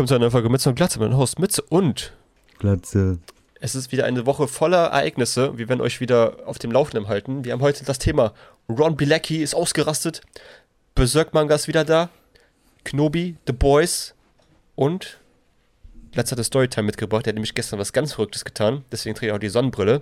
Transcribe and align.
willkommen 0.00 0.08
zu 0.08 0.14
einer 0.14 0.30
Folge 0.30 0.48
Mütze 0.48 0.70
und 0.70 0.76
Glatze 0.76 0.98
mit 0.98 1.10
dem 1.10 1.18
Host 1.18 1.38
Mütze 1.38 1.60
und 1.60 2.14
Glatze. 2.58 3.18
es 3.60 3.74
ist 3.74 3.92
wieder 3.92 4.06
eine 4.06 4.24
Woche 4.24 4.48
voller 4.48 4.86
Ereignisse. 4.86 5.58
Wir 5.58 5.68
werden 5.68 5.82
euch 5.82 6.00
wieder 6.00 6.38
auf 6.46 6.58
dem 6.58 6.72
Laufenden 6.72 7.06
halten. 7.06 7.44
Wir 7.44 7.52
haben 7.52 7.60
heute 7.60 7.84
das 7.84 7.98
Thema 7.98 8.32
Ron 8.66 8.96
Bilecki 8.96 9.42
ist 9.42 9.54
ausgerastet, 9.54 10.22
Berserk 10.94 11.34
Manga 11.34 11.54
ist 11.54 11.68
wieder 11.68 11.84
da, 11.84 12.08
Knobi, 12.82 13.36
The 13.46 13.52
Boys 13.52 14.14
und 14.74 15.20
Glatze 16.12 16.30
hat 16.30 16.38
das 16.38 16.46
Storytime 16.46 16.86
mitgebracht. 16.86 17.26
Der 17.26 17.32
hat 17.32 17.34
nämlich 17.34 17.54
gestern 17.54 17.78
was 17.78 17.92
ganz 17.92 18.14
Verrücktes 18.14 18.46
getan, 18.46 18.86
deswegen 18.90 19.14
trägt 19.14 19.28
er 19.28 19.36
auch 19.36 19.38
die 19.38 19.50
Sonnenbrille. 19.50 20.00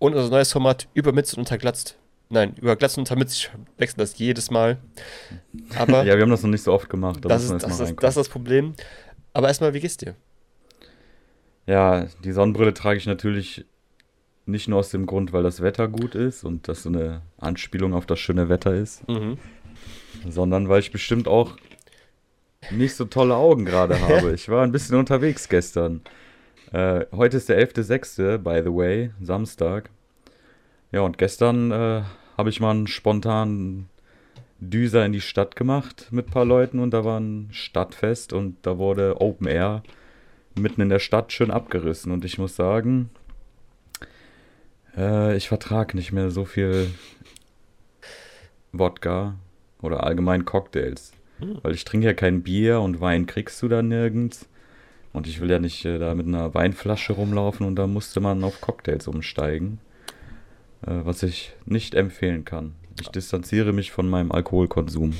Und 0.00 0.16
unser 0.16 0.28
neues 0.28 0.50
Format 0.50 0.88
über 0.92 1.12
Mütze 1.12 1.36
und 1.36 1.42
unterglatzt. 1.42 1.96
Nein, 2.32 2.54
über 2.60 2.76
Glatze 2.76 2.98
und. 2.98 3.10
Ich 3.10 3.50
wechsle 3.76 3.98
das 3.98 4.16
jedes 4.18 4.50
Mal. 4.50 4.78
Aber 5.76 6.04
Ja, 6.04 6.14
wir 6.16 6.22
haben 6.22 6.30
das 6.30 6.42
noch 6.42 6.50
nicht 6.50 6.62
so 6.62 6.72
oft 6.72 6.88
gemacht. 6.88 7.24
da 7.24 7.28
das, 7.28 7.44
ist, 7.44 7.62
das, 7.62 7.80
ist, 7.80 7.96
das 8.00 8.10
ist 8.10 8.16
das 8.16 8.28
Problem. 8.28 8.74
Aber 9.32 9.48
erstmal, 9.48 9.74
wie 9.74 9.80
geht's 9.80 9.96
dir? 9.96 10.14
Ja, 11.66 12.06
die 12.24 12.32
Sonnenbrille 12.32 12.74
trage 12.74 12.98
ich 12.98 13.06
natürlich 13.06 13.64
nicht 14.46 14.66
nur 14.68 14.78
aus 14.80 14.90
dem 14.90 15.06
Grund, 15.06 15.32
weil 15.32 15.42
das 15.42 15.60
Wetter 15.62 15.86
gut 15.86 16.14
ist 16.14 16.42
und 16.44 16.66
das 16.66 16.82
so 16.82 16.88
eine 16.88 17.22
Anspielung 17.38 17.94
auf 17.94 18.06
das 18.06 18.18
schöne 18.18 18.48
Wetter 18.48 18.74
ist, 18.74 19.06
Mhm. 19.08 19.38
sondern 20.28 20.68
weil 20.68 20.80
ich 20.80 20.90
bestimmt 20.90 21.28
auch 21.28 21.56
nicht 22.70 22.94
so 22.96 23.04
tolle 23.04 23.36
Augen 23.36 23.64
gerade 23.64 24.00
habe. 24.00 24.32
Ich 24.32 24.48
war 24.48 24.64
ein 24.64 24.72
bisschen 24.72 24.96
unterwegs 24.96 25.48
gestern. 25.48 26.00
Äh, 26.72 27.06
heute 27.12 27.36
ist 27.36 27.48
der 27.48 27.58
11.06., 27.60 28.38
by 28.38 28.62
the 28.64 28.74
way, 28.74 29.10
Samstag. 29.20 29.90
Ja, 30.92 31.02
und 31.02 31.18
gestern 31.18 31.70
äh, 31.70 32.02
habe 32.36 32.50
ich 32.50 32.58
mal 32.60 32.70
einen 32.72 32.86
spontanen 32.88 33.88
Düser 34.60 35.04
in 35.06 35.12
die 35.12 35.20
Stadt 35.20 35.56
gemacht 35.56 36.08
mit 36.10 36.28
ein 36.28 36.30
paar 36.30 36.44
Leuten 36.44 36.78
und 36.78 36.92
da 36.92 37.04
war 37.04 37.18
ein 37.18 37.48
Stadtfest 37.50 38.32
und 38.32 38.56
da 38.62 38.78
wurde 38.78 39.20
Open 39.20 39.46
Air 39.46 39.82
mitten 40.54 40.82
in 40.82 40.88
der 40.90 40.98
Stadt 40.98 41.32
schön 41.32 41.50
abgerissen 41.50 42.12
und 42.12 42.24
ich 42.24 42.38
muss 42.38 42.56
sagen, 42.56 43.10
äh, 44.96 45.36
ich 45.36 45.48
vertrage 45.48 45.96
nicht 45.96 46.12
mehr 46.12 46.30
so 46.30 46.44
viel 46.44 46.90
Wodka 48.72 49.36
oder 49.80 50.04
allgemein 50.04 50.44
Cocktails, 50.44 51.12
Hm. 51.38 51.58
weil 51.62 51.74
ich 51.74 51.84
trinke 51.84 52.06
ja 52.06 52.12
kein 52.12 52.42
Bier 52.42 52.80
und 52.80 53.00
Wein 53.00 53.26
kriegst 53.26 53.62
du 53.62 53.68
da 53.68 53.82
nirgends 53.82 54.46
und 55.12 55.26
ich 55.26 55.40
will 55.40 55.50
ja 55.50 55.58
nicht 55.58 55.84
äh, 55.84 55.98
da 55.98 56.14
mit 56.14 56.26
einer 56.26 56.54
Weinflasche 56.54 57.14
rumlaufen 57.14 57.66
und 57.66 57.76
da 57.76 57.86
musste 57.86 58.20
man 58.20 58.44
auf 58.44 58.60
Cocktails 58.60 59.08
umsteigen, 59.08 59.80
äh, 60.86 61.00
was 61.04 61.22
ich 61.22 61.54
nicht 61.64 61.94
empfehlen 61.94 62.44
kann. 62.44 62.74
Ich 63.00 63.08
distanziere 63.08 63.72
mich 63.72 63.90
von 63.92 64.08
meinem 64.08 64.32
Alkoholkonsum. 64.32 65.14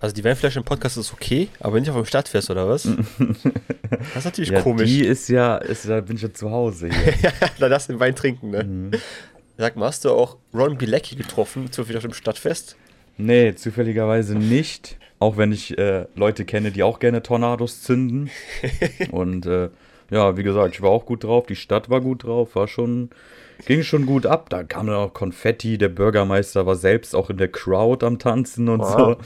Also 0.00 0.14
die 0.14 0.24
Weinflasche 0.24 0.58
im 0.58 0.64
Podcast 0.64 0.96
ist 0.98 1.12
okay, 1.12 1.48
aber 1.60 1.80
nicht 1.80 1.88
auf 1.88 1.96
dem 1.96 2.04
Stadtfest, 2.04 2.50
oder 2.50 2.68
was? 2.68 2.82
das 3.18 4.16
ist 4.16 4.24
natürlich 4.24 4.50
Ja, 4.50 4.60
komisch. 4.60 4.88
die 4.90 5.04
ist 5.04 5.28
ja, 5.28 5.56
ist, 5.56 5.88
da 5.88 6.00
bin 6.00 6.16
ich 6.16 6.22
ja 6.22 6.32
zu 6.32 6.50
Hause 6.50 6.88
hier. 6.90 7.14
da 7.58 7.68
darfst 7.68 7.88
du 7.88 7.94
den 7.94 8.00
Wein 8.00 8.14
trinken, 8.14 8.50
ne? 8.50 8.64
Mhm. 8.64 8.90
Sag 9.56 9.76
mal, 9.76 9.86
hast 9.86 10.04
du 10.04 10.10
auch 10.10 10.36
Ron 10.52 10.76
Bilecki 10.76 11.14
getroffen, 11.16 11.70
zufällig 11.72 11.98
auf 11.98 12.02
dem 12.02 12.12
Stadtfest? 12.12 12.76
Nee, 13.16 13.54
zufälligerweise 13.54 14.34
nicht. 14.36 14.98
Auch 15.20 15.36
wenn 15.36 15.52
ich 15.52 15.78
äh, 15.78 16.06
Leute 16.16 16.44
kenne, 16.44 16.72
die 16.72 16.82
auch 16.82 16.98
gerne 16.98 17.22
Tornados 17.22 17.80
zünden. 17.82 18.30
Und 19.12 19.46
äh, 19.46 19.70
ja, 20.10 20.36
wie 20.36 20.42
gesagt, 20.42 20.74
ich 20.74 20.82
war 20.82 20.90
auch 20.90 21.06
gut 21.06 21.22
drauf. 21.24 21.46
Die 21.46 21.56
Stadt 21.56 21.88
war 21.88 22.00
gut 22.00 22.24
drauf. 22.24 22.56
War 22.56 22.66
schon, 22.68 23.10
ging 23.66 23.82
schon 23.82 24.06
gut 24.06 24.26
ab. 24.26 24.50
Da 24.50 24.62
kam 24.64 24.86
dann 24.86 24.96
auch 24.96 25.14
Konfetti. 25.14 25.78
Der 25.78 25.88
Bürgermeister 25.88 26.66
war 26.66 26.76
selbst 26.76 27.14
auch 27.14 27.30
in 27.30 27.36
der 27.36 27.48
Crowd 27.48 28.04
am 28.04 28.18
Tanzen 28.18 28.68
und 28.68 28.80
Wow. 28.80 28.96
so. 28.98 29.16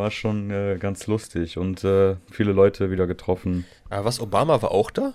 War 0.00 0.10
schon 0.10 0.50
äh, 0.50 0.76
ganz 0.78 1.06
lustig. 1.08 1.58
Und 1.58 1.82
äh, 1.84 2.14
viele 2.30 2.52
Leute 2.52 2.90
wieder 2.90 3.06
getroffen. 3.08 3.64
Aber 3.88 4.04
was, 4.04 4.20
Obama 4.20 4.62
war 4.62 4.70
auch 4.70 4.90
da? 4.90 5.14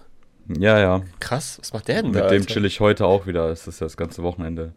Ja, 0.60 0.78
ja. 0.80 1.02
Krass, 1.20 1.58
was 1.60 1.72
macht 1.74 1.88
der 1.88 2.02
denn 2.04 2.12
Mit 2.12 2.20
da? 2.22 2.28
dem 2.28 2.42
Alter? 2.42 2.54
chill 2.54 2.66
ich 2.66 2.80
heute 2.82 3.06
auch 3.06 3.26
wieder. 3.26 3.48
Das 3.48 3.68
ist 3.68 3.80
ja 3.80 3.86
das 3.86 3.96
ganze 3.98 4.22
Wochenende. 4.22 4.74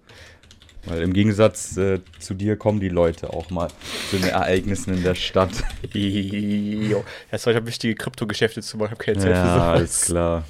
Weil 0.86 1.02
im 1.02 1.12
Gegensatz 1.12 1.76
äh, 1.76 1.98
zu 2.20 2.32
dir 2.34 2.56
kommen 2.56 2.78
die 2.80 2.88
Leute 2.88 3.30
auch 3.34 3.50
mal 3.50 3.68
zu 4.08 4.16
den 4.16 4.28
Ereignissen 4.28 4.94
in 4.94 5.02
der 5.02 5.16
Stadt. 5.16 5.50
Jo. 5.92 7.04
Ich 7.32 7.46
habe 7.46 7.66
wichtige 7.66 7.94
Kryptogeschäfte 7.96 8.62
zu 8.62 8.76
machen, 8.78 8.86
ich 8.86 8.90
habe 8.92 9.04
keine 9.04 9.18
Zeit 9.18 9.32
für 9.36 9.42
Ja, 9.42 9.54
sowas. 9.54 9.66
alles 9.76 10.00
klar. 10.06 10.44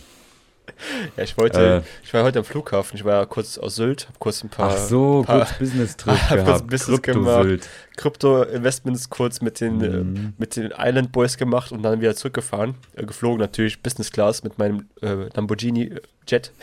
Ja, 1.17 1.25
ich 1.25 1.37
wollte, 1.39 1.83
Äh. 1.85 1.89
ich 2.05 2.13
war 2.15 2.25
heute 2.25 2.39
am 2.41 2.45
Flughafen, 2.45 2.97
ich 2.97 3.05
war 3.05 3.25
kurz 3.27 3.59
aus 3.59 3.77
Sylt, 3.77 4.09
hab 4.09 4.19
kurz 4.19 4.43
ein 4.45 4.49
paar, 4.49 4.71
Ach 4.73 4.79
so, 4.79 5.23
paar 5.27 5.41
kurz 5.47 5.59
Business-Trip 5.59 6.15
hab 6.31 6.45
kurz. 6.45 6.63
Business 6.63 7.03
Kryptosylt. 7.03 7.69
Krypto-Investments 7.97 9.11
kurz 9.11 9.41
mit 9.41 9.61
den, 9.61 9.79
Mhm. 9.79 10.17
äh, 10.17 10.33
mit 10.39 10.57
den 10.57 10.73
Island 10.77 11.13
Boys 11.13 11.37
gemacht 11.37 11.73
und 11.73 11.83
dann 11.83 12.01
wieder 12.01 12.15
zurückgefahren. 12.15 12.75
Äh, 12.95 13.05
geflogen 13.07 13.39
natürlich, 13.41 13.83
Business 13.83 14.11
Class 14.13 14.43
mit 14.43 14.59
meinem 14.59 14.89
äh, 15.03 15.29
Lamborghini 15.35 15.85
äh, 15.85 16.01
Jet. 16.29 16.53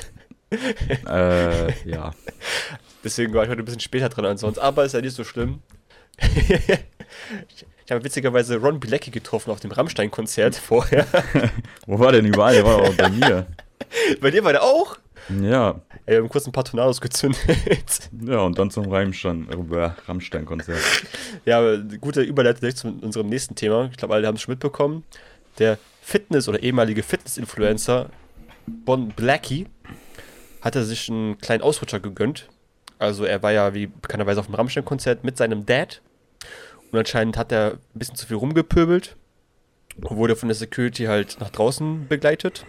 Äh, 1.07 1.89
ja. 1.89 2.11
Deswegen 3.03 3.33
war 3.33 3.43
ich 3.43 3.49
heute 3.49 3.61
ein 3.61 3.65
bisschen 3.65 3.79
später 3.81 4.07
dran 4.09 4.25
als 4.25 4.41
sonst, 4.41 4.57
aber 4.59 4.85
ist 4.85 4.93
ja 4.93 5.01
nicht 5.01 5.15
so 5.15 5.23
schlimm. 5.23 5.59
ich 6.17 7.65
ich 7.85 7.91
habe 7.91 8.03
witzigerweise 8.03 8.57
Ron 8.57 8.79
Bilecki 8.79 9.11
getroffen 9.11 9.51
auf 9.51 9.59
dem 9.59 9.71
Rammstein-Konzert 9.71 10.55
vorher. 10.55 11.05
Wo 11.85 11.99
war 11.99 12.11
denn 12.13 12.25
überall? 12.25 12.53
Der 12.55 12.65
war 12.65 12.77
auch 12.77 12.93
bei 12.95 13.09
mir. 13.09 13.45
Bei 14.21 14.31
dir 14.31 14.43
war 14.43 14.51
der 14.53 14.63
auch? 14.63 14.97
Ja. 15.41 15.81
Ey, 16.05 16.15
wir 16.15 16.21
haben 16.21 16.29
kurz 16.29 16.45
ein 16.45 16.51
paar 16.51 16.65
Tornados 16.65 17.01
gezündet. 17.01 17.39
Ja, 18.25 18.39
und 18.39 18.57
dann 18.57 18.69
zum 18.71 18.85
äh, 18.85 19.91
Rammstein-Konzert. 20.07 20.79
ja, 21.45 21.75
gute 21.99 22.21
Überleitung 22.21 22.61
direkt 22.61 22.77
zu 22.77 22.87
unserem 22.87 23.27
nächsten 23.27 23.55
Thema. 23.55 23.89
Ich 23.91 23.97
glaube, 23.97 24.13
alle 24.13 24.27
haben 24.27 24.35
es 24.35 24.41
schon 24.41 24.53
mitbekommen. 24.53 25.03
Der 25.59 25.77
Fitness- 26.01 26.47
oder 26.47 26.61
ehemalige 26.61 27.03
Fitness-Influencer 27.03 28.09
Bon 28.67 29.09
Blackie 29.09 29.67
hatte 30.61 30.83
sich 30.83 31.09
einen 31.09 31.37
kleinen 31.37 31.61
Ausrutscher 31.63 31.99
gegönnt. 31.99 32.49
Also 32.97 33.25
er 33.25 33.43
war 33.43 33.51
ja 33.51 33.73
wie 33.73 33.87
bekannterweise 33.87 34.39
auf 34.39 34.45
dem 34.47 34.55
Rammstein-Konzert 34.55 35.23
mit 35.23 35.37
seinem 35.37 35.65
Dad. 35.65 36.01
Und 36.91 36.99
anscheinend 36.99 37.37
hat 37.37 37.51
er 37.51 37.73
ein 37.73 37.79
bisschen 37.99 38.15
zu 38.15 38.27
viel 38.27 38.37
rumgepöbelt. 38.37 39.15
Und 39.97 40.17
wurde 40.17 40.35
von 40.35 40.49
der 40.49 40.55
Security 40.55 41.05
halt 41.05 41.37
nach 41.39 41.49
draußen 41.49 42.07
begleitet. 42.07 42.65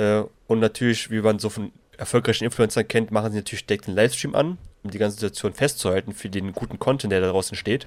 Äh, 0.00 0.24
und 0.46 0.60
natürlich, 0.60 1.10
wie 1.10 1.20
man 1.20 1.38
so 1.38 1.50
von 1.50 1.72
erfolgreichen 1.98 2.44
Influencern 2.44 2.88
kennt, 2.88 3.10
machen 3.10 3.32
sie 3.32 3.38
natürlich 3.38 3.66
direkt 3.66 3.86
den 3.86 3.94
Livestream 3.94 4.34
an, 4.34 4.56
um 4.82 4.90
die 4.90 4.98
ganze 4.98 5.16
Situation 5.16 5.52
festzuhalten 5.52 6.14
für 6.14 6.30
den 6.30 6.52
guten 6.52 6.78
Content, 6.78 7.12
der 7.12 7.20
da 7.20 7.28
draußen 7.28 7.56
steht. 7.56 7.86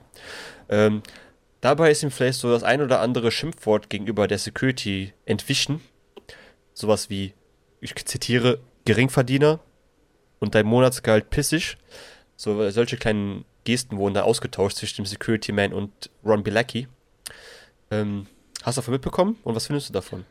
Ähm, 0.70 1.02
dabei 1.62 1.90
ist 1.90 2.04
ihm 2.04 2.12
vielleicht 2.12 2.40
so 2.40 2.52
das 2.52 2.62
ein 2.62 2.82
oder 2.82 3.02
andere 3.02 3.32
Schimpfwort 3.32 3.90
gegenüber 3.90 4.28
der 4.28 4.38
Security 4.38 5.14
entwichen. 5.26 5.82
Sowas 6.76 7.10
wie, 7.10 7.34
ich 7.82 7.96
zitiere, 8.06 8.60
Geringverdiener 8.86 9.60
und 10.40 10.54
dein 10.54 10.68
Monatsgehalt 10.68 11.32
pissig. 11.32 11.78
So, 12.36 12.70
solche 12.70 12.98
kleinen 12.98 13.46
Gesten 13.64 13.98
wurden 13.98 14.14
da 14.14 14.24
ausgetauscht 14.24 14.78
zwischen 14.78 14.98
dem 14.98 15.06
Security 15.08 15.52
Man 15.52 15.74
und 15.74 16.12
Ron 16.24 16.44
Bilecki. 16.44 16.88
Ähm, 17.90 18.28
hast 18.62 18.78
du 18.78 18.82
davon 18.82 18.92
mitbekommen 18.92 19.38
und 19.44 19.56
was 19.56 19.68
findest 19.68 19.90
du 19.90 19.94
davon? 19.94 20.26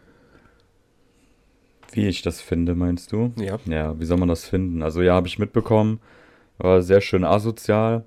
Wie 1.92 2.08
ich 2.08 2.22
das 2.22 2.41
finde, 2.41 2.75
meinst 2.75 3.12
du? 3.12 3.32
Ja. 3.36 3.58
Ja, 3.66 3.98
wie 4.00 4.04
soll 4.04 4.19
man 4.19 4.28
das 4.28 4.47
finden? 4.47 4.82
Also 4.82 5.03
ja, 5.03 5.14
habe 5.14 5.28
ich 5.28 5.38
mitbekommen. 5.38 6.00
War 6.58 6.82
sehr 6.82 7.00
schön 7.00 7.25
asozial. 7.25 8.04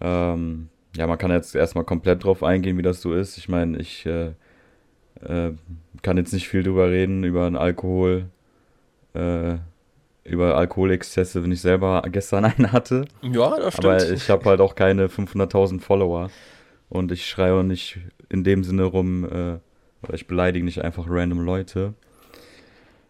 Ähm, 0.00 0.68
ja, 0.96 1.06
man 1.06 1.18
kann 1.18 1.30
jetzt 1.30 1.54
erstmal 1.54 1.84
komplett 1.84 2.24
drauf 2.24 2.42
eingehen, 2.42 2.78
wie 2.78 2.82
das 2.82 3.00
so 3.00 3.12
ist. 3.12 3.36
Ich 3.36 3.48
meine, 3.48 3.78
ich 3.78 4.06
äh, 4.06 4.32
äh, 5.22 5.52
kann 6.02 6.16
jetzt 6.16 6.32
nicht 6.32 6.48
viel 6.48 6.62
drüber 6.62 6.90
reden, 6.90 7.24
über 7.24 7.46
einen 7.46 7.56
Alkohol, 7.56 8.26
äh, 9.14 9.56
über 10.24 10.56
Alkoholexzesse, 10.56 11.42
wenn 11.42 11.52
ich 11.52 11.60
selber 11.60 12.02
gestern 12.10 12.44
einen 12.46 12.72
hatte. 12.72 13.06
Ja, 13.22 13.58
das 13.58 13.78
Aber 13.78 14.10
ich 14.10 14.30
habe 14.30 14.44
halt 14.48 14.60
auch 14.60 14.74
keine 14.74 15.08
500.000 15.08 15.80
Follower. 15.80 16.30
Und 16.88 17.12
ich 17.12 17.26
schreie 17.26 17.52
auch 17.52 17.62
nicht 17.62 17.98
in 18.30 18.44
dem 18.44 18.64
Sinne 18.64 18.84
rum, 18.84 19.24
äh, 19.24 19.58
oder 20.02 20.14
ich 20.14 20.26
beleidige 20.26 20.64
nicht 20.64 20.82
einfach 20.82 21.06
random 21.08 21.40
Leute. 21.40 21.94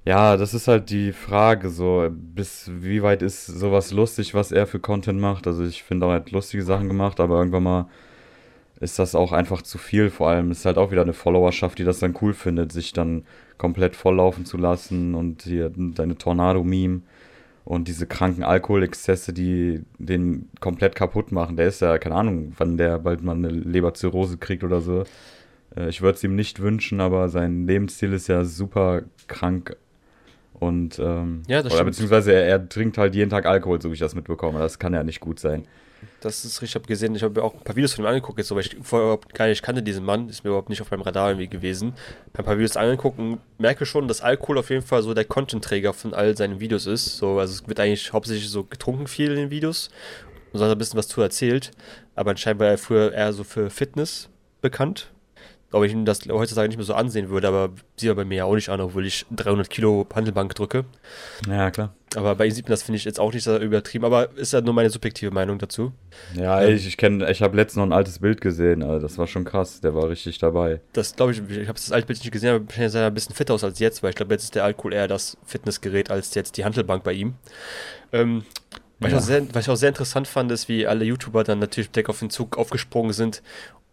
Ja, 0.05 0.37
das 0.39 0.55
ist 0.55 0.69
halt 0.69 0.89
die 0.91 1.13
Frage, 1.13 1.69
so, 1.69 2.09
bis 2.11 2.71
wie 2.73 3.03
weit 3.03 3.21
ist 3.21 3.47
sowas 3.47 3.93
lustig, 3.93 4.33
was 4.33 4.53
er 4.53 4.67
für 4.67 4.79
Content 4.81 5.21
macht. 5.21 5.47
Also 5.47 5.65
ich 5.65 5.83
finde 5.83 6.07
er 6.07 6.15
hat 6.15 6.31
lustige 6.31 6.63
Sachen 6.63 6.89
gemacht, 6.89 7.21
aber 7.21 7.39
irgendwann 7.39 7.63
mal 7.65 7.89
ist 8.81 8.99
das 8.99 9.15
auch 9.15 9.33
einfach 9.33 9.63
zu 9.63 9.79
viel. 9.79 10.11
Vor 10.11 10.29
allem 10.31 10.51
ist 10.53 10.65
halt 10.67 10.79
auch 10.79 10.91
wieder 10.93 11.03
eine 11.03 11.13
Followerschaft, 11.15 11.79
die 11.79 11.85
das 11.85 11.99
dann 12.01 12.17
cool 12.23 12.35
findet, 12.35 12.73
sich 12.73 12.93
dann 12.93 13.25
komplett 13.59 13.97
volllaufen 13.97 14.47
zu 14.47 14.57
lassen 14.59 15.15
und 15.15 15.43
hier 15.43 15.71
deine 15.77 16.17
Tornado-Meme 16.19 17.03
und 17.65 17.89
diese 17.89 18.07
kranken 18.07 18.45
Alkoholexzesse, 18.45 19.33
die 19.35 19.85
den 19.99 20.49
komplett 20.61 20.95
kaputt 20.97 21.33
machen. 21.33 21.57
Der 21.57 21.69
ist 21.69 21.81
ja, 21.83 21.99
keine 21.99 22.17
Ahnung, 22.17 22.55
wann 22.59 22.79
der 22.79 22.99
bald 23.01 23.23
mal 23.23 23.37
eine 23.37 23.51
Leberzirrhose 23.51 24.39
kriegt 24.39 24.65
oder 24.65 24.81
so. 24.81 25.05
Äh, 25.77 25.89
Ich 25.91 26.03
würde 26.03 26.17
es 26.17 26.25
ihm 26.25 26.37
nicht 26.37 26.61
wünschen, 26.61 27.01
aber 27.01 27.29
sein 27.29 27.67
Lebensstil 27.67 28.13
ist 28.15 28.29
ja 28.29 28.45
super 28.45 29.03
krank. 29.29 29.77
Und, 30.55 30.99
ähm, 30.99 31.43
Ja, 31.47 31.59
das 31.63 31.67
oder 31.67 31.75
stimmt. 31.77 31.91
beziehungsweise 31.91 32.33
er, 32.33 32.47
er 32.47 32.69
trinkt 32.69 32.99
halt 32.99 33.15
jeden 33.15 33.31
Tag 33.31 33.47
Alkohol, 33.47 33.81
so 33.81 33.91
wie 33.91 33.95
ich 33.95 34.01
das 34.01 34.15
mitbekomme. 34.15 34.59
Das 34.59 34.79
kann 34.79 34.93
ja 34.95 35.03
nicht 35.05 35.21
gut 35.21 35.39
sein. 35.39 35.67
Das 36.21 36.45
ist 36.45 36.63
richtig, 36.63 36.71
ich 36.71 36.75
habe 36.77 36.87
gesehen, 36.87 37.15
ich 37.17 37.23
habe 37.25 37.41
mir 37.41 37.45
auch 37.45 37.55
ein 37.55 37.61
paar 37.61 37.75
Videos 37.75 37.95
von 37.95 38.05
ihm 38.05 38.09
angeguckt, 38.09 38.39
jetzt 38.39 38.49
so, 38.49 38.55
weil 38.55 38.63
ich 38.63 38.77
vorher 38.83 39.07
überhaupt 39.07 39.35
gar 39.35 39.47
nicht 39.49 39.63
kannte 39.63 39.83
diesen 39.83 40.05
Mann, 40.05 40.29
ist 40.29 40.45
mir 40.45 40.51
überhaupt 40.51 40.69
nicht 40.69 40.81
auf 40.81 40.91
meinem 40.91 41.03
Radar 41.03 41.31
irgendwie 41.31 41.49
gewesen. 41.49 41.93
Ein 42.35 42.45
paar 42.45 42.57
Videos 42.57 42.77
angeguckt 42.77 43.19
und 43.19 43.41
merke 43.59 43.85
schon, 43.85 44.07
dass 44.07 44.21
Alkohol 44.21 44.59
auf 44.59 44.71
jeden 44.71 44.85
Fall 44.85 45.03
so 45.03 45.13
der 45.13 45.25
Content-Träger 45.25 45.93
von 45.93 46.15
all 46.15 46.37
seinen 46.37 46.61
Videos 46.61 46.87
ist. 46.87 47.17
So, 47.19 47.39
also 47.41 47.53
es 47.53 47.69
wird 47.69 47.81
eigentlich 47.81 48.13
hauptsächlich 48.13 48.49
so 48.49 48.63
getrunken 48.65 49.07
viel 49.09 49.31
in 49.31 49.37
den 49.37 49.51
Videos 49.51 49.91
und 50.53 50.59
so 50.59 50.65
hat 50.65 50.71
er 50.71 50.77
ein 50.77 50.79
bisschen 50.79 50.99
was 50.99 51.09
zu 51.09 51.21
erzählt. 51.21 51.73
Aber 52.15 52.31
anscheinend 52.31 52.61
war 52.61 52.69
er 52.69 52.79
früher 52.79 53.13
eher 53.13 53.33
so 53.33 53.43
für 53.45 53.69
Fitness 53.71 54.29
bekannt. 54.61 55.11
Ob 55.71 55.85
ich 55.85 55.93
ihm 55.93 56.07
das 56.07 56.21
heutzutage 56.27 56.69
nicht 56.69 56.79
mehr 56.79 56.87
so 56.87 56.95
ansehen 56.95 57.29
würde, 57.29 57.47
aber 57.49 57.71
sieht 57.97 58.09
er 58.09 58.15
bei 58.15 58.25
mir 58.25 58.37
ja 58.37 58.45
auch 58.45 58.55
nicht 58.55 58.71
an, 58.71 58.81
obwohl 58.81 59.05
ich 59.05 59.27
300 59.33 59.69
Kilo 59.69 60.07
Handelbank 60.15 60.55
drücke. 60.55 60.87
Ja, 61.47 61.71
klar. 61.71 61.95
Aber 62.17 62.35
bei 62.37 62.47
ihm 62.47 62.53
sieht 62.53 62.65
man 62.65 62.71
das, 62.71 62.83
finde 62.83 62.97
ich, 62.97 63.05
jetzt 63.05 63.21
auch 63.21 63.35
nicht 63.35 63.45
so 63.45 63.55
übertrieben, 63.59 64.07
aber 64.07 64.31
ist 64.37 64.55
ja 64.55 64.63
nur 64.63 64.73
meine 64.73 64.89
subjektive 64.89 65.31
Meinung 65.31 65.59
dazu. 65.59 65.93
Ja, 66.35 66.63
Ähm. 66.63 66.75
ich, 66.75 66.87
ich 66.87 66.97
kenne, 66.97 67.31
ich 67.31 67.43
habe 67.43 67.55
letztens 67.55 67.77
noch 67.77 67.85
ein 67.85 67.93
altes 67.93 68.19
Bild 68.21 68.41
gesehen, 68.41 68.83
also 68.83 68.99
das 68.99 69.19
war 69.19 69.27
schon 69.27 69.45
krass, 69.45 69.83
der 69.83 69.95
war 69.95 70.09
richtig 70.09 70.39
dabei. 70.39 70.81
Das 70.95 71.15
glaube 71.17 71.33
ich, 71.33 71.39
ich 71.51 71.69
habe 71.69 71.75
das 71.79 71.93
alte 71.93 72.07
Bild 72.07 72.19
nicht 72.21 72.33
gesehen, 72.33 72.55
aber 72.55 72.65
wahrscheinlich 72.67 72.93
sah 72.93 73.01
er 73.01 73.07
ein 73.09 73.15
bisschen 73.15 73.35
fitter 73.35 73.53
aus 73.53 73.63
als 73.63 73.79
jetzt, 73.79 74.03
weil 74.03 74.09
ich 74.11 74.17
glaube, 74.17 74.33
jetzt 74.33 74.45
ist 74.45 74.55
der 74.55 74.65
Alkohol 74.65 74.95
eher 74.95 75.07
das 75.07 75.37
Fitnessgerät 75.45 76.11
als 76.11 76.35
jetzt 76.35 76.57
die 76.57 76.65
Handelbank 76.65 77.05
bei 77.05 77.13
ihm. 77.13 77.35
Ähm, 78.15 78.43
was, 79.01 79.11
Ja. 79.13 79.19
ich 79.19 79.23
auch 79.23 79.27
sehr, 79.27 79.55
was 79.55 79.65
ich 79.67 79.71
auch 79.71 79.77
sehr 79.77 79.91
interessant 79.91 80.29
fand, 80.29 80.51
ist, 80.51 80.71
wie 80.71 80.87
alle 80.87 81.05
YouTuber 81.05 81.45
dann 81.45 81.59
natürlich 81.59 81.91
direkt 81.91 82.09
auf 82.09 82.21
den 82.21 82.31
Zug 82.31 82.57
aufgesprungen 82.57 83.13
sind 83.13 83.43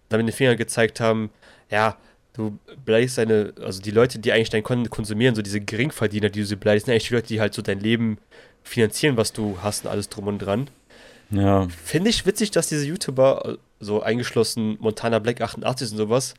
dann 0.08 0.20
mit 0.20 0.28
den 0.28 0.36
Fingern 0.38 0.56
gezeigt 0.56 1.00
haben, 1.00 1.32
ja, 1.70 1.98
du 2.34 2.60
beleidigst 2.86 3.18
deine, 3.18 3.54
also 3.62 3.82
die 3.82 3.92
Leute, 3.92 4.20
die 4.20 4.32
eigentlich 4.32 4.50
dein 4.50 4.64
Content 4.64 4.90
konsumieren, 4.90 5.36
so 5.36 5.42
diese 5.42 5.62
Geringverdiener, 5.62 6.30
die 6.30 6.42
du 6.42 6.46
sie 6.46 6.56
beleidigst, 6.56 6.86
sind 6.86 6.94
eigentlich 6.94 7.08
die 7.08 7.14
Leute, 7.14 7.28
die 7.28 7.40
halt 7.40 7.54
so 7.54 7.62
dein 7.62 7.80
Leben 7.80 8.18
finanzieren, 8.64 9.18
was 9.18 9.34
du 9.34 9.58
hast 9.62 9.86
und 9.86 9.92
alles 9.92 10.10
drum 10.10 10.28
und 10.28 10.40
dran. 10.40 10.70
Ja, 11.32 11.68
Finde 11.84 12.10
ich 12.10 12.26
witzig, 12.26 12.52
dass 12.52 12.68
diese 12.68 12.86
YouTuber, 12.86 13.46
äh, 13.46 13.58
so 13.80 14.02
eingeschlossen 14.02 14.78
Montana 14.80 15.20
Black 15.20 15.42
88 15.42 15.92
und 15.92 15.98
sowas, 15.98 16.34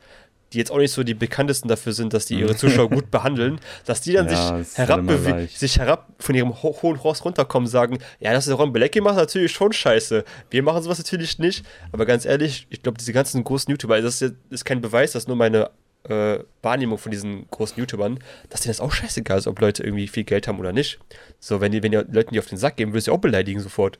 die 0.53 0.57
jetzt 0.59 0.71
auch 0.71 0.77
nicht 0.77 0.91
so 0.91 1.03
die 1.03 1.13
bekanntesten 1.13 1.67
dafür 1.67 1.93
sind, 1.93 2.13
dass 2.13 2.25
die 2.25 2.39
ihre 2.39 2.55
Zuschauer 2.55 2.89
gut 2.89 3.11
behandeln, 3.11 3.59
dass 3.85 4.01
die 4.01 4.13
dann 4.13 4.27
Ja, 4.29 4.57
sich, 4.57 4.61
ist 4.61 4.79
immer 4.79 4.87
herab 4.87 5.29
leicht. 5.29 5.59
sich 5.59 5.77
herab 5.79 6.07
von 6.19 6.35
ihrem 6.35 6.61
ho 6.63 6.77
hohen 6.81 7.03
Horst 7.03 7.25
runterkommen 7.25 7.67
und 7.67 7.71
sagen, 7.71 7.99
ja, 8.19 8.31
das 8.33 8.47
ist 8.47 8.57
Ron 8.57 8.71
Belecki 8.73 9.01
macht 9.01 9.17
natürlich 9.17 9.51
schon 9.51 9.73
scheiße. 9.73 10.23
Wir 10.49 10.63
machen 10.63 10.81
sowas 10.83 10.97
natürlich 10.97 11.37
nicht. 11.39 11.65
Aber 11.91 12.05
ganz 12.05 12.25
ehrlich, 12.25 12.65
ich 12.69 12.81
glaube, 12.81 12.97
diese 12.97 13.13
ganzen 13.13 13.43
großen 13.43 13.69
YouTuber, 13.71 13.95
also 13.95 14.07
das 14.07 14.21
ist, 14.21 14.35
ist 14.49 14.65
kein 14.65 14.81
Beweis, 14.81 15.11
das 15.11 15.23
ist 15.23 15.27
nur 15.27 15.37
meine 15.37 15.69
äh, 16.03 16.39
Wahrnehmung 16.61 16.97
von 16.97 17.11
diesen 17.11 17.47
großen 17.49 17.77
YouTubern, 17.77 18.19
dass 18.49 18.61
denen 18.61 18.69
das 18.69 18.79
auch 18.79 18.91
scheißegal 18.93 19.39
ist, 19.39 19.47
ob 19.47 19.59
Leute 19.59 19.83
irgendwie 19.83 20.07
viel 20.07 20.23
Geld 20.23 20.47
haben 20.47 20.59
oder 20.59 20.71
nicht. 20.71 20.99
So, 21.39 21.59
wenn 21.59 21.73
ihr, 21.73 21.83
wenn 21.83 21.91
ihr 21.91 22.05
Leuten 22.09 22.33
die 22.33 22.39
auf 22.39 22.45
den 22.45 22.57
Sack 22.57 22.77
geben, 22.77 22.93
würdest 22.93 23.07
du 23.07 23.11
auch 23.13 23.17
beleidigen 23.19 23.59
sofort. 23.59 23.97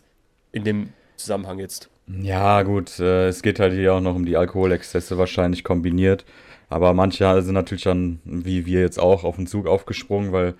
In 0.54 0.64
dem 0.64 0.94
Zusammenhang 1.18 1.60
jetzt. 1.60 1.90
Ja, 2.08 2.64
gut, 2.64 3.00
äh, 3.00 3.28
es 3.28 3.42
geht 3.42 3.60
halt 3.60 3.74
hier 3.74 3.94
auch 3.94 4.02
noch 4.02 4.16
um 4.16 4.26
die 4.26 4.38
Alkoholexzesse 4.38 5.18
wahrscheinlich 5.18 5.64
kombiniert. 5.64 6.26
Aber 6.70 6.94
manche 6.94 7.42
sind 7.42 7.54
natürlich 7.54 7.84
dann, 7.84 8.20
wie 8.24 8.66
wir 8.66 8.82
jetzt 8.82 9.00
auch, 9.00 9.24
auf 9.24 9.38
den 9.38 9.48
Zug 9.48 9.68
aufgesprungen, 9.68 10.32
weil 10.32 10.56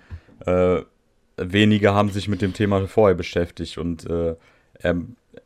äh, 0.46 0.82
wenige 1.36 1.94
haben 1.94 2.10
sich 2.10 2.28
mit 2.28 2.42
dem 2.42 2.54
Thema 2.54 2.86
vorher 2.86 3.14
beschäftigt 3.14 3.78
und 3.78 4.08
äh, 4.08 4.34
er, 4.74 4.96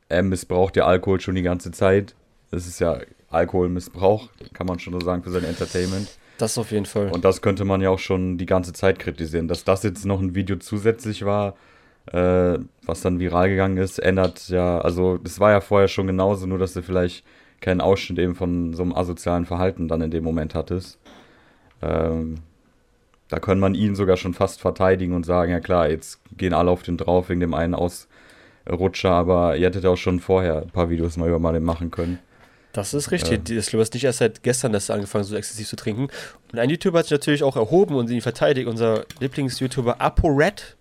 er 0.09 0.23
missbraucht 0.23 0.77
ja 0.77 0.87
Alkohol 0.87 1.21
schon 1.21 1.35
die 1.35 1.43
ganze 1.43 1.73
Zeit. 1.73 2.15
Es 2.51 2.67
ist 2.67 2.81
ja 2.81 2.99
Alkoholmissbrauch, 3.31 4.29
kann 4.53 4.67
man 4.67 4.79
schon 4.79 4.93
so 4.93 5.01
sagen, 5.01 5.23
für 5.23 5.31
sein 5.31 5.45
Entertainment. 5.45 6.09
Das 6.39 6.59
auf 6.59 6.71
jeden 6.71 6.87
Fall. 6.87 7.11
Und 7.11 7.25
das 7.25 7.43
könnte 7.43 7.65
man 7.65 7.81
ja 7.81 7.91
auch 7.91 7.99
schon 7.99 8.39
die 8.39 8.47
ganze 8.47 8.73
Zeit 8.73 8.99
kritisieren. 8.99 9.49
Dass 9.49 9.65
das 9.65 9.83
jetzt 9.83 10.05
noch 10.05 10.21
ein 10.21 10.35
Video 10.35 10.57
zusätzlich 10.57 11.25
war, 11.25 11.55
äh, 12.07 12.59
was 12.85 13.01
dann 13.03 13.21
viral 13.21 13.49
gegangen 13.49 13.77
ist, 13.77 13.99
ändert 13.99 14.49
ja, 14.49 14.79
also 14.81 15.19
das 15.19 15.39
war 15.41 15.53
ja 15.53 15.61
vorher 15.61 15.89
schon 15.89 16.07
genauso, 16.07 16.47
nur 16.47 16.59
dass 16.59 16.73
du 16.75 16.83
vielleicht 16.83 17.25
keinen 17.61 17.81
Ausschnitt 17.81 18.19
eben 18.19 18.35
von 18.35 18.75
so 18.75 18.83
einem 18.83 18.93
asozialen 18.95 19.47
Verhalten 19.47 19.87
dann 19.89 20.01
in 20.01 20.11
dem 20.11 20.25
Moment 20.25 20.55
hattest. 20.55 20.99
Ähm, 21.81 22.37
da 23.29 23.39
kann 23.39 23.61
man 23.61 23.75
ihn 23.75 23.95
sogar 23.95 24.17
schon 24.17 24.35
fast 24.35 24.61
verteidigen 24.61 25.15
und 25.15 25.25
sagen, 25.25 25.53
ja 25.53 25.61
klar, 25.61 25.89
jetzt 25.89 26.21
gehen 26.37 26.53
alle 26.55 26.71
auf 26.71 26.83
den 26.83 26.97
drauf 26.97 27.29
wegen 27.29 27.41
dem 27.41 27.55
einen 27.55 27.75
Ausrutscher, 27.75 29.11
aber 29.11 29.57
ihr 29.57 29.67
hättet 29.67 29.87
auch 29.87 29.97
schon 29.97 30.21
vorher 30.21 30.63
ein 30.63 30.71
paar 30.71 30.91
Videos 30.91 31.17
mal 31.17 31.29
über 31.29 31.39
mal 31.39 31.53
den 31.53 31.63
machen 31.65 31.91
können. 31.91 32.19
Das 32.73 32.95
ist 32.95 33.11
richtig. 33.11 33.31
Ja. 33.33 33.37
Die- 33.39 33.57
Das 33.57 33.67
glaube 33.69 33.83
ich 33.85 33.93
nicht 33.93 34.05
erst 34.05 34.19
seit 34.19 34.43
gestern, 34.43 34.73
dass 34.73 34.89
er 34.89 34.95
angefangen 34.97 35.25
so 35.25 35.37
exzessiv 35.37 35.69
zu 35.69 35.77
trinken. 35.77 36.09
Und 36.53 36.59
ein 36.59 36.71
YouTuber 36.71 36.99
hat 37.01 37.07
sich 37.07 37.13
natürlich 37.13 37.43
auch 37.43 37.57
erhoben 37.57 37.95
und 37.95 38.11
ihn 38.11 38.23
verteidigt. 38.23 38.67
Unser 38.67 39.05
Lieblings-YouTuber 39.21 40.01
ApoRed 40.01 40.77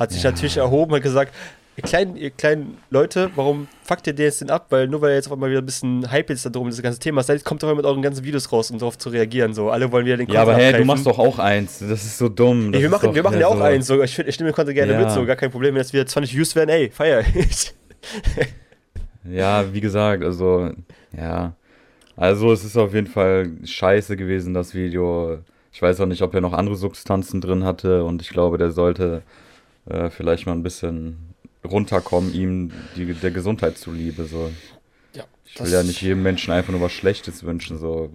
hat 0.00 0.10
sich 0.12 0.22
Ja. 0.22 0.30
natürlich 0.30 0.56
erhoben 0.56 0.92
und 0.92 1.02
gesagt, 1.02 1.32
ihr 1.76 1.82
kleinen, 1.84 2.16
ihr 2.16 2.30
kleinen 2.30 2.78
Leute, 2.90 3.30
warum 3.36 3.68
fuckt 3.84 4.06
ihr 4.06 4.12
den 4.12 4.24
jetzt 4.24 4.40
denn 4.40 4.50
ab? 4.50 4.66
Weil 4.70 4.88
nur 4.88 5.00
weil 5.00 5.14
jetzt 5.14 5.26
auf 5.28 5.32
einmal 5.34 5.50
wieder 5.50 5.60
ein 5.60 5.66
bisschen 5.66 6.10
Hype 6.10 6.28
jetzt 6.30 6.44
da 6.44 6.50
drum 6.50 6.68
das 6.68 6.82
ganze 6.82 6.98
Thema 6.98 7.22
seid, 7.22 7.44
kommt 7.44 7.62
doch 7.62 7.68
mal 7.68 7.74
mit 7.76 7.84
euren 7.84 8.02
ganzen 8.02 8.24
Videos 8.24 8.50
raus, 8.52 8.70
um 8.70 8.78
darauf 8.78 8.98
zu 8.98 9.08
reagieren. 9.10 9.54
So, 9.54 9.70
alle 9.70 9.90
wollen 9.92 10.04
wieder 10.04 10.16
den 10.16 10.28
Ja, 10.28 10.42
aber 10.42 10.54
hey, 10.56 10.72
du 10.72 10.84
machst 10.84 11.06
doch 11.06 11.18
auch 11.18 11.38
eins. 11.38 11.78
Das 11.78 12.04
ist 12.04 12.18
so 12.18 12.28
dumm. 12.28 12.66
Ey, 12.66 12.72
Das 12.72 12.80
wir 12.80 12.86
ist 12.86 12.90
machen, 12.92 13.06
doch 13.06 13.14
wir 13.14 13.22
machen 13.22 13.40
ja 13.40 13.46
auch 13.46 13.56
so- 13.56 13.62
eins. 13.62 13.86
So. 13.86 14.02
Ich, 14.02 14.18
ich 14.18 14.34
stimme 14.34 14.50
den 14.50 14.54
Content 14.56 14.74
gerne 14.74 14.92
Ja. 14.92 14.98
mit, 15.00 15.10
so 15.12 15.24
gar 15.24 15.36
kein 15.36 15.50
Problem. 15.50 15.74
Wenn 15.74 15.80
jetzt 15.82 15.92
wieder 15.92 16.06
20 16.06 16.36
Views 16.36 16.54
werden, 16.56 16.70
ey, 16.70 16.90
feier 16.90 17.20
ich. 17.34 17.72
Ja, 19.24 19.72
wie 19.72 19.80
gesagt, 19.80 20.24
also, 20.24 20.70
ja. 21.16 21.52
Also, 22.16 22.52
es 22.52 22.64
ist 22.64 22.76
auf 22.76 22.94
jeden 22.94 23.06
Fall 23.06 23.50
scheiße 23.64 24.16
gewesen, 24.16 24.54
das 24.54 24.74
Video. 24.74 25.38
Ich 25.72 25.80
weiß 25.80 26.00
auch 26.00 26.06
nicht, 26.06 26.22
ob 26.22 26.34
er 26.34 26.40
noch 26.40 26.52
andere 26.52 26.74
Substanzen 26.76 27.40
drin 27.40 27.64
hatte 27.64 28.02
und 28.04 28.22
ich 28.22 28.30
glaube, 28.30 28.58
der 28.58 28.70
sollte 28.70 29.22
äh, 29.90 30.10
vielleicht 30.10 30.46
mal 30.46 30.52
ein 30.52 30.62
bisschen 30.62 31.34
runterkommen, 31.64 32.32
ihm 32.32 32.72
die, 32.96 33.12
der 33.12 33.30
Gesundheit 33.30 33.76
zuliebe. 33.76 34.24
So. 34.24 34.50
Ja, 35.14 35.24
Ich 35.44 35.60
will 35.60 35.70
ja 35.70 35.82
nicht 35.82 36.00
jedem 36.00 36.22
Menschen 36.22 36.52
einfach 36.52 36.72
nur 36.72 36.80
was 36.80 36.92
Schlechtes 36.92 37.44
wünschen. 37.44 37.78
So. 37.78 38.10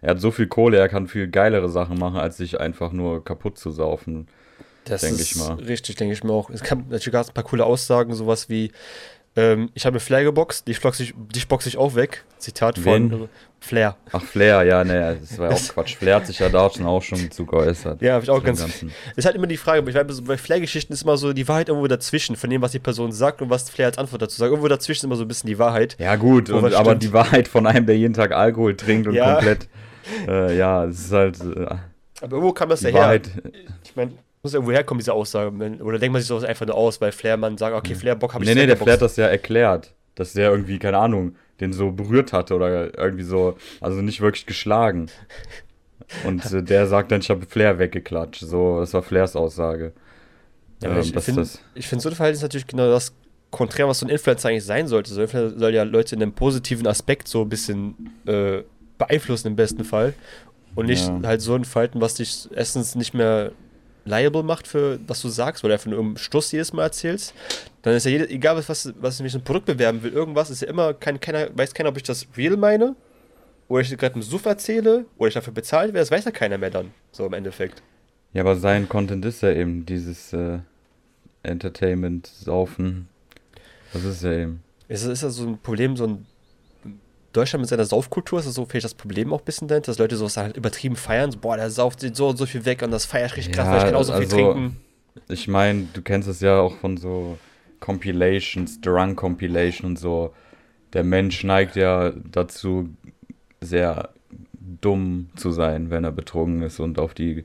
Er 0.00 0.10
hat 0.10 0.20
so 0.20 0.30
viel 0.30 0.46
Kohle, 0.46 0.78
er 0.78 0.88
kann 0.88 1.08
viel 1.08 1.28
geilere 1.28 1.68
Sachen 1.68 1.98
machen, 1.98 2.18
als 2.18 2.36
sich 2.36 2.60
einfach 2.60 2.92
nur 2.92 3.24
kaputt 3.24 3.58
zu 3.58 3.70
saufen. 3.70 4.28
Das 4.84 5.02
ist 5.02 5.20
ich 5.20 5.36
mal. 5.36 5.54
richtig, 5.54 5.96
denke 5.96 6.14
ich 6.14 6.24
mir 6.24 6.32
auch. 6.32 6.48
Es 6.50 6.62
kam 6.62 6.86
natürlich 6.88 7.12
gab 7.12 7.22
es 7.22 7.30
ein 7.30 7.34
paar 7.34 7.44
coole 7.44 7.64
Aussagen, 7.64 8.14
sowas 8.14 8.48
wie, 8.48 8.72
ähm, 9.36 9.70
ich 9.74 9.86
habe 9.86 10.00
Flair 10.00 10.24
geboxt, 10.24 10.66
dich 10.66 10.80
boxe 10.80 11.02
ich, 11.04 11.14
dich 11.34 11.46
boxe 11.48 11.68
ich 11.68 11.76
auch 11.76 11.94
weg. 11.94 12.24
Zitat 12.38 12.78
von 12.78 13.10
Wen? 13.10 13.22
äh, 13.24 13.28
Flair. 13.60 13.96
Ach, 14.12 14.22
Flair, 14.22 14.62
ja, 14.62 14.84
ne, 14.84 15.16
das 15.20 15.38
war 15.38 15.50
ja 15.50 15.56
auch 15.56 15.68
Quatsch. 15.74 15.96
Flair 15.96 16.16
hat 16.16 16.26
sich 16.26 16.38
ja 16.38 16.48
da 16.48 16.70
schon 16.70 16.86
auch 16.86 17.02
schon 17.02 17.30
zu 17.30 17.44
geäußert. 17.44 18.00
Ja, 18.00 18.14
habe 18.14 18.24
ich 18.24 18.30
auch 18.30 18.42
ganz. 18.42 18.60
Ganzen. 18.60 18.92
Ist 19.16 19.24
halt 19.24 19.34
immer 19.34 19.48
die 19.48 19.56
Frage, 19.56 19.88
ich 19.88 19.94
weiß, 19.96 20.22
bei 20.22 20.36
Flair-Geschichten 20.38 20.92
ist 20.92 21.02
immer 21.02 21.16
so 21.16 21.32
die 21.32 21.46
Wahrheit 21.48 21.68
irgendwo 21.68 21.88
dazwischen, 21.88 22.36
von 22.36 22.48
dem, 22.50 22.62
was 22.62 22.70
die 22.72 22.78
Person 22.78 23.10
sagt 23.12 23.42
und 23.42 23.50
was 23.50 23.68
Flair 23.70 23.86
als 23.88 23.98
Antwort 23.98 24.22
dazu 24.22 24.36
sagt. 24.36 24.50
Irgendwo 24.50 24.68
dazwischen 24.68 25.00
ist 25.00 25.04
immer 25.04 25.16
so 25.16 25.22
ein 25.24 25.28
bisschen 25.28 25.48
die 25.48 25.58
Wahrheit. 25.58 25.96
Ja, 25.98 26.14
gut, 26.16 26.50
und, 26.50 26.72
aber 26.74 26.94
die 26.94 27.12
Wahrheit 27.12 27.48
von 27.48 27.66
einem, 27.66 27.86
der 27.86 27.96
jeden 27.98 28.14
Tag 28.14 28.30
Alkohol 28.32 28.76
trinkt 28.76 29.08
und 29.08 29.14
Ja. 29.14 29.34
komplett. 29.34 29.68
Äh, 30.28 30.56
ja, 30.56 30.84
es 30.84 31.00
ist 31.06 31.12
halt. 31.12 31.40
Äh, 31.40 31.66
Aber 32.20 32.32
irgendwo 32.36 32.52
kam 32.52 32.68
das 32.68 32.80
die 32.80 32.86
ja 32.86 32.92
her. 32.92 33.00
Wahrheit. 33.00 33.30
Ich 33.84 33.94
meine, 33.96 34.12
muss 34.42 34.54
irgendwo 34.54 34.72
herkommen, 34.72 34.98
diese 35.00 35.12
Aussage. 35.12 35.50
Oder 35.82 35.98
denkt 35.98 36.12
man 36.12 36.20
sich 36.22 36.28
sowas 36.28 36.44
einfach 36.44 36.66
nur 36.66 36.76
aus, 36.76 37.00
weil 37.00 37.12
Flair 37.12 37.36
man 37.36 37.58
sagt, 37.58 37.74
okay, 37.76 37.94
Flair 37.94 38.14
Bock 38.14 38.34
habe 38.34 38.44
ich 38.44 38.48
Nee, 38.48 38.54
nee, 38.54 38.66
der. 38.66 38.76
Flair 38.76 38.94
hat 38.94 39.02
das 39.02 39.16
ja 39.16 39.26
erklärt, 39.26 39.94
dass 40.14 40.32
der 40.32 40.50
irgendwie, 40.50 40.78
keine 40.78 40.98
Ahnung, 40.98 41.36
den 41.60 41.72
so 41.72 41.90
berührt 41.90 42.32
hatte 42.32 42.54
oder 42.54 42.96
irgendwie 42.96 43.24
so, 43.24 43.56
also 43.80 44.00
nicht 44.00 44.20
wirklich 44.20 44.46
geschlagen. 44.46 45.10
Und 46.24 46.44
äh, 46.52 46.62
der 46.62 46.86
sagt 46.86 47.10
dann, 47.12 47.20
ich 47.20 47.30
habe 47.30 47.44
Flair 47.46 47.78
weggeklatscht. 47.78 48.40
So, 48.42 48.80
das 48.80 48.94
war 48.94 49.02
Flairs 49.02 49.34
Aussage. 49.36 49.92
Ja, 50.82 50.90
Ähm, 50.90 51.00
ich 51.02 51.24
finde, 51.24 51.48
finde, 51.76 52.02
so 52.02 52.08
ein 52.08 52.14
Verhalten 52.14 52.36
ist 52.36 52.42
natürlich 52.42 52.66
genau 52.66 52.88
das 52.90 53.12
Konträr, 53.50 53.88
was 53.88 54.00
so 54.00 54.06
ein 54.06 54.10
Influencer 54.10 54.50
eigentlich 54.50 54.64
sein 54.64 54.86
sollte. 54.86 55.10
So 55.10 55.20
ein 55.20 55.24
Influencer 55.24 55.58
soll 55.58 55.74
ja 55.74 55.82
Leute 55.82 56.14
in 56.14 56.22
einem 56.22 56.32
positiven 56.32 56.86
Aspekt 56.86 57.28
so 57.28 57.42
ein 57.42 57.48
bisschen 57.48 57.94
äh, 58.26 58.62
beeinflussen 58.98 59.48
im 59.48 59.56
besten 59.56 59.84
Fall. 59.84 60.14
Und 60.74 60.86
nicht 60.86 61.08
Ja. 61.08 61.20
halt 61.24 61.40
so 61.40 61.54
ein 61.54 61.64
Verhalten, 61.64 62.00
was 62.00 62.14
dich 62.14 62.48
erstens 62.54 62.94
nicht 62.94 63.14
mehr 63.14 63.52
liable 64.08 64.42
macht 64.42 64.66
für 64.66 64.98
was 65.06 65.20
du 65.22 65.28
sagst, 65.28 65.62
weil 65.62 65.68
du 65.68 65.74
einfach 65.74 65.86
nur 65.86 65.96
irgendeinen 65.96 66.18
Stuss 66.18 66.52
jedes 66.52 66.72
Mal 66.72 66.82
erzählst. 66.84 67.34
Dann 67.82 67.94
ist 67.94 68.04
ja 68.04 68.10
jede, 68.10 68.28
egal 68.28 68.56
was, 68.56 68.68
was, 68.68 68.94
was 69.00 69.20
mich 69.20 69.32
so 69.32 69.38
ein 69.38 69.44
Produkt 69.44 69.66
bewerben 69.66 70.02
will, 70.02 70.12
irgendwas 70.12 70.50
ist 70.50 70.62
ja 70.62 70.68
immer, 70.68 70.94
kein, 70.94 71.20
keiner, 71.20 71.48
weiß 71.56 71.74
keiner, 71.74 71.90
ob 71.90 71.96
ich 71.96 72.02
das 72.02 72.26
real 72.36 72.56
meine, 72.56 72.96
oder 73.68 73.82
ich 73.82 73.96
gerade 73.96 74.14
einen 74.14 74.22
Suff 74.22 74.46
erzähle, 74.46 75.04
oder 75.16 75.28
ich 75.28 75.34
dafür 75.34 75.52
bezahlt 75.52 75.88
werde, 75.88 76.00
das 76.00 76.10
weiß 76.10 76.24
ja 76.24 76.30
keiner 76.30 76.58
mehr 76.58 76.70
dann, 76.70 76.90
so 77.12 77.26
im 77.26 77.34
Endeffekt. 77.34 77.82
Ja, 78.32 78.42
aber 78.42 78.56
sein 78.56 78.88
Content 78.88 79.24
ist 79.24 79.42
ja 79.42 79.52
eben 79.52 79.86
dieses 79.86 80.32
äh, 80.32 80.58
Entertainment, 81.42 82.26
Saufen. 82.26 83.08
Das 83.92 84.04
ist 84.04 84.22
ja 84.22 84.32
eben. 84.32 84.62
Ist, 84.88 85.04
ist 85.04 85.22
das 85.22 85.36
so 85.36 85.46
ein 85.46 85.58
Problem, 85.58 85.96
so 85.96 86.06
ein 86.06 86.26
Deutschland 87.38 87.62
mit 87.62 87.70
seiner 87.70 87.84
Saufkultur, 87.84 88.38
ist 88.38 88.46
das 88.46 88.54
so 88.54 88.64
vielleicht 88.64 88.84
das 88.84 88.94
Problem 88.94 89.32
auch 89.32 89.40
ein 89.40 89.44
bisschen 89.44 89.68
dahinter, 89.68 89.92
dass 89.92 89.98
Leute 89.98 90.16
sowas 90.16 90.36
halt 90.36 90.56
übertrieben 90.56 90.96
feiern, 90.96 91.30
so, 91.30 91.38
boah, 91.38 91.56
der 91.56 91.70
sauft 91.70 92.00
so 92.14 92.28
und 92.28 92.36
so 92.36 92.46
viel 92.46 92.64
weg 92.64 92.82
und 92.82 92.90
das 92.90 93.04
feiert 93.06 93.36
richtig 93.36 93.54
krass, 93.54 93.66
Ja, 93.66 93.72
weil 93.72 93.78
ich 93.78 93.84
kann 93.84 93.94
auch 93.94 94.02
so 94.02 94.12
viel 94.12 94.22
also- 94.22 94.36
trinken. 94.36 94.76
Ich 95.28 95.48
meine, 95.48 95.86
du 95.92 96.00
kennst 96.02 96.28
es 96.28 96.40
ja 96.40 96.60
auch 96.60 96.76
von 96.76 96.96
so 96.96 97.38
Compilations, 97.80 98.80
Drunk 98.80 99.16
Compilation 99.16 99.90
und 99.90 99.98
so. 99.98 100.32
Der 100.92 101.04
Mensch 101.04 101.42
neigt 101.44 101.76
ja 101.76 102.12
dazu, 102.30 102.88
sehr 103.60 104.10
dumm 104.80 105.30
zu 105.36 105.50
sein, 105.50 105.90
wenn 105.90 106.04
er 106.04 106.12
betrunken 106.12 106.62
ist 106.62 106.78
und 106.80 106.98
auf 106.98 107.14
die 107.14 107.44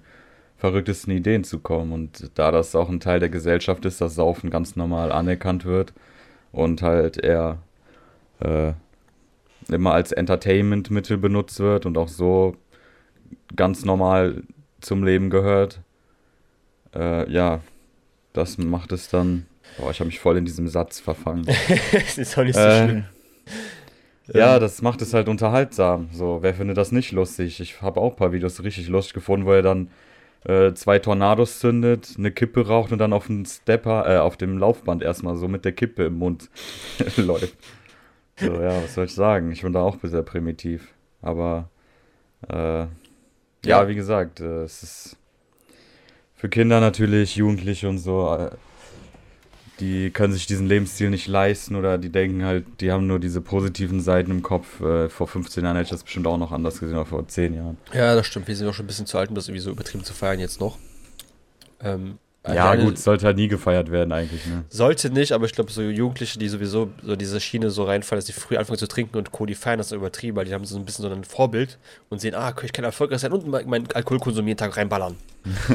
verrücktesten 0.58 1.14
Ideen 1.14 1.44
zu 1.44 1.60
kommen. 1.60 1.92
Und 1.92 2.32
da 2.36 2.52
das 2.52 2.76
auch 2.76 2.90
ein 2.90 3.00
Teil 3.00 3.20
der 3.20 3.30
Gesellschaft 3.30 3.86
ist, 3.86 4.00
dass 4.02 4.16
Saufen 4.16 4.50
ganz 4.50 4.76
normal 4.76 5.12
anerkannt 5.12 5.66
wird 5.66 5.94
und 6.52 6.82
halt 6.82 7.18
eher 7.18 7.58
äh, 8.40 8.74
immer 9.70 9.94
als 9.94 10.12
Entertainment-Mittel 10.12 11.18
benutzt 11.18 11.60
wird 11.60 11.86
und 11.86 11.98
auch 11.98 12.08
so 12.08 12.56
ganz 13.56 13.86
normal 13.86 14.44
zum 14.82 15.04
Leben 15.04 15.30
gehört. 15.30 15.82
Äh, 16.94 17.32
ja, 17.32 17.62
das 18.34 18.58
macht 18.58 18.92
es 18.92 19.10
dann. 19.10 19.46
Boah, 19.78 19.92
ich 19.92 20.00
habe 20.00 20.08
mich 20.08 20.20
voll 20.20 20.38
in 20.38 20.46
diesem 20.46 20.68
Satz 20.68 21.00
verfangen. 21.00 21.46
das 21.92 22.18
ist 22.18 22.38
auch 22.38 22.44
nicht 22.44 22.56
so 22.56 22.62
Äh, 22.62 22.86
schlimm. 22.86 23.06
Ja, 24.34 24.60
das 24.60 24.82
macht 24.82 25.02
es 25.02 25.14
halt 25.14 25.28
unterhaltsam. 25.28 26.10
So, 26.14 26.40
wer 26.42 26.54
findet 26.54 26.78
das 26.78 26.92
nicht 26.92 27.12
lustig? 27.12 27.60
Ich 27.60 27.82
habe 27.82 28.00
auch 28.00 28.12
ein 28.12 28.16
paar 28.16 28.32
Videos 28.32 28.64
richtig 28.64 28.88
lustig 28.88 29.14
gefunden, 29.16 29.46
wo 29.46 29.52
er 29.52 29.62
dann 29.62 29.90
äh, 30.46 30.74
zwei 30.74 31.00
Tornados 31.00 31.60
zündet, 31.60 32.16
eine 32.18 32.32
Kippe 32.32 32.66
raucht 32.68 32.92
und 32.92 33.00
dann 33.00 33.12
auf 33.14 33.28
dem 33.28 33.46
Stepper, 33.46 34.06
äh, 34.10 34.18
auf 34.20 34.38
dem 34.38 34.58
Laufband 34.58 35.02
erstmal 35.04 35.36
so 35.36 35.48
mit 35.48 35.66
der 35.66 35.74
Kippe 35.74 36.06
im 36.06 36.20
Mund 36.20 36.50
läuft. 37.18 37.56
So, 38.38 38.54
ja, 38.62 38.84
was 38.84 38.94
soll 38.96 39.06
ich 39.06 39.14
sagen? 39.14 39.52
Ich 39.52 39.62
bin 39.62 39.74
da 39.74 39.82
auch 39.82 39.98
sehr 40.02 40.24
primitiv. 40.24 40.94
Aber 41.22 41.70
äh, 42.50 42.86
ja. 43.66 43.88
Wie 43.88 43.96
gesagt, 43.96 44.42
äh, 44.42 44.64
es 44.64 44.84
ist 44.84 45.18
für 46.36 46.50
Kinder 46.50 46.82
natürlich, 46.82 47.38
Jugendliche 47.38 47.88
und 47.88 47.98
so, 47.98 48.36
äh, 48.36 48.52
die 49.80 50.12
können 50.12 50.34
sich 50.34 50.46
diesen 50.46 50.68
Lebensstil 50.68 51.10
nicht 51.10 51.28
leisten 51.28 51.76
oder 51.76 51.98
die 51.98 52.10
denken 52.10 52.44
halt, 52.44 52.66
die 52.82 52.92
haben 52.92 53.08
nur 53.08 53.20
diese 53.20 53.42
positiven 53.42 54.02
Seiten 54.02 54.32
im 54.32 54.44
Kopf. 54.44 54.82
Äh, 54.82 55.10
vor 55.10 55.28
15 55.28 55.64
Jahren 55.64 55.78
hätte 55.78 55.86
ich 55.86 55.90
das 55.92 56.04
bestimmt 56.04 56.28
auch 56.28 56.38
noch 56.38 56.52
anders 56.52 56.80
gesehen, 56.80 56.96
oder 56.96 57.06
vor 57.06 57.28
10 57.28 57.56
Jahren. 57.56 57.78
Ja, 57.94 58.16
das 58.16 58.28
stimmt. 58.28 58.48
Wir 58.48 58.56
sind 58.56 58.68
auch 58.68 58.74
schon 58.74 58.84
ein 58.86 58.88
bisschen 58.88 59.06
zu 59.06 59.18
alt, 59.18 59.30
um 59.30 59.36
das 59.36 59.48
irgendwie 59.48 59.64
so 59.64 59.72
übertrieben 59.72 60.04
zu 60.04 60.14
feiern 60.14 60.40
jetzt 60.40 60.60
noch. 60.60 60.78
Ähm, 61.82 62.18
Ja, 62.46 62.72
eine- 62.72 62.84
gut, 62.84 62.98
sollte 62.98 63.26
halt 63.26 63.38
nie 63.38 63.48
gefeiert 63.48 63.90
werden 63.90 64.12
eigentlich, 64.12 64.46
ne? 64.46 64.66
Sollte 64.70 65.10
nicht, 65.10 65.32
aber 65.32 65.46
ich 65.46 65.54
glaube, 65.54 65.72
so 65.72 65.82
Jugendliche, 65.82 66.38
die 66.38 66.50
sowieso 66.50 66.90
so 67.02 67.16
diese 67.16 67.40
Schiene 67.40 67.70
so 67.70 67.84
reinfallen, 67.86 68.20
dass 68.20 68.26
sie 68.28 68.34
früh 68.34 68.58
anfangen 68.58 68.78
zu 68.80 68.88
trinken 68.88 69.18
und 69.18 69.32
Co., 69.32 69.46
die 69.46 69.56
feiern 69.56 69.78
das 69.78 69.94
übertrieben, 69.94 70.36
weil 70.36 70.44
die 70.46 70.54
haben 70.54 70.66
so 70.66 70.76
ein 70.78 70.84
bisschen 70.84 71.04
so 71.06 71.10
ein 71.12 71.24
Vorbild 71.24 71.78
und 72.10 72.20
sehen, 72.20 72.36
ah, 72.36 72.54
ich 72.64 72.74
kann 72.74 72.84
erfolgreich 72.84 73.22
sein 73.22 73.32
und 73.32 73.48
mein- 73.48 73.70
meinen 73.70 73.88
Alkoholkonsum 73.94 74.46
jeden 74.48 74.58
Tag 74.58 74.76
reinballern. 74.76 75.16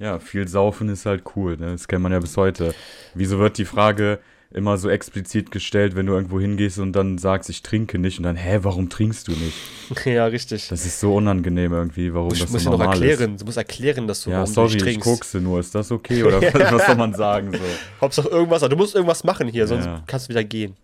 Ja, 0.00 0.20
viel 0.20 0.46
Saufen 0.46 0.88
ist 0.90 1.06
halt 1.06 1.24
cool, 1.34 1.56
ne? 1.56 1.72
Das 1.72 1.88
kennt 1.88 2.02
man 2.04 2.12
ja 2.12 2.20
bis 2.20 2.36
heute. 2.36 2.72
Wieso 3.14 3.40
wird 3.40 3.58
die 3.58 3.64
Frage 3.64 4.20
immer 4.50 4.78
so 4.78 4.88
explizit 4.88 5.50
gestellt, 5.50 5.94
wenn 5.94 6.06
du 6.06 6.14
irgendwo 6.14 6.40
hingehst 6.40 6.78
und 6.78 6.92
dann 6.94 7.18
sagst, 7.18 7.50
ich 7.50 7.62
trinke 7.62 7.98
nicht 7.98 8.18
und 8.18 8.24
dann, 8.24 8.36
hä, 8.36 8.60
warum 8.62 8.88
trinkst 8.88 9.28
du 9.28 9.32
nicht? 9.32 9.56
ja, 10.06 10.24
richtig. 10.26 10.68
Das 10.68 10.86
ist 10.86 11.00
so 11.00 11.14
unangenehm 11.14 11.72
irgendwie, 11.72 12.14
warum 12.14 12.32
ich 12.32 12.40
das 12.40 12.50
muss 12.50 12.62
so 12.64 12.70
dir 12.70 12.76
noch 12.76 12.84
normal 12.84 13.02
erklären. 13.02 13.36
Du 13.36 13.44
musst 13.44 13.58
erklären, 13.58 14.06
dass 14.08 14.22
du 14.22 14.30
ist. 14.30 14.32
Ja, 14.32 14.38
warum 14.40 14.48
du 14.50 14.54
sorry, 14.54 14.66
nicht 14.68 14.76
ich 14.76 14.82
trinkst. 14.84 15.04
kokse 15.04 15.40
nur, 15.40 15.60
ist 15.60 15.74
das 15.74 15.92
okay? 15.92 16.22
Oder 16.24 16.40
was, 16.40 16.86
soll 16.86 16.96
man 16.96 17.12
sagen 17.14 17.52
so? 17.52 17.58
Hauptsache 18.00 18.28
irgendwas, 18.28 18.62
aber 18.62 18.70
du 18.70 18.76
musst 18.76 18.94
irgendwas 18.94 19.22
machen 19.24 19.48
hier, 19.48 19.66
sonst 19.66 19.84
Ja. 19.84 20.02
kannst 20.06 20.26
du 20.26 20.30
wieder 20.30 20.44
gehen. 20.44 20.76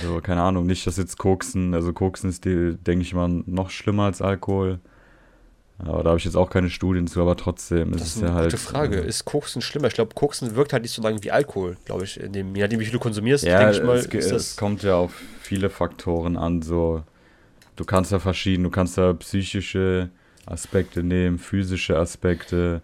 Also, 0.00 0.20
keine 0.20 0.40
Ahnung, 0.42 0.66
nicht, 0.66 0.86
dass 0.86 0.96
jetzt 0.96 1.18
Koksen, 1.18 1.74
also 1.74 1.92
Koksen 1.92 2.30
ist, 2.30 2.44
denke 2.44 3.00
ich 3.02 3.14
mal, 3.14 3.28
noch 3.46 3.70
schlimmer 3.70 4.04
als 4.04 4.22
Alkohol. 4.22 4.80
Aber 5.78 6.02
da 6.04 6.10
habe 6.10 6.18
ich 6.18 6.24
jetzt 6.24 6.36
auch 6.36 6.50
keine 6.50 6.70
Studien 6.70 7.06
zu, 7.08 7.20
aber 7.20 7.36
trotzdem 7.36 7.92
ist 7.92 8.00
Das 8.00 8.08
es 8.08 8.16
ist 8.16 8.22
ja 8.22 8.28
eine 8.28 8.36
halt. 8.36 8.50
gute 8.52 8.58
Frage. 8.62 9.00
äh, 9.02 9.06
Ist 9.08 9.24
Koksen 9.24 9.60
schlimmer? 9.60 9.88
Ich 9.88 9.94
glaube, 9.94 10.14
Koksen 10.14 10.54
wirkt 10.54 10.72
halt 10.72 10.82
nicht 10.82 10.92
so 10.92 11.02
lange 11.02 11.22
wie 11.24 11.32
Alkohol, 11.32 11.76
glaube 11.84 12.04
ich. 12.04 12.18
In 12.20 12.32
dem, 12.32 12.54
je 12.54 12.62
nachdem, 12.62 12.78
wie 12.80 12.84
viel 12.84 12.92
du 12.92 13.00
konsumierst, 13.00 13.44
Ja, 13.44 13.58
denke 13.58 13.76
ich 13.78 13.82
mal, 13.82 13.96
es, 13.96 14.06
ist 14.06 14.30
es 14.30 14.56
kommt 14.56 14.82
ja 14.84 14.94
auf 14.96 15.12
viele 15.40 15.70
Faktoren 15.70 16.36
an. 16.36 16.62
So, 16.62 17.02
du 17.76 17.84
kannst 17.84 18.12
ja 18.12 18.20
verschieden, 18.20 18.62
du 18.62 18.70
kannst 18.70 18.96
ja 18.96 19.12
psychische 19.14 20.10
Aspekte 20.46 21.02
nehmen, 21.02 21.38
physische 21.38 21.98
Aspekte. 21.98 22.80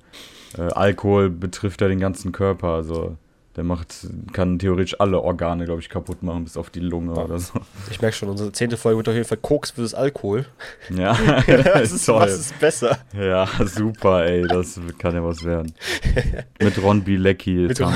Äh, 0.59 0.63
Alkohol 0.63 1.31
betrifft 1.31 1.81
ja 1.81 1.87
den 1.89 2.01
ganzen 2.01 2.33
Körper, 2.33 2.69
also 2.69 3.17
der 3.57 3.65
macht, 3.65 4.07
kann 4.33 4.59
theoretisch 4.61 5.01
alle 5.01 5.21
Organe, 5.21 5.65
glaube 5.65 5.81
ich, 5.81 5.89
kaputt 5.89 6.23
machen, 6.23 6.45
bis 6.45 6.57
auf 6.57 6.71
die 6.71 6.79
Lunge 6.81 7.17
Ja. 7.17 7.25
oder 7.25 7.39
so. 7.41 7.55
Ich 7.91 8.01
merke 8.01 8.17
schon, 8.17 8.29
unsere 8.29 8.53
zehnte 8.53 8.77
Folge 8.77 8.99
wird 8.99 9.09
auf 9.09 9.15
jeden 9.15 9.27
Fall 9.27 9.39
Koks 9.39 9.73
versus 9.73 9.93
Alkohol. 9.93 10.47
Ja, 10.89 11.19
das 11.47 11.91
ist, 11.93 12.07
toll. 12.07 12.21
was 12.21 12.33
ist 12.39 12.59
besser? 12.61 12.99
Ja, 13.13 13.49
super, 13.65 14.25
ey, 14.25 14.47
das 14.47 14.79
kann 14.99 15.15
ja 15.15 15.25
was 15.25 15.43
werden. 15.45 15.73
Mit 16.63 16.81
Ron 16.81 17.03
Bilecki. 17.03 17.51
Mit 17.69 17.81
oder? 17.81 17.93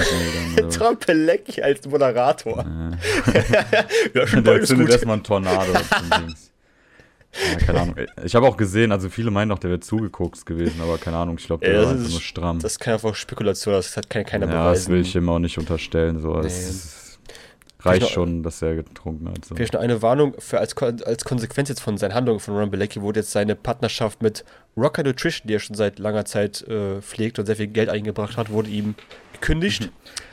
Trumpelecki 0.71 1.63
als 1.63 1.87
Moderator. 1.87 2.65
Ja. 2.65 3.85
Ja, 4.13 4.27
schon 4.27 4.43
Der 4.43 4.63
zündet 4.63 4.91
erstmal 4.91 5.15
einen 5.15 5.23
Tornado. 5.23 5.73
Ja, 7.53 7.57
keine 7.67 7.81
Ahnung. 7.81 7.97
Ich 8.25 8.35
habe 8.35 8.47
auch 8.47 8.57
gesehen, 8.57 8.93
also 8.93 9.09
viele 9.09 9.31
meinen 9.31 9.51
auch, 9.53 9.59
der 9.59 9.71
wäre 9.71 9.81
zugekokst 9.81 10.47
gewesen, 10.47 10.81
aber 10.83 10.99
keine 10.99 11.17
Ahnung, 11.17 11.37
ich 11.39 11.47
glaube, 11.47 11.65
der 11.65 11.75
Ja, 11.75 11.83
war 11.83 11.91
einfach 11.91 12.05
ist- 12.05 12.11
nur 12.13 12.21
stramm. 12.21 12.59
Das 12.61 12.79
kann 12.79 12.95
einfach 12.95 13.15
Spekulation, 13.15 13.75
das 13.75 13.97
hat 13.97 14.09
kein, 14.11 14.25
keiner 14.25 14.49
ja, 14.49 14.71
das 14.71 14.89
will 14.89 15.01
ich 15.01 15.15
ihm 15.17 15.29
auch 15.29 15.39
nicht 15.39 15.59
unterstellen. 15.59 16.21
So. 16.21 16.39
Nee. 16.41 16.47
Es 16.47 17.19
reicht 17.81 18.03
noch- 18.03 18.09
schon, 18.11 18.43
dass 18.43 18.63
er 18.63 18.77
getrunken 18.77 19.29
hat. 19.29 19.45
So. 19.45 19.55
Vielleicht 19.55 19.75
noch 19.75 19.81
eine 19.81 20.01
Warnung, 20.01 20.35
für 20.39 20.59
als, 20.59 20.75
als 20.77 21.25
Konsequenz 21.25 21.69
jetzt 21.69 21.81
von 21.81 21.99
seinen 21.99 22.15
Handlungen 22.15 22.41
von 22.41 22.57
Ron 22.57 22.71
Bilecki 22.71 23.03
wurde 23.03 23.21
jetzt 23.21 23.33
seine 23.33 23.55
Partnerschaft 23.57 24.23
mit 24.23 24.45
Rocker 24.77 25.03
Nutrition, 25.03 25.47
die 25.49 25.55
er 25.55 25.61
schon 25.61 25.77
seit 25.77 25.99
langer 25.99 26.25
Zeit 26.25 26.63
äh, 26.63 27.01
pflegt 27.03 27.39
und 27.39 27.47
sehr 27.47 27.57
viel 27.57 27.67
Geld 27.67 27.89
eingebracht 27.91 28.37
hat, 28.37 28.51
wurde 28.51 28.71
ihm 28.71 28.95
gekündigt. 29.33 29.91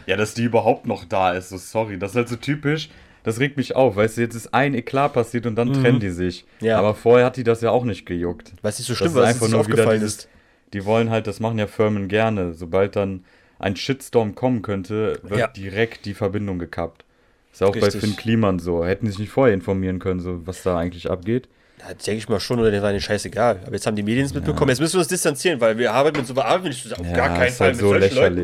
Ja, 0.07 0.15
dass 0.17 0.33
die 0.33 0.43
überhaupt 0.43 0.85
noch 0.87 1.03
da 1.05 1.33
ist, 1.33 1.49
so 1.49 1.57
sorry. 1.57 1.99
Das 1.99 2.11
ist 2.11 2.15
halt 2.17 2.29
so 2.29 2.35
typisch. 2.37 2.89
Das 3.23 3.39
regt 3.39 3.57
mich 3.57 3.75
auf, 3.75 3.95
weißt 3.95 4.17
du, 4.17 4.21
jetzt 4.21 4.35
ist 4.35 4.53
ein 4.53 4.73
Eklat 4.73 5.13
passiert 5.13 5.45
und 5.45 5.55
dann 5.55 5.69
Mhm. 5.69 5.73
trennen 5.73 5.99
die 5.99 6.09
sich. 6.09 6.45
Ja. 6.59 6.79
Aber 6.79 6.95
vorher 6.95 7.25
hat 7.27 7.37
die 7.37 7.43
das 7.43 7.61
ja 7.61 7.69
auch 7.71 7.83
nicht 7.85 8.05
gejuckt. 8.05 8.53
Was 8.61 8.79
nicht 8.79 8.87
so 8.87 8.93
Das 8.93 8.97
schlimm 8.99 9.17
es 9.17 9.23
einfach 9.23 9.47
nur 9.47 9.59
aufgefallen 9.59 9.99
dieses- 9.99 10.15
ist. 10.15 10.29
Die 10.73 10.85
wollen 10.85 11.09
halt, 11.09 11.27
das 11.27 11.39
machen 11.39 11.59
ja 11.59 11.67
Firmen 11.67 12.07
gerne. 12.07 12.53
Sobald 12.53 12.95
dann 12.95 13.23
ein 13.59 13.75
Shitstorm 13.75 14.33
kommen 14.35 14.61
könnte, 14.63 15.19
wird 15.23 15.39
Ja. 15.39 15.47
direkt 15.47 16.05
die 16.05 16.13
Verbindung 16.13 16.57
gekappt. 16.59 17.03
Ist 17.51 17.61
ja 17.61 17.67
auch 17.67 17.75
Richtig. 17.75 17.93
bei 17.95 17.99
Finn 17.99 18.15
Kliman 18.15 18.57
so. 18.59 18.85
Hätten 18.85 19.05
die 19.05 19.11
sich 19.11 19.19
nicht 19.19 19.31
vorher 19.31 19.53
informieren 19.53 19.99
können, 19.99 20.19
so 20.21 20.47
was 20.47 20.63
da 20.63 20.77
eigentlich 20.77 21.11
abgeht. 21.11 21.47
Ja, 21.79 21.93
denke 21.93 22.13
ich 22.19 22.29
mal 22.29 22.39
schon, 22.39 22.59
oder 22.59 22.71
denen 22.71 22.81
war 22.83 22.89
denen 22.91 23.01
scheißegal. 23.01 23.59
Aber 23.65 23.73
jetzt 23.73 23.85
haben 23.85 23.95
die 23.95 24.03
Medien 24.03 24.25
es 24.25 24.33
mitbekommen. 24.33 24.69
Jetzt 24.69 24.79
müssen 24.79 24.93
wir 24.93 24.99
uns 24.99 25.07
distanzieren, 25.09 25.59
weil 25.59 25.77
wir 25.77 25.91
arbeiten 25.93 26.17
mit 26.17 26.27
so 26.27 26.33
arbeiten 26.39 26.63
wir 26.63 26.69
nicht 26.69 26.81
zusammen. 26.83 27.07
Auf 27.09 27.13
gar 27.15 27.29
keinen 27.29 27.47
ist 27.49 27.57
Fall 27.57 27.67
halt 27.67 27.75
mit 27.75 27.81
so 27.81 27.89
solchen 27.89 28.15
Leuten. 28.15 28.35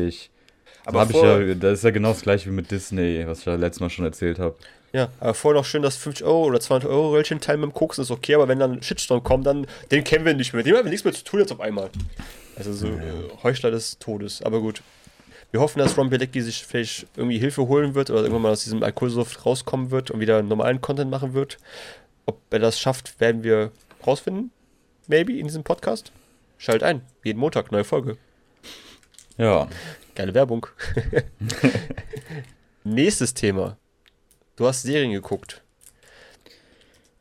Aber 0.88 1.00
hab 1.00 1.10
ich 1.10 1.16
ja, 1.16 1.54
das 1.54 1.80
ist 1.80 1.84
ja 1.84 1.90
genau 1.90 2.08
das 2.08 2.22
gleiche 2.22 2.48
wie 2.48 2.54
mit 2.54 2.70
Disney, 2.70 3.26
was 3.26 3.40
ich 3.40 3.44
ja 3.44 3.56
letztes 3.56 3.80
Mal 3.80 3.90
schon 3.90 4.06
erzählt 4.06 4.38
habe. 4.38 4.56
Ja, 4.94 5.08
aber 5.20 5.34
vorher 5.34 5.60
noch 5.60 5.66
schön 5.66 5.82
das 5.82 5.96
50 5.96 6.24
Euro 6.24 6.44
oder 6.44 6.60
200 6.60 6.88
Euro 6.88 7.10
Röllchen 7.10 7.40
teilen 7.40 7.60
mit 7.60 7.70
dem 7.70 7.74
Koksen 7.74 8.02
ist 8.02 8.10
okay, 8.10 8.34
aber 8.34 8.48
wenn 8.48 8.58
dann 8.58 8.72
ein 8.72 8.82
Shitstorm 8.82 9.22
kommt, 9.22 9.46
dann 9.46 9.66
den 9.90 10.02
kennen 10.02 10.24
wir 10.24 10.32
nicht 10.32 10.54
mehr. 10.54 10.62
Dem 10.62 10.74
haben 10.76 10.84
wir 10.84 10.90
nichts 10.90 11.04
mehr 11.04 11.12
zu 11.12 11.24
tun 11.24 11.40
jetzt 11.40 11.52
auf 11.52 11.60
einmal. 11.60 11.90
Also 12.56 12.72
so 12.72 12.86
äh, 12.86 13.02
Heuchler 13.42 13.70
des 13.70 13.98
Todes. 13.98 14.40
Aber 14.40 14.60
gut. 14.60 14.82
Wir 15.50 15.60
hoffen, 15.60 15.78
dass 15.78 15.96
Ron 15.96 16.10
Bilecki 16.10 16.40
sich 16.40 16.64
vielleicht 16.64 17.06
irgendwie 17.16 17.38
Hilfe 17.38 17.68
holen 17.68 17.94
wird 17.94 18.08
oder 18.10 18.20
irgendwann 18.20 18.42
mal 18.42 18.52
aus 18.52 18.64
diesem 18.64 18.82
Alkoholsucht 18.82 19.44
rauskommen 19.44 19.90
wird 19.90 20.10
und 20.10 20.20
wieder 20.20 20.42
normalen 20.42 20.80
Content 20.80 21.10
machen 21.10 21.34
wird. 21.34 21.58
Ob 22.26 22.40
er 22.50 22.58
das 22.58 22.80
schafft, 22.80 23.20
werden 23.20 23.42
wir 23.42 23.72
rausfinden. 24.06 24.50
Maybe 25.06 25.38
in 25.38 25.46
diesem 25.46 25.64
Podcast. 25.64 26.12
Schalt 26.56 26.82
ein. 26.82 27.02
Jeden 27.24 27.38
Montag 27.38 27.72
neue 27.72 27.84
Folge. 27.84 28.16
Ja, 29.38 29.68
Geile 30.18 30.34
Werbung. 30.34 30.66
Nächstes 32.84 33.34
Thema. 33.34 33.76
Du 34.56 34.66
hast 34.66 34.82
Serien 34.82 35.12
geguckt. 35.12 35.62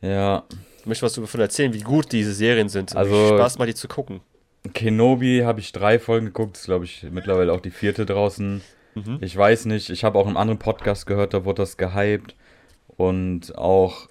ja. 0.01 0.43
Ich 0.79 0.85
möchte 0.87 1.05
was 1.05 1.13
davon 1.13 1.41
erzählen, 1.41 1.73
wie 1.73 1.81
gut 1.81 2.11
diese 2.13 2.33
Serien 2.33 2.69
sind. 2.69 2.95
Also- 2.95 3.13
wie 3.13 3.27
Spaß 3.37 3.59
macht 3.59 3.67
die 3.69 3.75
zu 3.75 3.87
gucken. 3.87 4.21
Kenobi 4.73 5.41
habe 5.43 5.59
ich 5.59 5.71
drei 5.73 5.99
Folgen 5.99 6.27
geguckt, 6.27 6.57
ist 6.57 6.65
glaube 6.65 6.85
ich 6.85 7.05
mittlerweile 7.11 7.51
auch 7.53 7.59
die 7.59 7.69
vierte 7.71 8.05
draußen. 8.07 8.61
Mhm. 8.95 9.17
Ich 9.21 9.35
weiß 9.37 9.65
nicht, 9.65 9.89
ich 9.91 10.03
habe 10.03 10.17
auch 10.17 10.27
im 10.27 10.37
anderen 10.37 10.57
Podcast 10.59 11.05
gehört, 11.05 11.33
da 11.35 11.45
wurde 11.45 11.61
das 11.61 11.77
gehypt. 11.77 12.35
Und 12.95 13.55
auch 13.57 14.07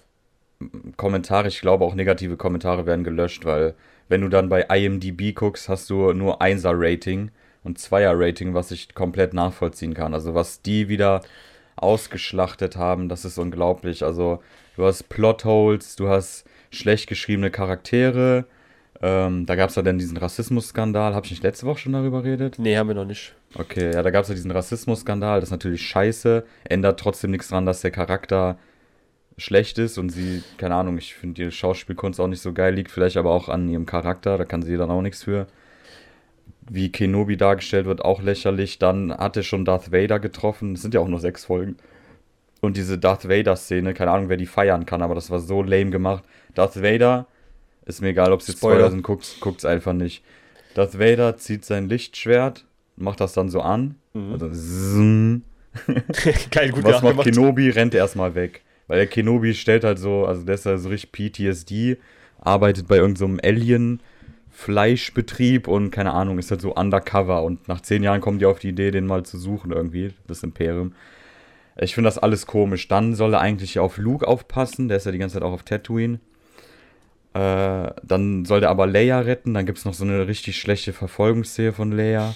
Kommentare, 0.95 1.49
ich 1.49 1.59
glaube 1.59 1.83
auch 1.83 1.93
negative 1.95 2.37
Kommentare 2.37 2.85
werden 2.85 3.03
gelöscht, 3.03 3.43
weil 3.43 3.73
wenn 4.07 4.21
du 4.21 4.29
dann 4.29 4.47
bei 4.47 4.61
IMDB 4.61 5.33
guckst, 5.35 5.67
hast 5.67 5.89
du 5.89 6.13
nur 6.13 6.41
1er-Rating 6.41 7.31
und 7.67 7.77
2er-Rating, 7.77 8.53
was 8.53 8.71
ich 8.71 8.95
komplett 8.95 9.33
nachvollziehen 9.33 9.93
kann. 9.93 10.13
Also 10.13 10.33
was 10.33 10.61
die 10.61 10.87
wieder 10.87 11.21
ausgeschlachtet 11.75 12.77
haben, 12.77 13.09
das 13.09 13.25
ist 13.25 13.37
unglaublich. 13.37 14.03
Also 14.03 14.41
du 14.77 14.85
hast 14.85 15.09
Plotholes, 15.09 15.97
du 15.97 16.07
hast 16.07 16.45
schlecht 16.71 17.07
geschriebene 17.07 17.51
Charaktere. 17.51 18.45
Ähm, 19.01 19.45
da 19.45 19.55
gab 19.55 19.69
es 19.69 19.75
ja 19.75 19.83
dann 19.83 19.99
diesen 19.99 20.17
Rassismus-Skandal. 20.17 21.13
Habe 21.13 21.25
ich 21.25 21.31
nicht 21.31 21.43
letzte 21.43 21.67
Woche 21.67 21.79
schon 21.79 21.93
darüber 21.93 22.23
geredet? 22.23 22.57
Nee, 22.57 22.77
haben 22.77 22.87
wir 22.87 22.95
noch 22.95 23.05
nicht. 23.05 23.35
Okay, 23.53 23.91
ja, 23.93 24.01
da 24.01 24.09
gab 24.09 24.23
es 24.23 24.29
ja 24.29 24.35
diesen 24.35 24.51
Rassismus-Skandal. 24.51 25.41
Das 25.41 25.49
ist 25.49 25.51
natürlich 25.51 25.85
scheiße. 25.85 26.45
Ändert 26.63 26.99
trotzdem 26.99 27.31
nichts 27.31 27.49
dran, 27.49 27.65
dass 27.65 27.81
der 27.81 27.91
Charakter 27.91 28.57
schlecht 29.37 29.77
ist 29.77 29.99
und 29.99 30.09
sie, 30.09 30.41
keine 30.57 30.73
Ahnung, 30.73 30.97
ich 30.97 31.13
finde 31.13 31.43
ihre 31.43 31.51
Schauspielkunst 31.51 32.19
auch 32.19 32.27
nicht 32.27 32.41
so 32.41 32.53
geil, 32.53 32.73
liegt 32.73 32.89
vielleicht 32.89 33.17
aber 33.17 33.31
auch 33.31 33.49
an 33.49 33.69
ihrem 33.69 33.85
Charakter, 33.85 34.35
da 34.35 34.45
kann 34.45 34.63
sie 34.63 34.77
dann 34.77 34.89
auch 34.89 35.03
nichts 35.03 35.23
für. 35.23 35.45
Wie 36.69 36.91
Kenobi 36.91 37.37
dargestellt 37.37 37.85
wird, 37.85 38.03
auch 38.03 38.21
lächerlich. 38.21 38.79
Dann 38.79 39.15
hat 39.15 39.37
er 39.37 39.43
schon 39.43 39.65
Darth 39.65 39.91
Vader 39.91 40.19
getroffen. 40.19 40.73
Es 40.73 40.81
sind 40.81 40.93
ja 40.93 40.99
auch 40.99 41.07
nur 41.07 41.19
sechs 41.19 41.45
Folgen. 41.45 41.77
Und 42.61 42.77
diese 42.77 42.97
Darth 42.97 43.29
Vader-Szene, 43.29 43.93
keine 43.93 44.11
Ahnung, 44.11 44.29
wer 44.29 44.37
die 44.37 44.47
feiern 44.47 44.85
kann, 44.85 45.01
aber 45.01 45.15
das 45.15 45.29
war 45.29 45.39
so 45.39 45.61
lame 45.61 45.91
gemacht. 45.91 46.23
Darth 46.55 46.81
Vader, 46.81 47.27
ist 47.85 48.01
mir 48.01 48.09
egal, 48.09 48.33
ob 48.33 48.41
es 48.41 48.47
jetzt 48.47 48.57
Spoiler. 48.57 48.75
Spoiler 48.75 48.91
sind, 48.91 49.03
guckt's, 49.03 49.39
guckt's 49.39 49.65
einfach 49.65 49.93
nicht. 49.93 50.23
Darth 50.73 50.99
Vader 50.99 51.37
zieht 51.37 51.65
sein 51.65 51.87
Lichtschwert, 51.87 52.65
macht 52.95 53.21
das 53.21 53.33
dann 53.33 53.49
so 53.49 53.61
an. 53.61 53.95
Mhm. 54.13 54.33
Also, 54.33 54.49
zzz, 54.49 55.41
Geil, 56.51 56.71
gut 56.71 56.83
Was 56.83 57.01
macht 57.01 57.23
Kenobi? 57.23 57.69
Rennt 57.69 57.93
erstmal 57.93 58.35
weg. 58.35 58.61
Weil 58.87 58.97
der 58.97 59.07
Kenobi 59.07 59.53
stellt 59.53 59.83
halt 59.83 59.99
so, 59.99 60.25
also 60.25 60.43
der 60.43 60.55
ist 60.55 60.65
ja 60.65 60.77
so 60.77 60.89
richtig 60.89 61.11
PTSD, 61.11 61.97
arbeitet 62.39 62.87
bei 62.87 62.97
irgendeinem 62.97 63.35
so 63.35 63.47
Alien. 63.47 63.99
Fleischbetrieb 64.57 65.67
und 65.67 65.91
keine 65.91 66.13
Ahnung, 66.13 66.39
ist 66.39 66.49
halt 66.49 66.61
so 66.61 66.73
undercover 66.73 67.43
und 67.43 67.67
nach 67.67 67.79
zehn 67.79 68.01
Jahren 68.01 68.21
kommen 68.21 68.39
die 68.39 68.47
auf 68.47 68.57
die 68.57 68.69
Idee, 68.69 68.89
den 68.89 69.05
mal 69.05 69.21
zu 69.23 69.37
suchen 69.37 69.71
irgendwie, 69.71 70.15
das 70.25 70.41
Imperium. 70.41 70.95
Ich 71.79 71.93
finde 71.93 72.07
das 72.07 72.17
alles 72.17 72.47
komisch. 72.47 72.87
Dann 72.87 73.13
soll 73.13 73.35
er 73.35 73.39
eigentlich 73.39 73.77
auf 73.77 73.99
Luke 73.99 74.27
aufpassen, 74.27 74.87
der 74.87 74.97
ist 74.97 75.05
ja 75.05 75.11
die 75.11 75.19
ganze 75.19 75.35
Zeit 75.35 75.43
auch 75.43 75.51
auf 75.51 75.61
Tatooine. 75.61 76.19
Äh, 77.35 77.91
dann 78.01 78.45
soll 78.45 78.61
der 78.61 78.71
aber 78.71 78.87
Leia 78.87 79.19
retten, 79.19 79.53
dann 79.53 79.67
gibt 79.67 79.77
es 79.77 79.85
noch 79.85 79.93
so 79.93 80.03
eine 80.03 80.27
richtig 80.27 80.57
schlechte 80.57 80.91
Verfolgungsszene 80.91 81.71
von 81.71 81.91
Leia. 81.91 82.33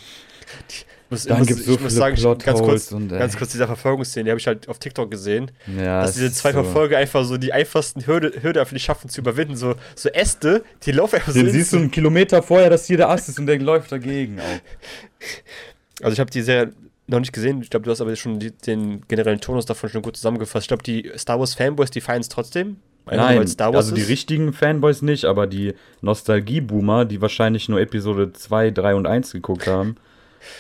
Muss, 1.12 1.26
dann 1.26 1.46
gibt 1.46 1.60
es 1.60 1.66
so 1.66 1.74
ich 1.74 1.82
muss 1.82 1.94
sagen, 1.94 2.16
ganz 2.16 2.62
kurz, 2.62 2.92
und, 2.94 3.10
ganz 3.10 3.38
kurz 3.38 3.52
dieser 3.52 3.68
Verfolgungsszene, 3.68 4.24
die 4.24 4.30
habe 4.32 4.40
ich 4.40 4.48
halt 4.48 4.70
auf 4.70 4.80
TikTok 4.80 5.12
gesehen, 5.12 5.52
ja, 5.78 6.02
dass 6.02 6.14
diese 6.14 6.32
zwei 6.32 6.54
so. 6.54 6.64
Verfolger 6.64 6.98
einfach 6.98 7.26
so 7.26 7.38
die 7.38 7.52
einfachsten 7.52 8.08
Hürde, 8.08 8.42
Hürde 8.42 8.66
für 8.66 8.76
die 8.76 8.80
schaffen 8.80 9.10
zu 9.10 9.20
überwinden, 9.20 9.58
so, 9.58 9.76
so 9.94 10.08
Äste, 10.08 10.64
die 10.84 10.94
laufen 10.94 11.18
einfach 11.18 11.34
Den 11.34 11.48
so. 11.48 11.52
siehst 11.52 11.74
du 11.74 11.78
einen 11.78 11.92
Kilometer 11.92 12.42
vorher, 12.42 12.70
dass 12.70 12.86
hier 12.86 12.96
der 12.96 13.10
Ast 13.10 13.28
ist 13.28 13.38
und 13.38 13.46
der 13.46 13.60
läuft 13.60 13.92
dagegen 13.92 14.40
auch. 14.40 14.44
Also 16.04 16.14
ich 16.14 16.20
habe 16.20 16.32
die 16.32 16.42
Serie 16.42 16.74
noch 17.06 17.20
nicht 17.20 17.32
gesehen, 17.32 17.62
ich 17.62 17.70
glaube, 17.70 17.84
du 17.84 17.92
hast 17.92 18.02
aber 18.02 18.16
schon 18.16 18.40
die, 18.40 18.50
den 18.50 19.06
generellen 19.08 19.40
Tonus 19.40 19.68
davon 19.68 19.90
schon 19.90 20.02
gut 20.02 20.18
zusammengefasst. 20.18 20.64
Ich 20.64 20.68
glaube, 20.70 20.82
die 20.82 21.12
Star 21.16 21.40
Wars 21.40 21.54
Fanboys, 21.54 21.92
die 21.92 22.02
feiern 22.02 22.22
es 22.22 22.30
trotzdem. 22.30 22.78
Nein, 23.06 23.46
also 23.60 23.94
die 23.94 24.02
richtigen 24.02 24.54
Fanboys 24.54 25.02
nicht, 25.02 25.26
aber 25.26 25.46
die 25.46 25.74
Nostalgie-Boomer, 26.02 27.06
die 27.06 27.22
wahrscheinlich 27.22 27.68
nur 27.68 27.80
Episode 27.80 28.32
2, 28.32 28.72
3 28.72 28.96
und 28.96 29.06
1 29.06 29.32
geguckt 29.34 29.68
haben, 29.68 29.96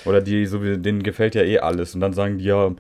oder 0.06 0.22
die, 0.22 0.46
so 0.46 0.64
wie, 0.64 0.78
denen 0.78 1.04
gefällt 1.04 1.36
ja 1.36 1.44
eh 1.44 1.60
alles. 1.60 1.96
Und 1.96 2.02
dann 2.02 2.14
sagen 2.14 2.38
die 2.38 2.46
ja, 2.46 2.72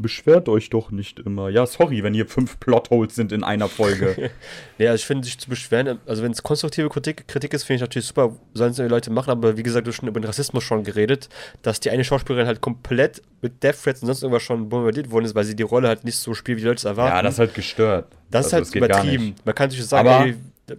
beschwert 0.00 0.48
euch 0.48 0.70
doch 0.70 0.90
nicht 0.90 1.20
immer. 1.20 1.48
Ja, 1.48 1.66
sorry, 1.66 2.02
wenn 2.02 2.14
hier 2.14 2.26
fünf 2.26 2.58
Plotholes 2.58 3.14
sind 3.14 3.32
in 3.32 3.44
einer 3.44 3.68
Folge. 3.68 4.30
ja, 4.78 4.94
ich 4.94 5.04
finde, 5.04 5.24
sich 5.24 5.38
zu 5.38 5.48
beschweren, 5.48 5.98
also 6.06 6.22
wenn 6.22 6.32
es 6.32 6.42
konstruktive 6.42 6.88
Kritik, 6.88 7.28
Kritik 7.28 7.54
ist, 7.54 7.64
finde 7.64 7.76
ich 7.76 7.80
natürlich 7.82 8.06
super, 8.06 8.34
sollen 8.54 8.70
es 8.70 8.76
die 8.76 8.82
Leute 8.82 9.10
machen, 9.10 9.30
aber 9.30 9.56
wie 9.56 9.62
gesagt, 9.62 9.86
du 9.86 9.90
hast 9.90 9.96
schon 9.96 10.08
über 10.08 10.20
den 10.20 10.26
Rassismus 10.26 10.64
schon 10.64 10.84
geredet, 10.84 11.28
dass 11.62 11.80
die 11.80 11.90
eine 11.90 12.04
Schauspielerin 12.04 12.46
halt 12.46 12.60
komplett 12.60 13.22
mit 13.42 13.62
Death 13.62 13.82
Threats 13.82 14.02
und 14.02 14.06
sonst 14.06 14.22
irgendwas 14.22 14.42
schon 14.42 14.68
bombardiert 14.68 15.10
worden 15.10 15.24
ist, 15.24 15.34
weil 15.34 15.44
sie 15.44 15.56
die 15.56 15.62
Rolle 15.62 15.88
halt 15.88 16.04
nicht 16.04 16.16
so 16.16 16.34
spielt, 16.34 16.58
wie 16.58 16.62
die 16.62 16.68
Leute 16.68 16.78
es 16.78 16.84
erwarten. 16.84 17.16
Ja, 17.16 17.22
das 17.22 17.34
ist 17.34 17.38
halt 17.40 17.54
gestört. 17.54 18.06
Das 18.30 18.52
also, 18.52 18.58
ist 18.58 18.74
halt 18.74 18.90
übertrieben. 18.90 19.34
Man 19.44 19.54
kann 19.54 19.70
sich 19.70 19.84
sagen, 19.84 20.08
aber 20.08 20.26
ey, 20.26 20.36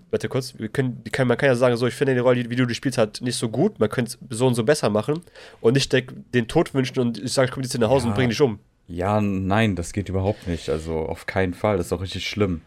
warte 0.10 0.30
kurz, 0.30 0.58
wir 0.58 0.70
können, 0.70 1.04
man 1.26 1.38
kann 1.38 1.48
ja 1.48 1.56
sagen, 1.56 1.76
so, 1.78 1.88
ich 1.88 1.94
finde 1.94 2.14
die 2.14 2.20
Rolle, 2.20 2.50
wie 2.50 2.56
du 2.56 2.66
die 2.66 2.76
spielst, 2.76 2.98
halt 2.98 3.22
nicht 3.22 3.36
so 3.36 3.50
gut, 3.50 3.80
man 3.80 3.90
könnte 3.90 4.18
es 4.30 4.38
so 4.38 4.48
und 4.48 4.56
so 4.56 4.64
besser 4.64 4.90
machen 4.90 5.22
und 5.62 5.74
nicht 5.74 5.94
den 5.94 6.48
Tod 6.48 6.74
wünschen 6.74 7.00
und 7.00 7.18
ich 7.18 7.34
sage, 7.34 7.48
ich 7.48 7.52
komme 7.52 7.66
jetzt 7.66 7.78
nach 7.78 7.90
Hause 7.90 8.06
ja. 8.06 8.10
und 8.12 8.16
bringe 8.16 8.30
dich 8.30 8.42
um. 8.42 8.60
Ja, 8.88 9.22
nein, 9.22 9.76
das 9.76 9.94
geht 9.94 10.10
überhaupt 10.10 10.48
nicht, 10.48 10.70
also 10.70 11.00
auf 11.00 11.26
keinen 11.26 11.54
Fall, 11.54 11.78
das 11.78 11.88
ist 11.88 11.94
auch 11.94 12.02
richtig 12.02 12.28
schlimm. 12.28 12.62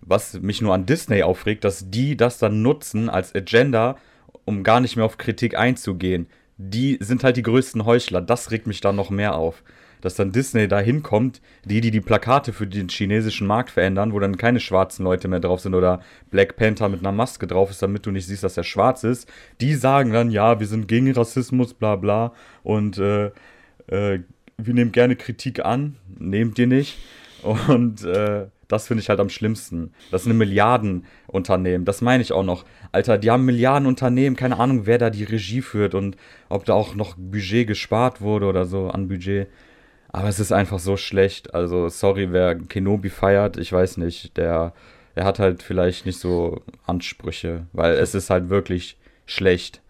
Was 0.00 0.34
mich 0.34 0.60
nur 0.60 0.74
an 0.74 0.86
Disney 0.86 1.22
aufregt, 1.22 1.64
dass 1.64 1.90
die 1.90 2.16
das 2.16 2.38
dann 2.38 2.62
nutzen 2.62 3.08
als 3.10 3.34
Agenda, 3.34 3.96
um 4.44 4.62
gar 4.62 4.80
nicht 4.80 4.96
mehr 4.96 5.04
auf 5.04 5.18
Kritik 5.18 5.56
einzugehen. 5.56 6.26
Die 6.56 6.98
sind 7.00 7.22
halt 7.22 7.36
die 7.36 7.42
größten 7.42 7.84
Heuchler, 7.84 8.20
das 8.20 8.50
regt 8.50 8.66
mich 8.66 8.80
dann 8.80 8.96
noch 8.96 9.10
mehr 9.10 9.34
auf 9.36 9.62
dass 10.00 10.14
dann 10.14 10.32
Disney 10.32 10.68
da 10.68 10.80
hinkommt, 10.80 11.40
die, 11.64 11.80
die 11.80 11.90
die 11.90 12.00
Plakate 12.00 12.52
für 12.52 12.66
den 12.66 12.88
chinesischen 12.88 13.46
Markt 13.46 13.70
verändern, 13.70 14.12
wo 14.12 14.20
dann 14.20 14.36
keine 14.36 14.60
schwarzen 14.60 15.04
Leute 15.04 15.28
mehr 15.28 15.40
drauf 15.40 15.60
sind 15.60 15.74
oder 15.74 16.00
Black 16.30 16.56
Panther 16.56 16.88
mit 16.88 17.00
einer 17.00 17.12
Maske 17.12 17.46
drauf 17.46 17.70
ist, 17.70 17.82
damit 17.82 18.06
du 18.06 18.10
nicht 18.10 18.26
siehst, 18.26 18.44
dass 18.44 18.56
er 18.56 18.64
schwarz 18.64 19.04
ist, 19.04 19.30
die 19.60 19.74
sagen 19.74 20.12
dann, 20.12 20.30
ja, 20.30 20.60
wir 20.60 20.66
sind 20.66 20.88
gegen 20.88 21.10
Rassismus, 21.12 21.74
bla 21.74 21.96
bla 21.96 22.32
und 22.62 22.98
äh, 22.98 23.26
äh, 23.88 24.20
wir 24.56 24.74
nehmen 24.74 24.92
gerne 24.92 25.16
Kritik 25.16 25.64
an, 25.64 25.96
nehmt 26.18 26.58
ihr 26.58 26.66
nicht. 26.66 26.98
Und 27.68 28.04
äh, 28.04 28.46
das 28.68 28.86
finde 28.86 29.02
ich 29.02 29.08
halt 29.08 29.20
am 29.20 29.30
schlimmsten. 29.30 29.92
Das 30.10 30.24
sind 30.24 30.36
Milliardenunternehmen. 30.36 31.84
Das 31.84 32.02
meine 32.02 32.22
ich 32.22 32.32
auch 32.32 32.42
noch. 32.42 32.64
Alter, 32.92 33.16
die 33.16 33.30
haben 33.30 33.44
Milliardenunternehmen, 33.44 34.36
keine 34.36 34.58
Ahnung, 34.58 34.86
wer 34.86 34.98
da 34.98 35.10
die 35.10 35.24
Regie 35.24 35.62
führt 35.62 35.94
und 35.94 36.16
ob 36.48 36.64
da 36.66 36.74
auch 36.74 36.94
noch 36.94 37.16
Budget 37.16 37.66
gespart 37.66 38.20
wurde 38.20 38.46
oder 38.46 38.66
so 38.66 38.90
an 38.90 39.08
Budget. 39.08 39.48
Aber 40.08 40.28
es 40.28 40.40
ist 40.40 40.52
einfach 40.52 40.78
so 40.78 40.96
schlecht. 40.96 41.54
Also, 41.54 41.88
sorry, 41.88 42.32
wer 42.32 42.54
Kenobi 42.54 43.10
feiert, 43.10 43.56
ich 43.58 43.72
weiß 43.72 43.98
nicht, 43.98 44.36
der, 44.36 44.72
der 45.16 45.24
hat 45.24 45.38
halt 45.38 45.62
vielleicht 45.62 46.06
nicht 46.06 46.18
so 46.18 46.62
Ansprüche, 46.86 47.66
weil 47.72 47.92
es 47.94 48.14
ist 48.14 48.30
halt 48.30 48.48
wirklich 48.48 48.96
schlecht. 49.26 49.82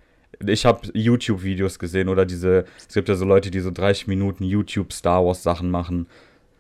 Ich 0.45 0.67
habe 0.67 0.89
YouTube-Videos 0.93 1.79
gesehen 1.79 2.09
oder 2.09 2.25
diese, 2.27 2.65
es 2.77 2.95
gibt 2.95 3.09
ja 3.09 3.15
so 3.15 3.25
Leute, 3.25 3.51
die 3.51 3.61
so 3.61 3.71
30 3.71 4.07
Minuten 4.07 4.45
YouTube-Star 4.45 5.25
Wars-Sachen 5.25 5.71
machen. 5.71 6.07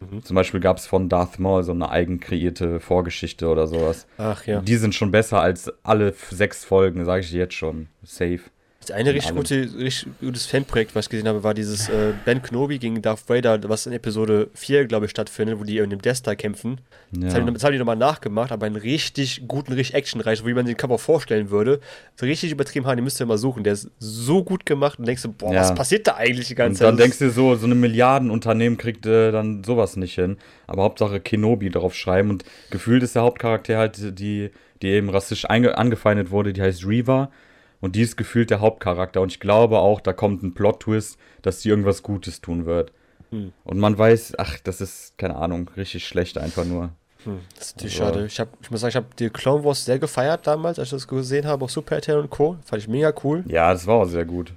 Mhm. 0.00 0.22
Zum 0.22 0.34
Beispiel 0.34 0.60
gab 0.60 0.78
es 0.78 0.86
von 0.86 1.08
Darth 1.08 1.38
Maul 1.38 1.62
so 1.62 1.72
eine 1.72 1.90
eigen 1.90 2.20
kreierte 2.20 2.80
Vorgeschichte 2.80 3.48
oder 3.48 3.66
sowas. 3.66 4.06
Ach 4.16 4.46
ja. 4.46 4.60
Die 4.60 4.76
sind 4.76 4.94
schon 4.94 5.10
besser 5.10 5.40
als 5.40 5.72
alle 5.82 6.14
sechs 6.30 6.64
Folgen, 6.64 7.04
sage 7.04 7.22
ich 7.22 7.32
jetzt 7.32 7.54
schon. 7.54 7.88
Safe. 8.02 8.40
Das 8.88 8.96
eine 8.96 9.12
richtig, 9.12 9.34
gute, 9.34 9.68
richtig 9.78 10.06
gutes 10.20 10.46
Fanprojekt, 10.46 10.94
was 10.94 11.06
ich 11.06 11.10
gesehen 11.10 11.28
habe, 11.28 11.42
war 11.42 11.52
dieses 11.52 11.90
äh, 11.90 12.12
Ben 12.24 12.40
Kenobi 12.40 12.78
gegen 12.78 13.02
Darth 13.02 13.28
Vader, 13.28 13.60
was 13.68 13.86
in 13.86 13.92
Episode 13.92 14.48
4, 14.54 14.86
glaube 14.86 15.04
ich, 15.04 15.10
stattfindet, 15.10 15.60
wo 15.60 15.64
die 15.64 15.76
in 15.78 15.90
dem 15.90 16.00
Death 16.00 16.16
Star 16.16 16.36
kämpfen. 16.36 16.80
Ja. 17.12 17.26
Das, 17.26 17.34
haben 17.34 17.46
die, 17.46 17.52
das 17.52 17.64
haben 17.64 17.72
die 17.72 17.78
nochmal 17.78 17.96
nachgemacht, 17.96 18.50
aber 18.50 18.64
einen 18.64 18.76
richtig 18.76 19.42
guten, 19.46 19.74
richtig 19.74 19.94
actionreich, 19.94 20.44
wie 20.46 20.54
man 20.54 20.64
den 20.64 20.76
Kampf 20.76 20.94
auch 20.94 21.00
vorstellen 21.00 21.50
würde. 21.50 21.80
So 22.16 22.24
richtig 22.24 22.50
übertrieben 22.50 22.86
haben, 22.86 22.96
die 22.96 23.02
müsst 23.02 23.20
ihr 23.20 23.26
mal 23.26 23.36
suchen. 23.36 23.62
Der 23.62 23.74
ist 23.74 23.90
so 23.98 24.42
gut 24.42 24.64
gemacht 24.64 24.98
und 24.98 25.06
denkst 25.06 25.22
du, 25.22 25.32
boah, 25.32 25.52
ja. 25.52 25.60
was 25.60 25.74
passiert 25.74 26.06
da 26.06 26.14
eigentlich 26.16 26.48
die 26.48 26.54
ganze 26.54 26.78
Zeit? 26.78 26.88
Und 26.88 26.96
dann 26.96 27.04
denkst 27.04 27.18
du 27.18 27.30
so, 27.30 27.56
so 27.56 27.66
eine 27.66 27.74
Milliardenunternehmen 27.74 28.78
kriegt 28.78 29.04
äh, 29.04 29.30
dann 29.32 29.64
sowas 29.64 29.96
nicht 29.96 30.14
hin. 30.14 30.38
Aber 30.66 30.82
Hauptsache 30.84 31.20
Kenobi 31.20 31.68
drauf 31.68 31.94
schreiben 31.94 32.30
und 32.30 32.44
gefühlt 32.70 33.02
ist 33.02 33.14
der 33.14 33.22
Hauptcharakter 33.22 33.76
halt, 33.76 34.18
die, 34.18 34.50
die 34.80 34.86
eben 34.86 35.10
rassistisch 35.10 35.44
angefeindet 35.44 36.30
wurde, 36.30 36.54
die 36.54 36.62
heißt 36.62 36.86
Reva 36.86 37.30
und 37.80 37.94
die 37.96 38.02
ist 38.02 38.16
gefühlt 38.16 38.50
der 38.50 38.60
Hauptcharakter. 38.60 39.20
Und 39.20 39.32
ich 39.32 39.40
glaube 39.40 39.78
auch, 39.78 40.00
da 40.00 40.12
kommt 40.12 40.42
ein 40.42 40.54
Plot-Twist, 40.54 41.18
dass 41.42 41.62
sie 41.62 41.68
irgendwas 41.68 42.02
Gutes 42.02 42.40
tun 42.40 42.66
wird. 42.66 42.92
Hm. 43.30 43.52
Und 43.64 43.78
man 43.78 43.96
weiß, 43.96 44.34
ach, 44.38 44.58
das 44.64 44.80
ist, 44.80 45.16
keine 45.18 45.36
Ahnung, 45.36 45.70
richtig 45.76 46.06
schlecht 46.06 46.38
einfach 46.38 46.64
nur. 46.64 46.90
Hm, 47.24 47.40
das 47.56 47.68
ist 47.68 47.76
natürlich 47.76 48.00
also, 48.00 48.14
schade. 48.14 48.26
Ich, 48.26 48.40
hab, 48.40 48.48
ich 48.62 48.70
muss 48.70 48.80
sagen, 48.80 48.90
ich 48.90 48.96
habe 48.96 49.06
die 49.18 49.30
Clone 49.30 49.64
Wars 49.64 49.84
sehr 49.84 49.98
gefeiert 49.98 50.46
damals, 50.46 50.78
als 50.78 50.88
ich 50.88 50.92
das 50.92 51.08
gesehen 51.08 51.46
habe, 51.46 51.64
auch 51.64 51.68
Super 51.68 51.96
RTL 51.96 52.18
und 52.18 52.30
Co. 52.30 52.56
Fand 52.64 52.82
ich 52.82 52.88
mega 52.88 53.12
cool. 53.22 53.44
Ja, 53.46 53.72
das 53.72 53.86
war 53.86 53.96
auch 53.96 54.06
sehr 54.06 54.24
gut. 54.24 54.52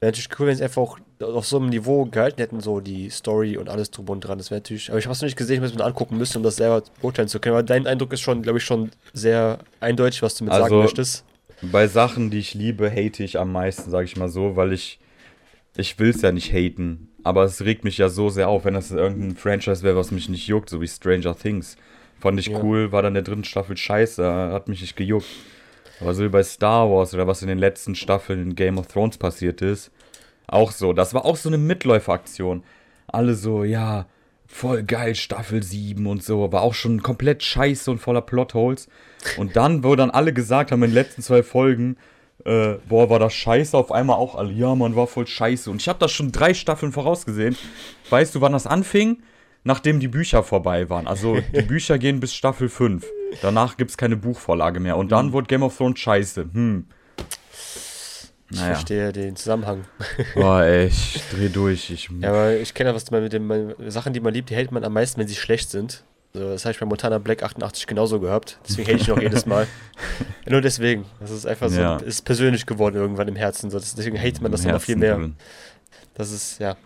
Wäre 0.00 0.10
natürlich 0.10 0.28
cool, 0.38 0.48
wenn 0.48 0.56
sie 0.56 0.64
einfach 0.64 0.82
auch 0.82 0.98
auf 1.22 1.46
so 1.46 1.56
einem 1.56 1.70
Niveau 1.70 2.04
gehalten 2.04 2.38
hätten, 2.38 2.60
so 2.60 2.80
die 2.80 3.08
Story 3.08 3.56
und 3.56 3.70
alles 3.70 3.90
drum 3.90 4.08
und 4.10 4.20
dran. 4.20 4.36
Das 4.36 4.50
wäre 4.50 4.60
natürlich. 4.60 4.90
Aber 4.90 4.98
ich 4.98 5.06
habe 5.06 5.14
es 5.14 5.22
noch 5.22 5.26
nicht 5.26 5.38
gesehen, 5.38 5.56
ich 5.56 5.60
muss 5.62 5.74
mir 5.74 5.84
angucken 5.84 6.18
müssen, 6.18 6.38
um 6.38 6.42
das 6.42 6.56
selber 6.56 6.82
beurteilen 7.00 7.28
zu 7.28 7.40
können. 7.40 7.54
Aber 7.54 7.62
dein 7.62 7.86
Eindruck 7.86 8.12
ist 8.12 8.20
schon, 8.20 8.42
glaube 8.42 8.58
ich, 8.58 8.64
schon 8.64 8.90
sehr 9.14 9.60
eindeutig, 9.80 10.22
was 10.22 10.34
du 10.34 10.44
mit 10.44 10.52
also, 10.52 10.64
sagen 10.64 10.82
möchtest 10.82 11.24
bei 11.70 11.86
Sachen, 11.86 12.30
die 12.30 12.38
ich 12.38 12.54
liebe, 12.54 12.90
hate 12.90 13.22
ich 13.22 13.38
am 13.38 13.52
meisten, 13.52 13.90
sage 13.90 14.04
ich 14.04 14.16
mal 14.16 14.28
so, 14.28 14.56
weil 14.56 14.72
ich 14.72 14.98
ich 15.76 15.98
will 15.98 16.10
es 16.10 16.22
ja 16.22 16.30
nicht 16.30 16.52
haten, 16.52 17.08
aber 17.24 17.44
es 17.44 17.64
regt 17.64 17.84
mich 17.84 17.98
ja 17.98 18.08
so 18.08 18.28
sehr 18.28 18.48
auf, 18.48 18.64
wenn 18.64 18.74
das 18.74 18.90
irgendein 18.90 19.36
Franchise 19.36 19.82
wäre, 19.82 19.96
was 19.96 20.10
mich 20.10 20.28
nicht 20.28 20.46
juckt, 20.46 20.70
so 20.70 20.80
wie 20.80 20.88
Stranger 20.88 21.36
Things. 21.36 21.76
Fand 22.20 22.38
ich 22.38 22.46
ja. 22.46 22.62
cool, 22.62 22.92
war 22.92 23.02
dann 23.02 23.14
der 23.14 23.24
dritten 23.24 23.44
Staffel 23.44 23.76
scheiße, 23.76 24.24
hat 24.24 24.68
mich 24.68 24.80
nicht 24.80 24.96
gejuckt. 24.96 25.26
Aber 26.00 26.14
so 26.14 26.22
wie 26.24 26.28
bei 26.28 26.42
Star 26.42 26.88
Wars 26.90 27.12
oder 27.14 27.26
was 27.26 27.42
in 27.42 27.48
den 27.48 27.58
letzten 27.58 27.94
Staffeln 27.94 28.42
in 28.42 28.54
Game 28.54 28.78
of 28.78 28.86
Thrones 28.86 29.18
passiert 29.18 29.62
ist, 29.62 29.90
auch 30.46 30.70
so. 30.70 30.92
Das 30.92 31.14
war 31.14 31.24
auch 31.24 31.36
so 31.36 31.48
eine 31.48 31.58
Mitläuferaktion. 31.58 32.62
Alle 33.06 33.34
so, 33.34 33.64
ja, 33.64 34.06
voll 34.46 34.84
geil, 34.84 35.14
Staffel 35.14 35.62
7 35.62 36.06
und 36.06 36.22
so, 36.22 36.52
war 36.52 36.62
auch 36.62 36.74
schon 36.74 37.02
komplett 37.02 37.42
scheiße 37.42 37.90
und 37.90 37.98
voller 37.98 38.22
Plotholes. 38.22 38.88
Und 39.36 39.56
dann, 39.56 39.84
wo 39.84 39.96
dann 39.96 40.10
alle 40.10 40.32
gesagt 40.32 40.72
haben 40.72 40.82
in 40.82 40.90
den 40.90 40.94
letzten 40.94 41.22
zwei 41.22 41.42
Folgen, 41.42 41.96
äh, 42.44 42.74
boah, 42.88 43.08
war 43.10 43.18
das 43.18 43.32
scheiße, 43.34 43.76
auf 43.76 43.92
einmal 43.92 44.16
auch 44.16 44.34
alle, 44.34 44.52
ja, 44.52 44.74
man 44.74 44.96
war 44.96 45.06
voll 45.06 45.26
scheiße. 45.26 45.70
Und 45.70 45.80
ich 45.80 45.88
habe 45.88 45.98
das 45.98 46.12
schon 46.12 46.32
drei 46.32 46.54
Staffeln 46.54 46.92
vorausgesehen. 46.92 47.56
Weißt 48.10 48.34
du, 48.34 48.40
wann 48.40 48.52
das 48.52 48.66
anfing? 48.66 49.22
Nachdem 49.62 49.98
die 49.98 50.08
Bücher 50.08 50.42
vorbei 50.42 50.90
waren. 50.90 51.06
Also 51.06 51.38
die 51.56 51.62
Bücher 51.66 51.98
gehen 51.98 52.20
bis 52.20 52.34
Staffel 52.34 52.68
5. 52.68 53.06
Danach 53.40 53.78
gibt 53.78 53.90
es 53.90 53.96
keine 53.96 54.16
Buchvorlage 54.16 54.78
mehr. 54.78 54.98
Und 54.98 55.10
dann 55.10 55.32
wurde 55.32 55.46
Game 55.46 55.62
of 55.62 55.76
Thrones 55.76 55.98
scheiße. 55.98 56.50
Hm. 56.52 56.86
Ich 58.50 58.60
naja. 58.60 58.74
verstehe 58.74 59.12
den 59.12 59.36
Zusammenhang. 59.36 59.84
Boah, 60.34 60.62
ey, 60.62 60.86
ich 60.86 61.22
dreh 61.30 61.48
durch. 61.48 61.90
Ich 61.90 62.10
ja, 62.20 62.28
aber 62.28 62.56
ich 62.56 62.74
kenne 62.74 62.90
ja, 62.90 62.94
was 62.94 63.10
mit 63.10 63.32
den 63.32 63.74
Sachen, 63.90 64.12
die 64.12 64.20
man 64.20 64.34
liebt, 64.34 64.50
die 64.50 64.54
hält 64.54 64.70
man 64.70 64.84
am 64.84 64.92
meisten, 64.92 65.18
wenn 65.18 65.28
sie 65.28 65.34
schlecht 65.34 65.70
sind. 65.70 66.04
Also, 66.34 66.48
das 66.48 66.64
habe 66.64 66.72
ich 66.72 66.80
bei 66.80 66.86
Montana 66.86 67.18
Black 67.18 67.44
88 67.44 67.86
genauso 67.86 68.18
gehabt. 68.18 68.58
Deswegen 68.66 68.86
hätte 68.88 69.02
ich 69.02 69.08
noch 69.08 69.20
jedes 69.20 69.46
Mal. 69.46 69.68
Nur 70.48 70.60
deswegen. 70.60 71.04
Das 71.20 71.30
ist 71.30 71.46
einfach 71.46 71.68
so, 71.68 71.80
ja. 71.80 71.96
ist 71.98 72.24
persönlich 72.24 72.66
geworden 72.66 72.96
irgendwann 72.96 73.28
im 73.28 73.36
Herzen. 73.36 73.70
So. 73.70 73.78
deswegen 73.78 74.18
hatet 74.18 74.42
man 74.42 74.50
das 74.50 74.64
immer 74.64 74.80
viel 74.80 74.96
mehr. 74.96 75.16
Drin. 75.16 75.36
Das 76.14 76.32
ist, 76.32 76.58
ja. 76.58 76.76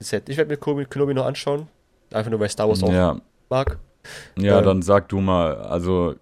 ich 0.00 0.36
werde 0.36 0.46
mir 0.46 0.86
Kenobi 0.86 1.14
noch 1.14 1.26
anschauen. 1.26 1.68
Einfach 2.12 2.30
nur, 2.30 2.40
weil 2.40 2.48
Star 2.48 2.68
Wars 2.68 2.82
auch 2.82 2.92
ja. 2.92 3.20
mag. 3.48 3.78
Ja, 4.36 4.58
ähm, 4.58 4.64
dann 4.64 4.82
sag 4.82 5.08
du 5.08 5.20
mal, 5.20 5.56
also 5.58 6.16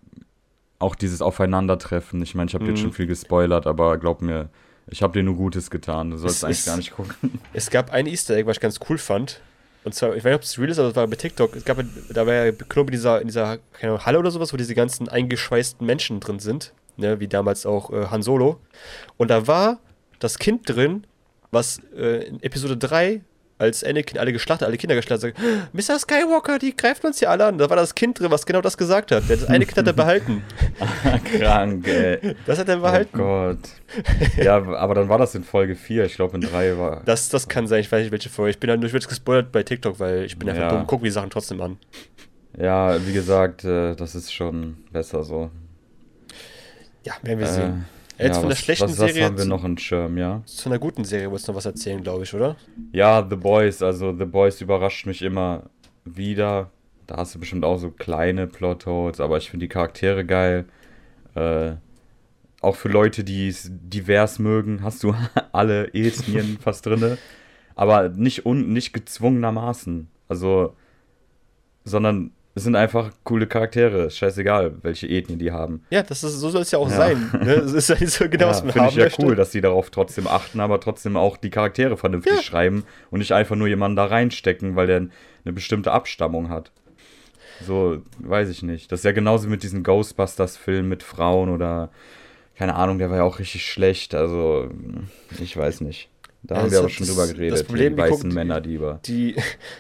auch 0.79 0.95
dieses 0.95 1.23
Aufeinandertreffen. 1.23 2.21
Ich 2.23 2.35
meine, 2.35 2.49
ich 2.49 2.55
habe 2.55 2.67
jetzt 2.67 2.79
mhm. 2.79 2.83
schon 2.83 2.93
viel 2.93 3.07
gespoilert, 3.07 3.67
aber 3.67 3.97
glaub 3.97 4.21
mir, 4.21 4.51
ich 4.89 5.03
habe 5.03 5.15
dir 5.15 5.23
nur 5.23 5.37
Gutes 5.37 5.71
getan. 5.71 6.11
Du 6.11 6.19
sollst 6.19 6.39
es 6.39 6.45
eigentlich 6.45 6.59
ist, 6.59 6.67
gar 6.67 6.77
nicht 6.77 6.93
gucken. 6.93 7.41
Es 7.55 7.71
gab 7.71 7.91
ein 7.91 8.07
Easter 8.07 8.35
Egg, 8.35 8.47
was 8.47 8.57
ich 8.57 8.61
ganz 8.61 8.81
cool 8.89 8.99
fand. 8.99 9.41
Und 9.87 9.95
zwar, 9.95 10.17
ich 10.17 10.25
weiß 10.25 10.33
nicht, 10.33 10.35
ob 10.35 10.43
es 10.43 10.59
real 10.59 10.69
ist, 10.69 10.81
aber 10.81 10.89
es 10.89 10.97
war 10.97 11.07
bei 11.07 11.15
TikTok. 11.15 11.55
Es 11.55 11.65
gab, 11.65 11.79
da 12.11 12.27
war 12.27 12.35
ja 12.35 12.51
Club 12.51 12.89
in 12.89 12.91
dieser, 12.91 13.21
in 13.21 13.29
dieser 13.29 13.61
Ahnung, 13.81 14.05
Halle 14.05 14.19
oder 14.19 14.33
sowas, 14.33 14.53
wo 14.53 14.57
diese 14.57 14.75
ganzen 14.75 15.09
eingeschweißten 15.09 15.87
Menschen 15.87 16.19
drin 16.19 16.41
sind. 16.41 16.73
Ne, 16.97 17.21
wie 17.21 17.29
damals 17.29 17.67
auch 17.67 17.93
äh, 17.93 18.07
Han 18.07 18.21
Solo. 18.21 18.59
Und 19.17 19.31
da 19.31 19.47
war 19.47 19.79
das 20.19 20.41
Kind 20.41 20.69
drin, 20.69 21.07
was 21.53 21.81
äh, 21.97 22.27
in 22.27 22.43
Episode 22.43 22.77
3 22.77 23.21
als 23.59 23.83
Anakin 23.83 24.19
alle 24.19 24.33
geschlachtet, 24.33 24.67
alle 24.69 24.77
Kinder 24.77 24.95
geschlachtet, 24.95 25.35
sagt, 25.37 25.47
Mr. 25.73 25.99
Skywalker, 25.99 26.59
die 26.59 26.77
greifen 26.77 27.07
uns 27.07 27.19
hier 27.21 27.31
alle 27.31 27.47
an. 27.47 27.57
Da 27.59 27.71
war 27.71 27.77
das 27.77 27.95
Kind 27.95 28.21
drin, 28.21 28.31
was 28.31 28.45
genau 28.45 28.61
das 28.61 28.77
gesagt 28.77 29.13
hat. 29.13 29.25
Das 29.29 29.45
eine 29.47 29.65
Kind 29.65 29.79
hat 29.79 29.87
er 29.87 29.93
behalten. 29.95 30.43
Krank, 31.39 31.87
ey. 31.89 32.35
Das 32.47 32.59
hat 32.59 32.69
er 32.69 32.77
behalten. 32.79 33.19
Oh 33.19 33.23
Gott. 33.25 33.59
Ja, 34.37 34.57
aber 34.63 34.95
dann 34.95 35.09
war 35.09 35.19
das 35.19 35.35
in 35.35 35.43
Folge 35.45 35.75
4. 35.75 36.05
Ich 36.05 36.17
glaube, 36.17 36.37
in 36.37 36.43
3 36.43 36.77
war. 36.77 37.03
Das, 37.05 37.29
das 37.31 37.49
kann 37.49 37.67
sein, 37.67 37.81
ich 37.81 37.91
weiß 37.91 38.03
nicht, 38.03 38.13
welche 38.13 38.29
Folge. 38.29 38.51
Ich 38.51 38.59
bin 38.61 38.69
dann 38.69 38.81
durch 38.81 38.93
gespoilert 38.93 39.53
bei 39.53 39.63
TikTok, 39.63 39.99
weil 40.01 40.25
ich 40.25 40.39
bin 40.39 40.49
einfach 40.51 40.63
Ja. 40.63 40.69
dumm. 40.71 40.87
Guck 40.87 41.01
mir 41.03 41.09
die 41.09 41.13
Sachen 41.13 41.31
trotzdem 41.31 41.61
an. 41.61 41.79
Ja, 42.59 43.05
wie 43.07 43.13
gesagt, 43.13 43.65
äh, 43.65 43.95
das 43.95 44.15
ist 44.15 44.33
schon 44.33 44.79
besser 44.93 45.23
so. 45.25 45.51
Ja, 47.05 47.15
werden 47.23 47.39
wir 47.39 47.47
Äh, 47.47 47.51
sehen. 47.53 47.85
Jetzt 48.19 48.29
ja, 48.29 48.35
von 48.35 48.43
der 48.45 48.51
was, 48.51 48.59
schlechten 48.59 48.85
was, 48.85 48.99
was 48.99 49.13
Serie 49.13 49.25
haben 49.25 49.37
wir 49.37 49.45
noch 49.45 49.65
in 49.65 49.77
Schirm, 49.77 50.17
ja? 50.17 50.43
zu 50.47 50.69
einer 50.69 50.79
guten 50.79 51.05
Serie 51.05 51.31
wolltest 51.31 51.49
du 51.49 51.53
noch 51.53 51.59
was 51.59 51.67
erzählen, 51.67 52.03
glaube 52.03 52.25
ich, 52.25 52.33
oder? 52.33 52.57
Ja, 52.93 53.27
The 53.29 53.37
Boys, 53.37 53.83
also 53.83 54.17
The 54.17 54.25
Boys 54.25 54.61
überrascht 54.61 55.07
mich 55.07 55.21
immer 55.23 55.65
wieder. 56.05 56.71
Da 57.07 57.19
hast 57.19 57.35
du 57.35 57.39
bestimmt 57.39 57.65
auch 57.65 57.79
so 57.79 57.91
kleine 57.91 58.47
Plotholes, 58.47 59.21
aber 59.21 59.37
ich 59.37 59.51
finde 59.51 59.65
die 59.65 59.69
Charaktere 59.69 60.25
geil. 60.25 60.65
Äh, 61.35 61.73
auch 62.63 62.77
für 62.77 62.89
Leute, 62.89 63.23
die 63.23 63.49
es 63.49 63.71
divers 63.71 64.39
mögen, 64.39 64.83
hast 64.83 65.03
du 65.03 65.15
alle 65.53 65.93
Ethnien 65.95 66.59
fast 66.63 66.87
drinne. 66.87 67.19
Aber 67.75 68.09
nicht, 68.09 68.47
un, 68.47 68.73
nicht 68.73 68.93
gezwungenermaßen. 68.93 70.09
Also, 70.29 70.75
sondern 71.85 72.33
es 72.57 72.65
sind 72.65 72.75
einfach 72.75 73.13
coole 73.23 73.47
Charaktere. 73.47 74.11
Scheißegal, 74.11 74.77
welche 74.83 75.07
Ethnien 75.09 75.39
die 75.39 75.53
haben. 75.53 75.83
Ja, 75.91 76.03
das 76.03 76.25
ist, 76.25 76.41
so 76.41 76.49
soll 76.51 76.63
es 76.63 76.71
ja 76.73 76.79
auch 76.81 76.91
Ja. 76.91 76.97
sein. 76.97 77.31
Ne? 77.45 77.53
Es 77.53 77.73
ist 77.73 77.89
ja 77.91 77.97
so 78.07 78.29
genau, 78.29 78.47
ja, 78.47 78.51
was 78.51 78.63
man 78.65 78.73
finde 78.73 78.89
ich 78.89 78.95
ja 78.97 79.05
möchte. 79.05 79.25
cool, 79.25 79.37
dass 79.37 79.51
die 79.51 79.61
darauf 79.61 79.91
trotzdem 79.91 80.27
achten, 80.27 80.59
aber 80.61 80.81
trotzdem 80.81 81.17
auch 81.17 81.37
die 81.37 81.51
Charaktere 81.51 81.97
vernünftig 81.97 82.33
Ja. 82.35 82.43
schreiben 82.43 82.85
und 83.11 83.19
nicht 83.21 83.33
einfach 83.33 83.55
nur 83.57 83.69
jemanden 83.69 83.97
da 83.97 84.07
reinstecken, 84.07 84.75
weil 84.75 84.87
der 84.89 84.97
eine 85.45 85.53
bestimmte 85.53 85.93
Abstammung 85.93 86.49
hat. 86.49 86.73
So, 87.65 88.03
weiß 88.19 88.49
ich 88.49 88.63
nicht. 88.63 88.91
Das 88.91 89.01
ist 89.01 89.05
ja 89.05 89.13
genauso 89.13 89.49
mit 89.49 89.63
diesen 89.63 89.83
Ghostbusters-Filmen 89.83 90.89
mit 90.89 91.03
Frauen 91.03 91.49
oder 91.51 91.91
keine 92.59 92.75
Ahnung, 92.75 92.99
der 92.99 93.11
war 93.11 93.19
ja 93.19 93.23
auch 93.23 93.39
richtig 93.39 93.67
schlecht. 93.71 94.15
Also, 94.15 94.71
ich 95.39 95.55
weiß 95.57 95.83
nicht. 95.83 96.09
Da 96.43 96.55
Ja, 96.55 96.61
haben 96.61 96.65
das 96.67 96.73
wir 96.73 96.79
aber 96.81 96.89
schon 96.91 97.07
das- 97.07 97.15
drüber 97.17 97.27
das 97.27 97.35
geredet. 97.37 97.67
Problem, 97.67 97.97
die 97.97 98.03
die 98.03 98.03
weißen 98.11 98.17
gucken- 98.31 98.35
Männer, 98.35 98.61
die 98.61 98.75
über. 98.75 99.01
die, 99.07 99.31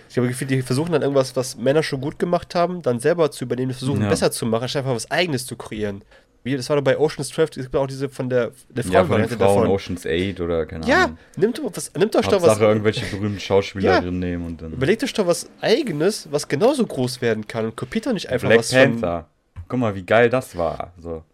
ich 0.08 0.16
habe 0.16 0.26
das 0.26 0.38
Gefühl, 0.38 0.48
die 0.48 0.62
versuchen 0.62 0.92
dann 0.92 1.02
irgendwas, 1.02 1.36
was 1.36 1.56
Männer 1.56 1.82
schon 1.82 2.00
gut 2.00 2.18
gemacht 2.18 2.54
haben, 2.54 2.82
dann 2.82 2.98
selber 2.98 3.30
zu 3.30 3.44
übernehmen, 3.44 3.72
versuchen 3.72 4.02
Ja. 4.02 4.08
besser 4.08 4.30
zu 4.32 4.46
machen, 4.46 4.64
anstatt 4.64 4.82
einfach 4.84 4.96
was 4.96 5.10
Eigenes 5.10 5.46
zu 5.46 5.56
kreieren. 5.56 6.02
Wie, 6.42 6.56
das 6.56 6.68
war 6.68 6.76
doch 6.76 6.84
bei 6.84 6.96
Ocean's 6.96 7.28
12, 7.30 7.50
es 7.56 7.64
gibt 7.64 7.74
auch 7.74 7.88
diese 7.88 8.08
von 8.08 8.30
der, 8.30 8.52
der 8.68 8.84
Ja, 8.84 9.04
von 9.04 9.18
den 9.20 9.28
Frauen, 9.28 9.38
davon. 9.38 9.66
Ocean's 9.66 10.06
8 10.06 10.40
oder 10.40 10.64
keine 10.64 10.86
Ja, 10.86 11.04
Ahnung. 11.04 11.18
nimmt 11.36 11.58
doch, 11.58 11.64
was, 11.74 11.92
nimmt 11.94 12.14
doch 12.14 12.20
doch 12.22 12.40
was, 12.42 12.60
irgendwelche 12.60 13.04
berühmten 13.06 13.40
Schauspielerinnen 13.40 14.18
nehmen 14.20 14.46
und 14.46 14.62
dann. 14.62 14.72
überlegt 14.72 15.02
euch 15.02 15.12
doch 15.12 15.26
was 15.26 15.48
Eigenes, 15.60 16.28
was 16.30 16.46
genauso 16.46 16.86
groß 16.86 17.20
werden 17.20 17.48
kann 17.48 17.64
und 17.64 17.76
kopiert 17.76 18.06
doch 18.06 18.12
nicht 18.12 18.28
einfach 18.30 18.46
Black 18.48 18.60
was 18.60 18.70
von, 18.72 18.78
Panther. 18.92 19.26
Guck 19.68 19.80
mal, 19.80 19.94
wie 19.96 20.04
geil 20.04 20.30
das 20.30 20.56
war. 20.56 20.92
So. 21.00 21.24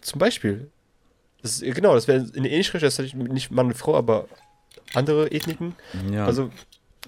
zum 0.00 0.18
Beispiel. 0.18 0.70
Das 1.42 1.60
ist, 1.60 1.74
genau, 1.74 1.94
das 1.94 2.08
wäre 2.08 2.24
in 2.32 2.46
ähnlich 2.46 2.72
Richtung, 2.72 2.80
das 2.88 2.98
ist 2.98 3.14
nicht 3.14 3.50
Mann 3.50 3.66
und 3.66 3.74
Frau, 3.76 3.94
aber 3.96 4.26
andere 4.94 5.30
Ethniken. 5.30 5.74
Ja. 6.10 6.26
Also, 6.26 6.50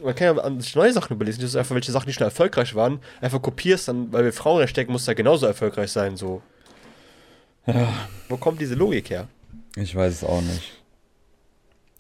man 0.03 0.15
kann 0.15 0.37
ja 0.37 0.43
an 0.43 0.61
sich 0.61 0.75
neue 0.75 0.93
Sachen 0.93 1.15
überlesen, 1.15 1.41
das 1.41 1.51
ist 1.51 1.57
einfach 1.57 1.75
welche 1.75 1.93
Sachen, 1.93 2.07
die 2.07 2.13
schon 2.13 2.25
erfolgreich 2.25 2.75
waren, 2.75 3.01
einfach 3.21 3.41
kopierst, 3.41 3.89
dann, 3.89 4.13
weil 4.13 4.25
wir 4.25 4.33
Frauen 4.33 4.67
stecken, 4.69 4.93
muss 4.93 5.05
da 5.05 5.15
genauso 5.15 5.47
erfolgreich 5.47 5.91
sein, 5.91 6.17
so. 6.17 6.43
Ja. 7.67 7.93
Wo 8.29 8.37
kommt 8.37 8.61
diese 8.61 8.75
Logik 8.75 9.11
her? 9.11 9.29
Ich 9.77 9.95
weiß 9.95 10.13
es 10.13 10.25
auch 10.25 10.41
nicht. 10.41 10.73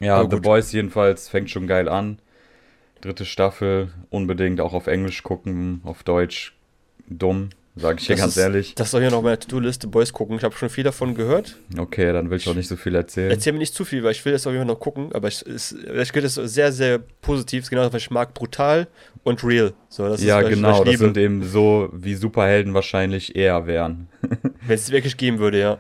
Ja, 0.01 0.17
Aber 0.17 0.31
The 0.31 0.37
gut. 0.37 0.43
Boys 0.43 0.73
jedenfalls 0.73 1.29
fängt 1.29 1.51
schon 1.51 1.67
geil 1.67 1.89
an. 1.89 2.19
Dritte 3.01 3.25
Staffel, 3.25 3.93
unbedingt 4.11 4.61
auch 4.61 4.73
auf 4.73 4.87
Englisch 4.87 5.23
gucken, 5.23 5.81
auf 5.85 6.03
Deutsch 6.03 6.55
dumm, 7.09 7.51
sage 7.77 7.99
ich 8.01 8.07
dir 8.07 8.17
ganz 8.17 8.37
ist- 8.37 8.43
ehrlich. 8.43 8.75
Das 8.75 8.91
soll 8.91 9.03
ja 9.03 9.11
noch 9.11 9.23
meine 9.23 9.39
To-Do-Liste 9.39 9.87
Boys 9.87 10.13
gucken. 10.13 10.37
Ich 10.39 10.45
habe 10.45 10.55
schon 10.57 10.69
viel 10.71 10.85
davon 10.85 11.15
gehört. 11.15 11.57
Okay, 11.79 12.13
dann 12.13 12.31
will 12.31 12.39
ich 12.39 12.49
auch 12.49 12.55
nicht 12.55 12.69
so 12.69 12.77
viel 12.77 12.95
erzählen. 12.95 13.31
Erzähl 13.31 13.53
mir 13.53 13.59
nicht 13.61 13.75
zu 13.75 13.85
viel, 13.85 14.03
weil 14.03 14.13
ich 14.13 14.25
will 14.25 14.33
das 14.33 14.47
auf 14.47 14.53
jeden 14.53 14.65
Fall 14.67 14.75
noch 14.75 14.81
gucken. 14.81 15.11
Aber 15.13 15.29
ich, 15.29 15.45
es, 15.47 15.73
ich 15.73 16.13
gilt 16.13 16.25
das 16.25 16.35
sehr, 16.35 16.73
sehr 16.73 16.99
positiv. 17.21 17.69
Genau, 17.69 17.93
was 17.93 18.03
ich 18.03 18.11
mag. 18.11 18.33
Brutal 18.35 18.89
und 19.25 19.45
real. 19.45 19.75
So, 19.89 20.09
das 20.09 20.23
ja, 20.23 20.39
ist, 20.41 20.45
was 20.47 20.51
ich- 20.53 20.57
genau, 20.57 20.85
das 20.85 20.99
sind 20.99 21.17
eben 21.19 21.43
so, 21.45 21.91
wie 21.93 22.15
Superhelden 22.15 22.75
wahrscheinlich 22.75 23.37
eher 23.37 23.67
wären. 23.67 24.09
Wenn 24.67 24.75
es 24.75 24.91
wirklich 24.91 25.17
geben 25.17 25.39
würde, 25.39 25.61
ja. 25.61 25.79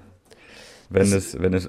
Wenn 0.90 1.10
Das- 1.10 1.34
es, 1.34 1.40
wenn 1.40 1.52
es, 1.54 1.68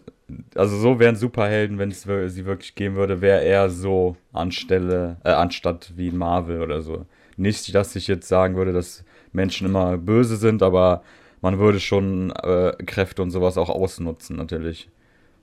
also 0.53 0.77
so 0.77 0.99
wären 0.99 1.15
Superhelden, 1.15 1.79
wenn 1.79 1.89
es 1.89 2.03
sie 2.03 2.45
wirklich 2.45 2.75
geben 2.75 2.95
würde, 2.95 3.19
wäre 3.21 3.43
er 3.43 3.69
so 3.71 4.15
anstelle, 4.31 5.17
äh, 5.23 5.29
anstatt 5.29 5.91
wie 5.95 6.11
Marvel 6.11 6.61
oder 6.61 6.81
so. 6.81 7.05
Nicht, 7.35 7.73
dass 7.73 7.95
ich 7.95 8.07
jetzt 8.07 8.27
sagen 8.27 8.55
würde, 8.55 8.73
dass 8.73 9.03
Menschen 9.31 9.67
immer 9.67 9.97
böse 9.97 10.37
sind, 10.37 10.63
aber 10.63 11.03
man 11.41 11.59
würde 11.59 11.79
schon 11.79 12.31
äh, 12.31 12.73
Kräfte 12.85 13.21
und 13.21 13.31
sowas 13.31 13.57
auch 13.57 13.69
ausnutzen, 13.69 14.35
natürlich. 14.35 14.89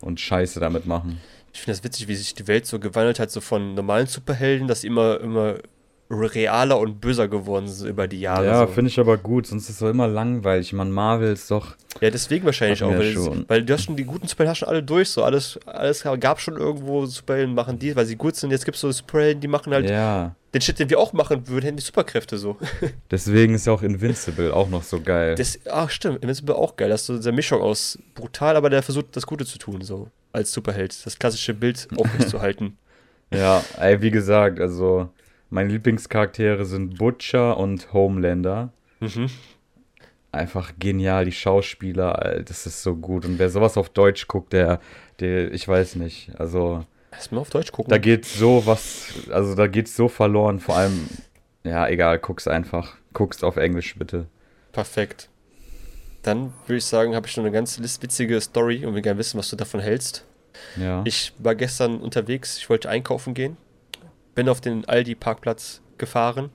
Und 0.01 0.21
Scheiße 0.21 0.61
damit 0.61 0.87
machen. 0.87 1.21
Ich 1.53 1.61
finde 1.61 1.77
das 1.77 1.85
witzig, 1.85 2.09
wie 2.09 2.17
sich 2.17 2.35
die 2.35 2.49
Welt 2.49 2.67
so 2.67 2.79
gewandelt 2.81 3.21
hat, 3.21 3.31
so 3.31 3.41
von 3.41 3.75
normalen 3.75 4.07
Superhelden, 4.07 4.67
dass 4.67 4.85
immer, 4.85 5.21
immer 5.21 5.59
realer 6.11 6.79
und 6.79 7.01
böser 7.01 7.29
geworden 7.29 7.67
sind 7.69 7.89
über 7.89 8.07
die 8.07 8.21
Jahre. 8.21 8.47
ja, 8.47 8.67
so. 8.67 8.73
finde 8.73 8.91
ich 8.91 9.01
aber 9.01 9.17
gut, 9.17 9.47
sonst 9.47 9.65
ist 9.65 9.71
es 9.71 9.79
so 9.79 9.89
immer 9.89 10.07
langweilig. 10.07 10.73
Man, 10.73 10.91
Marvel 10.91 11.33
ist 11.33 11.51
doch. 11.51 11.77
Ja, 12.01 12.11
deswegen 12.11 12.45
wahrscheinlich 12.45 12.83
auch, 12.83 12.91
weil, 12.91 13.13
schon. 13.13 13.45
weil 13.49 13.63
du 13.63 13.73
hast 13.73 13.85
schon 13.85 13.97
die 13.97 14.05
guten 14.05 14.27
Superhelden 14.29 14.57
schon 14.57 14.69
alle 14.69 14.83
durch, 14.83 15.11
so 15.11 15.23
alles, 15.25 15.59
alles 15.67 16.05
gab 16.21 16.41
schon 16.41 16.57
irgendwo 16.57 17.07
Superhelden 17.07 17.55
machen 17.55 17.79
die, 17.79 17.95
weil 17.97 18.05
sie 18.07 18.17
gut 18.17 18.37
sind. 18.37 18.51
Jetzt 18.51 18.65
gibt 18.65 18.75
es 18.75 18.81
so 18.81 18.91
Superhelden, 18.91 19.41
die 19.41 19.49
machen 19.49 19.73
halt 19.73 19.89
Ja. 19.89 20.35
den 20.53 20.61
Shit, 20.61 20.79
den 20.79 20.91
wir 20.91 20.99
auch 20.99 21.13
machen 21.13 21.49
würden, 21.49 21.65
hätten 21.65 21.77
die 21.79 21.83
Superkräfte 21.83 22.37
so. 22.37 22.57
Deswegen 23.11 23.55
ist 23.55 23.67
ja 23.67 23.73
auch 23.73 23.83
Invincible 23.83 24.53
auch 24.53 24.69
noch 24.69 24.83
so 24.83 25.01
geil. 25.01 25.35
Das, 25.37 25.59
ach 25.71 25.91
stimmt, 25.91 26.23
Invincible 26.23 26.55
auch 26.55 26.77
geil. 26.77 26.91
Das 26.91 27.09
ist 27.09 27.23
so 27.23 27.29
eine 27.29 27.33
Mischung 27.37 27.63
aus 27.63 27.99
brutal, 28.15 28.57
aber 28.57 28.71
der 28.71 28.83
versucht 28.83 29.17
das 29.17 29.27
Gute 29.27 29.47
zu 29.47 29.59
tun, 29.59 29.81
so 29.83 30.09
als 30.33 30.53
Superheld. 30.53 30.95
Das 31.07 31.19
klassische 31.19 31.55
Bild 31.55 31.89
aufrechtzuerhalten. 31.97 32.77
Ja, 33.33 33.65
ey, 33.79 34.01
wie 34.03 34.11
gesagt, 34.11 34.61
also 34.61 35.09
meine 35.55 35.69
Lieblingscharaktere 35.71 36.65
sind 36.65 36.99
Butcher 36.99 37.57
und 37.57 37.93
Homelander. 37.93 38.73
mhm. 39.01 39.31
Einfach 40.33 40.73
genial, 40.81 41.25
die 41.25 41.33
Schauspieler, 41.33 42.21
ey, 42.27 42.45
das 42.45 42.67
ist 42.67 42.83
so 42.83 42.97
gut. 42.97 43.25
Und 43.25 43.39
wer 43.39 43.49
sowas 43.51 43.77
auf 43.77 43.89
Deutsch 43.89 44.27
guckt, 44.27 44.53
der, 44.53 44.81
der, 45.21 45.53
ich 45.53 45.69
weiß 45.69 45.95
nicht, 45.95 46.33
also 46.41 46.85
Erstmal 47.13 47.43
auf 47.43 47.51
Deutsch 47.51 47.71
gucken. 47.71 47.89
da 47.89 47.99
geht 47.99 48.25
so 48.25 48.67
was, 48.67 49.13
also 49.31 49.55
da 49.55 49.69
geht 49.69 49.87
so 49.87 50.09
verloren, 50.09 50.59
vor 50.59 50.77
allem, 50.77 51.09
ja, 51.63 51.87
egal, 51.87 52.19
guck's 52.19 52.49
einfach. 52.49 52.97
Guck's 53.13 53.45
auf 53.45 53.57
Englisch, 53.57 53.95
bitte. 53.97 54.27
Perfekt. 54.73 55.29
Dann 56.23 56.53
würde 56.67 56.79
ich 56.79 56.85
sagen, 56.85 57.15
habe 57.15 57.29
ich 57.29 57.37
noch 57.37 57.45
eine 57.45 57.53
ganz 57.53 57.79
witzige 57.81 58.41
Story 58.41 58.85
und 58.85 58.97
will 58.97 59.03
gerne 59.03 59.21
wissen, 59.21 59.39
was 59.39 59.51
du 59.51 59.55
davon 59.55 59.79
hältst. 59.79 60.25
Ja. 60.77 61.03
Ich 61.05 61.33
war 61.39 61.55
gestern 61.55 62.01
unterwegs, 62.01 62.59
ich 62.59 62.69
wollte 62.69 62.89
einkaufen 62.89 63.35
gehen, 63.35 63.57
bin 64.35 64.49
auf 64.49 64.61
den 64.61 64.85
Aldi-Parkplatz 64.85 65.83
gefahren. 65.99 66.51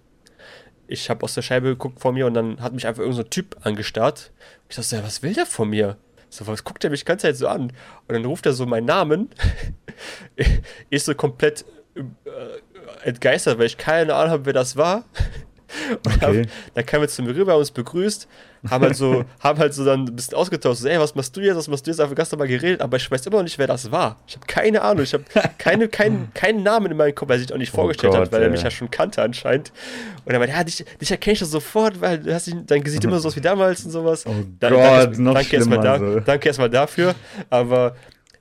Ich 0.87 1.09
habe 1.09 1.23
aus 1.23 1.35
der 1.35 1.41
Scheibe 1.43 1.67
geguckt 1.69 1.99
vor 1.99 2.11
mir 2.13 2.25
und 2.25 2.33
dann 2.33 2.61
hat 2.61 2.73
mich 2.73 2.87
einfach 2.87 3.01
irgendein 3.01 3.23
so 3.23 3.29
Typ 3.29 3.57
angestarrt. 3.61 4.31
Ich 4.69 4.75
dachte, 4.75 4.89
so, 4.89 4.95
ja, 4.95 5.03
was 5.03 5.21
will 5.21 5.33
der 5.33 5.45
von 5.45 5.69
mir? 5.69 5.97
So, 6.29 6.47
was 6.47 6.63
guckt 6.63 6.83
er 6.83 6.89
mich 6.89 7.01
die 7.01 7.05
ganze 7.05 7.27
Zeit 7.27 7.37
so 7.37 7.47
an? 7.47 7.71
Und 8.07 8.13
dann 8.13 8.25
ruft 8.25 8.45
er 8.45 8.53
so 8.53 8.65
meinen 8.65 8.85
Namen. 8.85 9.29
ich 10.89 11.03
so 11.03 11.13
komplett 11.15 11.65
äh, 11.95 12.01
entgeistert, 13.07 13.57
weil 13.59 13.65
ich 13.65 13.77
keine 13.77 14.13
Ahnung 14.15 14.31
habe, 14.31 14.45
wer 14.45 14.53
das 14.53 14.75
war. 14.77 15.05
Und 15.91 16.07
Okay. 16.07 16.17
dann, 16.19 16.47
dann 16.73 16.85
kam 16.85 17.01
er 17.01 17.07
zu 17.07 17.21
mir 17.21 17.35
rüber, 17.35 17.51
haben 17.53 17.59
uns 17.59 17.71
begrüßt, 17.71 18.27
haben 18.69 18.83
halt 18.83 18.95
so, 18.95 19.23
haben 19.39 19.59
halt 19.59 19.73
so 19.73 19.85
dann 19.85 20.05
ein 20.05 20.15
bisschen 20.15 20.35
ausgetauscht, 20.35 20.81
so, 20.81 20.87
ey, 20.87 20.99
was 20.99 21.15
machst 21.15 21.35
du 21.37 21.41
jetzt, 21.41 21.55
was 21.55 21.67
machst 21.67 21.85
du 21.85 21.91
jetzt, 21.91 21.99
einfach 21.99 22.15
ganz 22.15 22.31
normal 22.31 22.47
geredet, 22.47 22.81
aber 22.81 22.97
ich 22.97 23.09
weiß 23.09 23.25
immer 23.27 23.37
noch 23.37 23.43
nicht, 23.43 23.57
wer 23.57 23.67
das 23.67 23.91
war. 23.91 24.17
Ich 24.27 24.35
habe 24.35 24.45
keine 24.47 24.81
Ahnung, 24.81 25.03
ich 25.03 25.13
habe 25.13 25.23
keine, 25.57 25.87
keinen, 25.87 26.31
keinen 26.33 26.63
Namen 26.63 26.91
in 26.91 26.97
meinem 26.97 27.13
Kopf, 27.15 27.29
weil 27.29 27.37
er 27.37 27.41
sich 27.41 27.53
auch 27.53 27.57
nicht 27.57 27.73
Oh 27.73 27.77
vorgestellt 27.77 28.13
Gott, 28.13 28.21
hat, 28.23 28.31
weil 28.31 28.43
er 28.43 28.49
mich 28.49 28.63
ja 28.63 28.71
schon 28.71 28.89
kannte 28.91 29.21
anscheinend. 29.21 29.71
Und 30.25 30.33
er 30.33 30.39
meinte, 30.39 30.55
ja, 30.55 30.63
dich, 30.63 30.83
dich 30.99 31.11
erkenne 31.11 31.33
ich 31.33 31.39
sofort, 31.39 32.01
weil 32.01 32.19
du 32.19 32.33
hast 32.33 32.51
dein 32.67 32.83
Gesicht 32.83 33.03
immer 33.03 33.19
so 33.19 33.27
aus 33.29 33.35
wie 33.35 33.41
damals 33.41 33.85
und 33.85 33.91
sowas. 33.91 34.25
Oh 34.25 34.33
Da- 34.59 34.69
Gott, 34.69 34.81
danke, 34.81 35.21
noch 35.21 35.33
danke 35.35 35.55
erstmal 35.55 35.81
da, 35.81 35.99
so. 35.99 36.19
danke 36.19 36.47
erstmal 36.47 36.69
dafür, 36.69 37.15
aber 37.49 37.95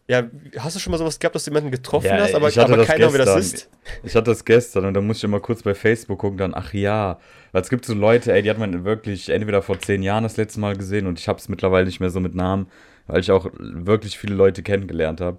ja, 0.09 0.25
hast 0.59 0.75
du 0.75 0.81
schon 0.81 0.91
mal 0.91 0.97
sowas 0.97 1.19
gehabt, 1.19 1.35
dass 1.35 1.45
du 1.45 1.51
jemanden 1.51 1.71
getroffen 1.71 2.07
Ja, 2.07 2.19
hast, 2.21 2.35
aber, 2.35 2.47
aber 2.47 2.85
keiner, 2.85 3.13
wer 3.13 3.27
das 3.27 3.37
ist? 3.53 3.71
Ich 4.03 4.17
hatte 4.17 4.31
das 4.31 4.45
gestern 4.45 4.87
und 4.87 4.95
dann 4.95 5.07
musste 5.07 5.21
ich 5.21 5.25
immer 5.25 5.41
kurz 5.41 5.63
bei 5.63 5.75
Facebook 5.75 6.19
gucken, 6.19 6.39
dann, 6.39 6.55
ach 6.55 6.73
ja. 6.73 7.19
Weil 7.53 7.61
es 7.61 7.69
gibt 7.69 7.85
so 7.85 7.93
Leute, 7.93 8.33
ey, 8.33 8.43
die 8.43 8.49
hat 8.49 8.59
man 8.59 8.85
wirklich 8.85 9.29
entweder 9.29 9.61
vor 9.61 9.79
zehn 9.79 10.03
Jahren 10.03 10.23
das 10.23 10.39
letzte 10.39 10.61
Mal 10.61 10.77
gesehen 10.77 11.07
und 11.07 11.19
ich 11.19 11.29
habe 11.29 11.39
es 11.39 11.51
mittlerweile 11.51 11.85
nicht 11.85 12.01
mehr 12.01 12.09
so 12.09 12.21
mit 12.21 12.35
Namen, 12.35 12.69
weil 13.07 13.21
ich 13.21 13.31
auch 13.31 13.51
wirklich 13.59 14.19
viele 14.19 14.35
Leute 14.35 14.63
kennengelernt 14.63 15.21
habe. 15.21 15.39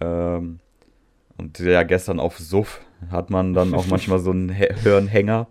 Ähm, 0.00 0.60
und 1.36 1.58
ja, 1.58 1.82
gestern 1.82 2.20
auf 2.20 2.38
Suff 2.38 2.80
hat 3.10 3.30
man 3.30 3.52
dann 3.52 3.74
auch 3.74 3.86
manchmal 3.86 4.20
so 4.20 4.30
einen 4.30 4.48
Hirnhänger. 4.50 5.48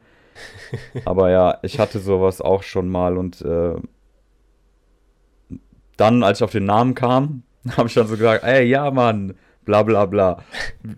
Aber 1.04 1.32
ja, 1.32 1.60
ich 1.64 1.80
hatte 1.80 2.00
sowas 2.00 2.40
auch 2.40 2.64
schon 2.64 2.88
mal 2.88 3.18
und 3.18 3.42
äh, 3.42 3.76
dann, 5.98 6.24
als 6.24 6.40
ich 6.40 6.44
auf 6.44 6.52
den 6.52 6.66
Namen 6.66 6.94
kam, 6.94 7.44
habe 7.78 7.88
ich 7.88 7.94
dann 7.96 8.08
so 8.08 8.16
gesagt, 8.16 8.44
ey, 8.44 8.66
ja, 8.66 8.90
Mann, 8.92 9.34
bla 9.66 9.84
bla 9.84 10.06
bla. 10.06 10.44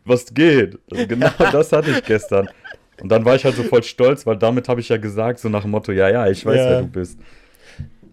Was 0.05 0.33
geht? 0.33 0.77
Also 0.91 1.07
genau 1.07 1.29
das 1.51 1.71
hatte 1.71 1.91
ich 1.91 2.03
gestern. 2.05 2.49
Und 3.01 3.09
dann 3.09 3.23
war 3.25 3.35
ich 3.35 3.45
halt 3.45 3.55
so 3.55 3.63
voll 3.63 3.81
stolz, 3.83 4.25
weil 4.25 4.35
damit 4.37 4.67
habe 4.67 4.81
ich 4.81 4.89
ja 4.89 4.97
gesagt, 4.97 5.39
so 5.39 5.47
nach 5.49 5.61
dem 5.61 5.71
Motto, 5.71 5.91
ja, 5.93 6.09
ja, 6.09 6.27
ich 6.27 6.45
weiß, 6.45 6.57
Ja. 6.57 6.69
wer 6.71 6.79
du 6.81 6.87
bist. 6.87 7.17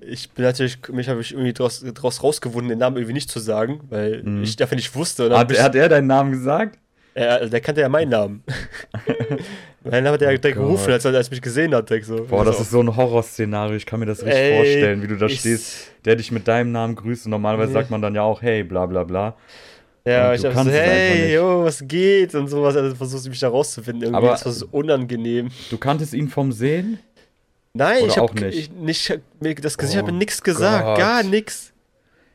Ich 0.08 0.30
bin 0.30 0.44
natürlich, 0.44 0.78
mich 0.90 1.08
habe 1.08 1.20
ich 1.20 1.32
irgendwie 1.32 1.52
draus, 1.52 1.84
draus 1.94 2.22
rausgewunden, 2.22 2.68
den 2.68 2.78
Namen 2.78 2.96
irgendwie 2.96 3.14
nicht 3.14 3.28
zu 3.28 3.40
sagen, 3.40 3.80
weil 3.90 4.22
Mhm. 4.22 4.44
ich 4.44 4.54
dafür 4.54 4.76
nicht 4.76 4.94
wusste. 4.94 5.36
Hat, 5.36 5.52
hat 5.60 5.74
er 5.74 5.88
deinen 5.88 6.06
Namen 6.06 6.30
gesagt? 6.30 6.78
Er, 7.16 7.48
der 7.48 7.60
kannte 7.60 7.80
ja 7.80 7.88
meinen 7.88 8.10
Namen. 8.10 8.42
meinen 9.84 10.04
Namen 10.04 10.14
hat 10.14 10.22
er 10.22 10.36
direkt 10.36 10.44
Oh 10.44 10.48
Gott. 10.48 10.54
gerufen, 10.68 10.92
als 10.92 11.04
er 11.04 11.14
als 11.14 11.30
mich 11.30 11.42
gesehen 11.42 11.74
hat. 11.74 11.88
Direkt 11.90 12.06
so. 12.06 12.24
Boah, 12.24 12.44
das 12.44 12.60
ist 12.60 12.70
so 12.70 12.80
ein 12.80 12.94
Horrorszenario, 12.96 13.76
ich 13.76 13.86
kann 13.86 14.00
mir 14.00 14.06
das 14.06 14.18
richtig 14.22 14.38
Ey, 14.40 14.56
vorstellen, 14.56 15.02
wie 15.02 15.06
du 15.08 15.16
da 15.16 15.26
ich- 15.26 15.40
stehst, 15.40 15.90
der 16.04 16.16
dich 16.16 16.30
mit 16.30 16.46
deinem 16.48 16.72
Namen 16.72 16.94
grüßt 16.94 17.26
und 17.26 17.30
normalerweise 17.30 17.72
sagt 17.72 17.90
man 17.90 18.02
dann 18.02 18.14
ja 18.14 18.22
auch, 18.22 18.42
hey, 18.42 18.62
bla 18.64 18.86
bla 18.86 19.04
bla. 19.04 19.36
Ja, 20.04 20.32
ich 20.34 20.44
hab 20.44 20.52
so, 20.54 20.70
hey, 20.70 21.34
yo, 21.34 21.64
was 21.64 21.82
geht? 21.86 22.32
Und 22.36 22.46
sowas. 22.46 22.76
Also 22.76 22.94
versuchst 22.94 23.26
du 23.26 23.30
mich 23.30 23.40
da 23.40 23.48
rauszufinden. 23.48 24.02
Irgendwie. 24.04 24.16
Aber- 24.18 24.28
das 24.30 24.44
war 24.46 24.52
so 24.52 24.68
unangenehm. 24.70 25.48
Du 25.70 25.78
kanntest 25.78 26.14
ihn 26.14 26.28
vom 26.28 26.52
Sehen? 26.52 27.00
Nein, 27.72 28.04
Oder 28.04 28.12
ich 28.12 28.20
auch 28.20 28.28
habe 28.30 28.44
nicht? 28.44 28.58
Ich, 28.58 28.70
nicht 28.70 29.20
mir, 29.40 29.54
das 29.56 29.76
Gesicht 29.76 29.96
Oh 29.96 30.06
hat 30.06 30.12
mir 30.12 30.16
nichts 30.16 30.42
gesagt. 30.42 30.84
Gott. 30.84 30.98
Gar 30.98 31.22
nichts. 31.24 31.72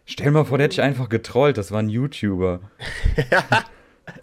Stell 0.06 0.26
dir 0.26 0.32
mal 0.32 0.44
vor, 0.44 0.58
der 0.58 0.66
hätte 0.66 0.76
dich 0.76 0.82
einfach 0.84 1.08
getrollt, 1.08 1.58
das 1.58 1.72
war 1.72 1.80
ein 1.80 1.88
YouTuber. 1.90 2.60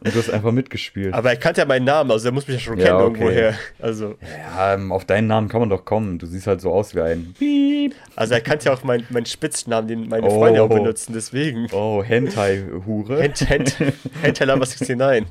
und 0.00 0.14
du 0.14 0.18
hast 0.18 0.30
einfach 0.30 0.52
mitgespielt. 0.52 1.14
Aber 1.14 1.30
er 1.30 1.36
kannte 1.36 1.60
ja 1.60 1.66
meinen 1.66 1.84
Namen, 1.84 2.10
also 2.10 2.28
er 2.28 2.32
muss 2.32 2.46
mich 2.46 2.56
ja 2.56 2.60
schon 2.60 2.78
Ja, 2.78 2.86
kennen 2.86 2.98
okay. 3.00 3.20
irgendwoher. 3.22 3.54
Also, 3.80 4.14
ja, 4.56 4.74
ähm, 4.74 4.92
auf 4.92 5.04
deinen 5.04 5.26
Namen 5.26 5.48
kann 5.48 5.60
man 5.60 5.68
doch 5.70 5.84
kommen, 5.84 6.18
du 6.18 6.26
siehst 6.26 6.46
halt 6.46 6.60
so 6.60 6.72
aus 6.72 6.94
wie 6.94 7.00
ein 7.00 7.34
Piep. 7.38 7.94
also 8.16 8.34
er 8.34 8.40
kannte 8.40 8.66
ja 8.66 8.72
auch 8.74 8.82
meinen 8.84 9.06
meinen 9.10 9.26
Spitznamen, 9.26 9.88
den 9.88 10.08
meine 10.08 10.26
Oh. 10.26 10.38
Freunde 10.38 10.62
auch 10.62 10.68
benutzen, 10.68 11.12
deswegen. 11.14 11.68
Oh, 11.72 12.02
Hentai-Hure. 12.02 13.20
Hent, 13.22 13.48
Hent, 13.48 13.76
Hentai 14.22 14.44
Lava 14.44 14.64
69. 14.66 15.26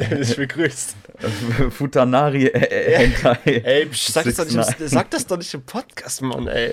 Der 0.00 0.12
ist 0.18 0.36
begrüßt. 0.36 0.96
Futanari 1.70 2.46
äh, 2.46 2.96
Hentai. 2.98 3.38
Ey, 3.64 3.88
sag 3.92 4.24
das, 4.24 4.34
doch 4.36 4.44
nicht, 4.44 4.54
69. 4.56 4.88
sag 4.88 5.10
das 5.10 5.26
doch 5.26 5.36
nicht 5.36 5.52
im 5.54 5.62
Podcast, 5.62 6.22
Mann, 6.22 6.48
ey. 6.48 6.72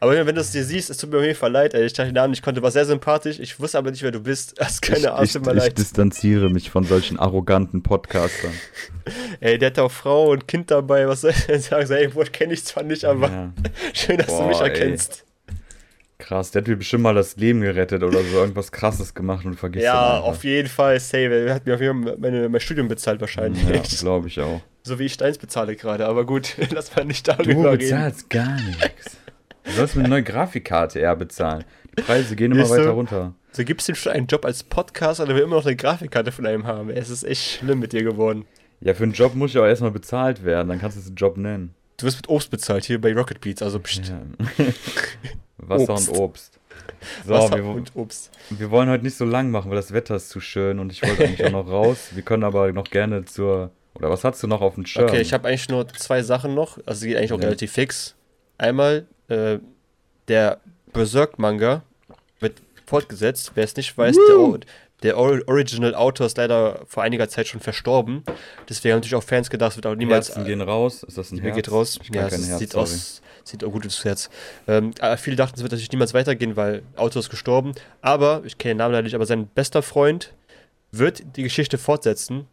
Aber 0.00 0.26
wenn 0.26 0.34
du 0.34 0.40
es 0.40 0.52
dir 0.52 0.62
siehst, 0.64 0.90
es 0.90 0.96
tut 0.98 1.10
mir 1.10 1.18
auf 1.18 1.24
jeden 1.24 1.34
Fall 1.36 1.50
leid, 1.50 1.74
ey. 1.74 1.84
Ich 1.84 1.92
dachte 1.92 2.10
den 2.10 2.14
Namen 2.14 2.30
nicht 2.30 2.42
konnte, 2.42 2.62
war 2.62 2.70
sehr 2.70 2.84
sympathisch. 2.84 3.40
Ich 3.40 3.58
wusste 3.58 3.78
aber 3.78 3.90
nicht, 3.90 4.02
wer 4.02 4.12
du 4.12 4.20
bist. 4.20 4.54
Hast 4.60 4.80
keine 4.80 5.12
Ahnung, 5.12 5.24
ich, 5.24 5.34
ich, 5.34 5.64
ich 5.64 5.74
distanziere 5.74 6.50
mich 6.50 6.70
von 6.70 6.84
solchen 6.84 7.18
arroganten 7.18 7.82
Podcastern. 7.82 8.52
Ey, 9.40 9.58
der 9.58 9.70
hat 9.70 9.78
auch 9.80 9.90
Frau 9.90 10.30
und 10.30 10.46
Kind 10.46 10.70
dabei. 10.70 11.08
Was 11.08 11.22
soll 11.22 11.30
ich 11.32 11.46
denn 11.46 11.60
sagen? 11.60 11.90
Ey, 11.90 12.08
Bruder, 12.08 12.30
kenne 12.30 12.52
ich 12.54 12.64
zwar 12.64 12.84
nicht, 12.84 13.04
aber 13.04 13.28
Ja. 13.28 13.52
schön, 13.92 14.18
dass 14.18 14.26
du 14.28 14.42
mich 14.44 14.58
Boah, 14.58 14.66
ey. 14.66 14.70
erkennst. 14.70 15.24
Krass, 16.18 16.50
der 16.50 16.62
hat 16.62 16.68
mir 16.68 16.76
bestimmt 16.76 17.04
mal 17.04 17.14
das 17.14 17.36
Leben 17.36 17.60
gerettet 17.60 18.02
oder 18.02 18.22
so 18.24 18.38
irgendwas 18.38 18.72
krasses 18.72 19.14
gemacht 19.14 19.44
und 19.46 19.54
vergisst 19.54 19.84
Ja, 19.84 20.18
auf 20.18 20.42
jeden 20.42 20.68
Fall, 20.68 20.98
save. 20.98 21.46
Er 21.46 21.54
hat 21.54 21.64
mir 21.66 21.74
auf 21.76 21.80
jeden 21.80 22.02
Fall 22.04 22.16
meine, 22.18 22.48
mein 22.48 22.60
Studium 22.60 22.88
bezahlt 22.88 23.20
wahrscheinlich. 23.20 23.62
Ja, 23.68 23.80
glaube 24.00 24.26
ich 24.28 24.40
auch. 24.40 24.60
So 24.82 24.98
wie 24.98 25.04
ich 25.04 25.16
deins 25.16 25.38
bezahle 25.38 25.76
gerade. 25.76 26.06
Aber 26.06 26.24
gut, 26.26 26.56
lass 26.70 26.94
mal 26.96 27.04
nicht 27.04 27.26
Du 27.28 27.32
darüber 27.32 27.72
reden. 27.72 27.78
bezahlst 27.78 28.30
gar 28.30 28.60
nichts. 28.60 29.16
Du 29.68 29.72
sollst 29.74 29.94
mir 29.96 30.00
eine 30.02 30.08
neue 30.10 30.22
Grafikkarte 30.22 30.98
eher 30.98 31.14
bezahlen. 31.16 31.64
Die 31.96 32.02
Preise 32.02 32.36
gehen 32.36 32.52
immer 32.52 32.68
weiter 32.68 32.90
runter. 32.90 33.34
So 33.52 33.64
gibst 33.64 33.88
du 33.88 33.92
ihm 33.92 33.96
schon 33.96 34.12
einen 34.12 34.26
Job 34.26 34.44
als 34.44 34.62
Podcaster, 34.62 35.26
der 35.26 35.34
will 35.36 35.42
immer 35.42 35.56
noch 35.56 35.66
eine 35.66 35.76
Grafikkarte 35.76 36.32
von 36.32 36.46
einem 36.46 36.66
haben. 36.66 36.90
Es 36.90 37.10
ist 37.10 37.24
echt 37.24 37.42
schlimm 37.58 37.78
mit 37.80 37.92
dir 37.92 38.02
geworden. 38.02 38.44
Ja, 38.80 38.94
für 38.94 39.02
einen 39.02 39.12
Job 39.12 39.34
muss 39.34 39.50
ich 39.50 39.58
auch 39.58 39.64
erstmal 39.66 39.90
bezahlt 39.90 40.44
werden, 40.44 40.68
dann 40.68 40.80
kannst 40.80 40.96
du 40.96 41.00
es 41.00 41.06
einen 41.08 41.16
Job 41.16 41.36
nennen. 41.36 41.74
Du 41.96 42.06
wirst 42.06 42.18
mit 42.18 42.28
Obst 42.28 42.50
bezahlt 42.50 42.84
hier 42.84 43.00
bei 43.00 43.12
Rocket 43.12 43.40
Beats, 43.40 43.60
also 43.62 43.80
pst, 43.80 44.08
Ja. 44.08 44.20
Wasser 45.58 45.94
Obst. 45.94 46.08
und 46.10 46.18
Obst. 46.18 46.60
So, 47.26 47.34
Wasser 47.34 47.56
wir, 47.56 47.64
und 47.64 47.90
Obst. 47.96 48.30
wir 48.50 48.70
wollen 48.70 48.88
heute 48.88 49.02
nicht 49.04 49.16
so 49.16 49.24
lang 49.24 49.50
machen, 49.50 49.70
weil 49.70 49.76
das 49.76 49.92
Wetter 49.92 50.14
ist 50.14 50.28
zu 50.30 50.40
schön 50.40 50.78
und 50.78 50.92
ich 50.92 51.02
wollte 51.02 51.24
eigentlich 51.24 51.44
auch 51.44 51.50
noch 51.50 51.68
raus. 51.68 52.10
Wir 52.14 52.22
können 52.22 52.44
aber 52.44 52.72
noch 52.72 52.84
gerne 52.88 53.24
zur. 53.24 53.70
Oder 53.94 54.10
was 54.10 54.22
hast 54.22 54.40
du 54.42 54.46
noch 54.46 54.60
auf 54.60 54.76
dem 54.76 54.86
Schirm? 54.86 55.08
Okay, 55.08 55.20
ich 55.20 55.32
habe 55.32 55.48
eigentlich 55.48 55.68
nur 55.68 55.88
zwei 55.88 56.22
Sachen 56.22 56.54
noch. 56.54 56.78
Also 56.86 57.04
geht 57.06 57.16
eigentlich 57.16 57.32
auch 57.32 57.38
Ja. 57.40 57.46
relativ 57.46 57.72
fix. 57.72 58.14
Einmal, 58.58 59.06
äh, 59.28 59.58
der 60.28 60.60
Berserk-Manga 60.92 61.82
wird 62.40 62.60
fortgesetzt. 62.86 63.52
Wer 63.54 63.64
es 63.64 63.76
nicht 63.76 63.96
weiß, 63.96 64.16
der, 64.16 64.58
der 65.02 65.18
Or 65.18 65.40
Original 65.46 65.94
Autor 65.94 66.26
ist 66.26 66.36
leider 66.36 66.82
vor 66.86 67.02
einiger 67.02 67.28
Zeit 67.28 67.46
schon 67.48 67.60
verstorben. 67.60 68.24
Deswegen 68.68 68.92
haben 68.92 68.98
natürlich 68.98 69.14
auch 69.14 69.22
Fans 69.22 69.50
gedacht, 69.50 69.72
es 69.72 69.76
wird 69.76 69.86
auch 69.86 69.94
niemals. 69.94 70.28
Herzen 70.28 70.44
gehen 70.44 70.60
raus. 70.60 71.02
Ist 71.02 71.18
das 71.18 71.30
ein 71.30 71.38
Herz? 71.38 71.54
geht 71.54 71.70
raus. 71.70 71.98
Ich 72.02 72.14
Ja, 72.14 72.28
kein 72.28 72.40
es 72.40 72.48
Herz, 72.48 72.58
sieht 72.58 72.72
sorry. 72.72 72.82
aus, 72.84 73.22
sieht 73.44 73.64
auch 73.64 73.70
gut 73.70 73.84
ins 73.84 74.04
Herz. 74.04 74.28
Ähm, 74.66 74.92
viele 75.18 75.36
dachten, 75.36 75.56
es 75.56 75.62
wird 75.62 75.72
natürlich 75.72 75.92
niemals 75.92 76.14
weitergehen, 76.14 76.56
weil 76.56 76.82
Autor 76.96 77.20
ist 77.20 77.30
gestorben. 77.30 77.74
Aber, 78.02 78.42
ich 78.44 78.58
kenne 78.58 78.74
den 78.74 78.78
Namen 78.78 78.92
leider 78.92 79.04
nicht, 79.04 79.14
aber 79.14 79.26
sein 79.26 79.46
bester 79.46 79.82
Freund 79.82 80.32
wird 80.90 81.22
die 81.36 81.42
Geschichte 81.42 81.78
fortsetzen. 81.78 82.46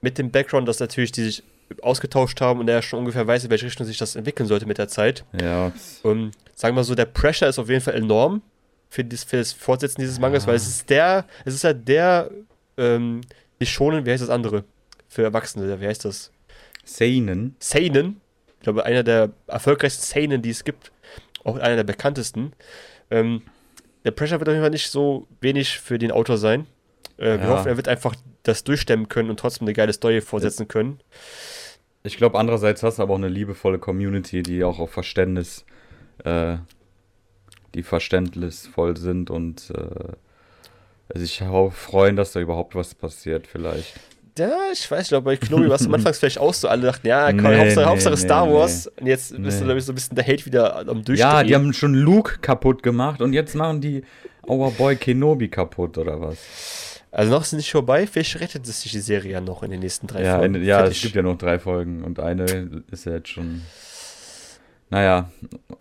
Mit 0.00 0.18
dem 0.18 0.30
Background, 0.30 0.66
dass 0.66 0.80
natürlich 0.80 1.12
die 1.12 1.22
sich 1.24 1.42
ausgetauscht 1.82 2.40
haben 2.40 2.60
und 2.60 2.68
er 2.68 2.82
schon 2.82 2.98
ungefähr 3.00 3.26
weiß, 3.26 3.44
in 3.44 3.50
welche 3.50 3.66
Richtung 3.66 3.86
sich 3.86 3.98
das 3.98 4.16
entwickeln 4.16 4.46
sollte 4.48 4.66
mit 4.66 4.78
der 4.78 4.88
Zeit. 4.88 5.24
Ja, 5.40 5.72
Ähm, 6.04 6.30
sagen 6.54 6.76
wir 6.76 6.84
so, 6.84 6.94
der 6.94 7.06
Pressure 7.06 7.48
ist 7.48 7.58
auf 7.58 7.68
jeden 7.68 7.80
Fall 7.80 7.94
enorm 7.94 8.42
für, 8.90 9.04
dies, 9.04 9.24
für 9.24 9.36
das 9.38 9.52
Fortsetzen 9.52 10.00
dieses 10.00 10.18
Mangas, 10.18 10.44
Ja. 10.44 10.48
weil 10.48 10.56
es 10.56 10.66
ist 10.68 10.90
der, 10.90 11.26
es 11.44 11.54
ist 11.54 11.64
halt 11.64 11.86
der, 11.88 12.30
ähm, 12.76 13.20
nicht 13.58 13.72
schonen, 13.72 14.04
wie 14.06 14.10
heißt 14.10 14.22
das 14.22 14.30
andere? 14.30 14.64
Für 15.08 15.22
Erwachsene, 15.22 15.80
wie 15.80 15.86
heißt 15.86 16.04
das? 16.04 16.30
Seinen. 16.84 17.56
Seinen, 17.58 18.20
ich 18.58 18.60
glaube, 18.64 18.84
einer 18.84 19.02
der 19.02 19.30
erfolgreichsten 19.46 20.02
Seinen, 20.04 20.42
die 20.42 20.50
es 20.50 20.64
gibt, 20.64 20.90
auch 21.44 21.56
einer 21.56 21.76
der 21.76 21.84
bekanntesten. 21.84 22.52
Ähm, 23.10 23.42
der 24.04 24.10
Pressure 24.10 24.38
wird 24.40 24.48
auf 24.48 24.52
jeden 24.54 24.62
Fall 24.64 24.70
nicht 24.70 24.90
so 24.90 25.26
wenig 25.40 25.78
für 25.78 25.98
den 25.98 26.10
Autor 26.12 26.38
sein. 26.38 26.66
Äh, 27.18 27.38
Wir 27.38 27.40
Ja. 27.40 27.48
hoffen, 27.48 27.68
er 27.68 27.76
wird 27.76 27.88
einfach 27.88 28.14
das 28.42 28.64
durchstemmen 28.64 29.08
können 29.08 29.30
und 29.30 29.38
trotzdem 29.38 29.66
eine 29.66 29.74
geile 29.74 29.92
Story 29.92 30.20
vorsetzen 30.20 30.66
können. 30.66 30.98
Ich 32.04 32.16
glaube, 32.16 32.38
andererseits 32.38 32.82
hast 32.82 32.98
du 32.98 33.02
aber 33.02 33.14
auch 33.14 33.18
eine 33.18 33.28
liebevolle 33.28 33.78
Community, 33.78 34.42
die 34.42 34.64
auch 34.64 34.78
auf 34.78 34.90
Verständnis, 34.90 35.64
äh, 36.24 36.56
die 37.74 37.82
verständnisvoll 37.82 38.96
sind 38.96 39.30
und 39.30 39.72
äh, 39.76 41.18
sich 41.18 41.42
auch 41.42 41.72
freuen, 41.72 42.16
dass 42.16 42.32
da 42.32 42.40
überhaupt 42.40 42.74
was 42.74 42.94
passiert, 42.94 43.46
vielleicht. 43.46 43.94
Ja, 44.38 44.50
ich 44.72 44.90
weiß 44.90 45.10
nicht, 45.10 45.24
bei 45.24 45.36
Knobi 45.36 45.68
war 45.68 45.76
es 45.76 45.86
am 45.86 45.94
Anfang 45.94 46.14
vielleicht 46.14 46.38
auch 46.38 46.54
so. 46.54 46.68
Alle 46.68 46.86
dachten, 46.86 47.06
ja, 47.06 47.30
komm, 47.32 47.42
Nee, 47.42 47.58
Hauptsache, 47.58 47.80
nee, 47.80 47.90
Hauptsache 47.90 48.16
Star 48.16 48.46
nee. 48.46 48.54
Wars. 48.54 48.86
Und 48.86 49.06
jetzt 49.06 49.42
bist 49.42 49.60
du, 49.60 49.64
glaube 49.64 49.78
ich, 49.78 49.84
so 49.84 49.92
ein 49.92 49.94
bisschen 49.94 50.16
der 50.16 50.26
Hate 50.26 50.46
wieder 50.46 50.76
am 50.78 51.04
Durchdrehen. 51.04 51.18
Ja, 51.18 51.42
die 51.42 51.54
haben 51.54 51.72
schon 51.72 51.94
Luke 51.94 52.38
kaputt 52.40 52.82
gemacht 52.82 53.20
und 53.20 53.34
jetzt 53.34 53.54
machen 53.54 53.80
die 53.80 54.02
Our 54.48 54.70
Boy 54.72 54.96
Kenobi 54.96 55.48
kaputt, 55.48 55.98
oder 55.98 56.20
was? 56.20 56.91
Also 57.12 57.30
noch 57.30 57.42
ist 57.42 57.48
es 57.48 57.52
nicht 57.58 57.70
vorbei, 57.70 58.06
vielleicht 58.06 58.40
rettet 58.40 58.66
es 58.66 58.80
sich 58.82 58.90
die 58.92 59.00
Serie 59.00 59.32
ja 59.32 59.40
noch 59.40 59.62
in 59.62 59.70
den 59.70 59.80
nächsten 59.80 60.06
drei 60.06 60.24
Ja, 60.24 60.38
Folgen. 60.38 60.56
eine, 60.56 60.64
ja 60.64 60.78
Fertig. 60.78 60.96
es 60.96 61.02
gibt 61.02 61.14
ja 61.14 61.22
noch 61.22 61.36
drei 61.38 61.58
Folgen 61.58 62.02
und 62.04 62.18
eine 62.18 62.82
ist 62.90 63.04
ja 63.04 63.12
jetzt 63.12 63.28
schon. 63.28 63.60
Naja, 64.90 65.30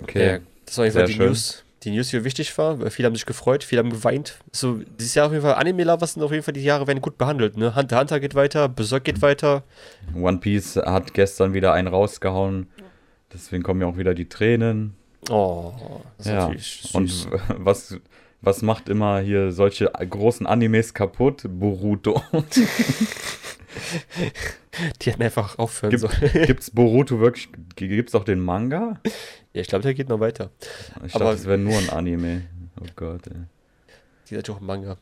okay. 0.01 0.25
Ja, 0.33 0.39
das 0.65 0.77
war 0.77 0.89
Sehr 0.91 1.05
die 1.05 1.13
schön. 1.13 1.27
News, 1.27 1.63
die 1.83 1.91
News, 1.91 2.09
die 2.09 2.17
mir 2.17 2.23
wichtig 2.23 2.57
war. 2.57 2.79
weil 2.79 2.89
Viele 2.91 3.07
haben 3.07 3.15
sich 3.15 3.25
gefreut, 3.25 3.63
viele 3.63 3.79
haben 3.79 3.89
geweint. 3.89 4.39
So, 4.51 4.81
dieses 4.99 5.15
Jahr 5.15 5.27
auf 5.27 5.31
jeden 5.31 5.43
Fall 5.43 5.55
Anime-Lovers 5.55 6.13
sind 6.13 6.23
auf 6.23 6.31
jeden 6.31 6.43
Fall 6.43 6.53
die 6.53 6.63
Jahre 6.63 6.87
werden 6.87 7.01
gut 7.01 7.17
behandelt. 7.17 7.57
Ne? 7.57 7.75
Hunter 7.75 7.99
Hunter 7.99 8.19
geht 8.19 8.35
weiter, 8.35 8.69
Berserk 8.69 9.03
geht 9.05 9.21
weiter. 9.21 9.63
One 10.15 10.37
Piece 10.37 10.75
hat 10.77 11.13
gestern 11.13 11.53
wieder 11.53 11.73
einen 11.73 11.87
rausgehauen. 11.87 12.67
Deswegen 13.33 13.63
kommen 13.63 13.81
ja 13.81 13.87
auch 13.87 13.97
wieder 13.97 14.13
die 14.13 14.27
Tränen. 14.27 14.95
Oh, 15.29 15.71
das 16.17 16.25
ist 16.27 16.31
Ja. 16.31 16.39
natürlich 16.41 16.81
süß. 16.83 16.91
Und 16.95 17.27
was, 17.57 17.97
was 18.41 18.61
macht 18.61 18.89
immer 18.89 19.19
hier 19.19 19.51
solche 19.51 19.85
großen 19.91 20.45
Animes 20.47 20.93
kaputt? 20.93 21.43
Boruto. 21.47 22.21
die 25.01 25.09
hätten 25.11 25.23
einfach 25.23 25.57
aufhören 25.59 25.91
Gibt, 25.91 26.01
sollen. 26.01 26.31
gibt's 26.45 26.71
Boruto 26.71 27.19
wirklich? 27.19 27.49
Gibt's 27.75 28.15
auch 28.15 28.23
den 28.23 28.39
Manga? 28.39 28.99
Ja, 29.53 29.61
ich 29.61 29.67
glaube, 29.67 29.83
der 29.83 29.93
geht 29.93 30.09
noch 30.09 30.19
weiter. 30.19 30.49
Ich 31.05 31.15
Aber- 31.15 31.25
dachte, 31.25 31.37
es 31.37 31.45
wäre 31.45 31.57
nur 31.57 31.77
ein 31.77 31.89
Anime. 31.89 32.43
Oh 32.79 32.85
Gott, 32.95 33.27
ey. 33.27 33.33
Die 34.29 34.37
hat 34.37 34.47
ja 34.47 34.53
auch 34.53 34.61
ein 34.61 34.65
Manga. 34.65 34.97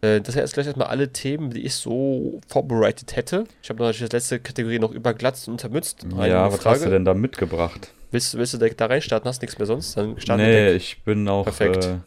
Äh, 0.00 0.20
das 0.20 0.34
sind 0.34 0.42
jetzt 0.42 0.54
gleich 0.54 0.66
erstmal 0.66 0.88
alle 0.88 1.12
Themen, 1.12 1.50
die 1.50 1.62
ich 1.62 1.74
so 1.74 2.40
vorbereitet 2.48 3.14
hätte. 3.16 3.44
Ich 3.62 3.68
habe 3.70 3.78
noch 3.78 3.86
natürlich 3.86 4.10
das 4.10 4.22
letzte 4.30 4.40
Kategorie 4.40 4.80
noch 4.80 4.90
überglatzt 4.92 5.46
und 5.46 5.52
untermützt. 5.54 6.04
Eine 6.04 6.28
Ja, 6.28 6.52
was 6.52 6.60
Frage. 6.60 6.76
hast 6.80 6.86
du 6.86 6.90
denn 6.90 7.04
da 7.04 7.14
mitgebracht? 7.14 7.92
Willst, 8.10 8.34
du- 8.34 8.38
willst 8.38 8.54
du 8.54 8.58
direkt 8.58 8.80
da 8.80 8.86
reinstarten? 8.86 9.28
Hast 9.28 9.40
nichts 9.40 9.56
mehr 9.58 9.66
sonst? 9.66 9.96
Dann 9.96 10.18
starten 10.20 10.42
Nee, 10.42 10.72
ich 10.72 11.02
bin 11.04 11.28
auch 11.28 11.44
Perfekt. 11.44 11.84
äh, 11.84 11.98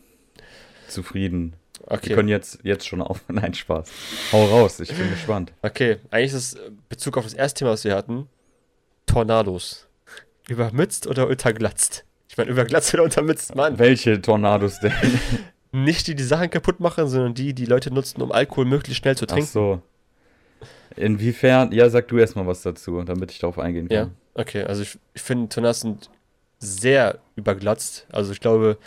zufrieden. 0.95 1.53
Wir 1.87 1.91
Okay. 1.91 2.13
können 2.15 2.29
jetzt, 2.29 2.59
jetzt 2.63 2.87
schon 2.87 3.01
auf. 3.01 3.21
Nein, 3.27 3.53
Spaß. 3.53 3.87
Hau 4.31 4.45
raus, 4.45 4.79
ich 4.79 4.91
bin 4.91 5.09
gespannt. 5.09 5.51
okay, 5.61 5.97
eigentlich 6.09 6.33
ist 6.33 6.33
es 6.33 6.53
äh, 6.55 6.71
Bezug 6.89 7.17
auf 7.17 7.25
das 7.25 7.33
erste 7.33 7.59
Thema, 7.59 7.71
was 7.71 7.83
wir 7.83 7.95
hatten: 7.95 8.27
Tornados. 9.05 9.87
Übermützt 10.47 11.05
oder 11.07 11.27
unterglatzt? 11.27 12.05
Ich 12.29 12.37
meine, 12.37 12.49
überglatzt 12.51 12.93
oder 12.93 13.03
untermützt, 13.03 13.55
Mann. 13.55 13.77
Welche 13.79 14.21
Tornados 14.21 14.79
denn? 14.79 14.93
Nicht 15.71 16.07
die, 16.07 16.15
die 16.15 16.23
Sachen 16.23 16.49
kaputt 16.49 16.79
machen, 16.79 17.07
sondern 17.07 17.33
die, 17.33 17.53
die 17.53 17.65
Leute 17.65 17.93
nutzen, 17.93 18.21
um 18.21 18.31
Alkohol 18.31 18.65
möglichst 18.65 19.01
schnell 19.01 19.15
zu 19.17 19.25
Ach 19.25 19.31
trinken. 19.33 19.49
so. 19.51 19.81
Inwiefern? 20.95 21.71
Ja, 21.71 21.89
sag 21.89 22.07
du 22.07 22.17
erstmal 22.17 22.47
was 22.47 22.61
dazu, 22.61 23.01
damit 23.03 23.31
ich 23.31 23.39
darauf 23.39 23.59
eingehen 23.59 23.89
kann. 23.89 23.97
Ja, 23.97 24.09
okay. 24.35 24.63
Also 24.63 24.83
ich, 24.83 24.97
ich 25.13 25.21
finde, 25.21 25.49
Tornados 25.49 25.81
sind 25.81 26.09
sehr 26.59 27.19
überglatzt. 27.35 28.07
Also 28.11 28.31
ich 28.31 28.39
glaube, 28.39 28.77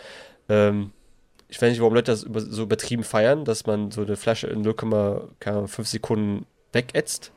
ähm, 0.47 0.91
ich 1.49 1.59
weiß 1.61 1.71
nicht, 1.71 1.79
warum 1.81 1.95
Leute 1.95 2.11
das 2.11 2.23
über, 2.23 2.39
so 2.41 2.63
übertrieben 2.63 3.03
feiern, 3.03 3.43
dass 3.43 3.65
man 3.65 3.91
so 3.91 4.01
eine 4.01 4.15
Flasche 4.15 4.47
in 4.47 4.63
0,5 4.63 5.85
Sekunden 5.85 6.45
wegätzt. 6.71 7.31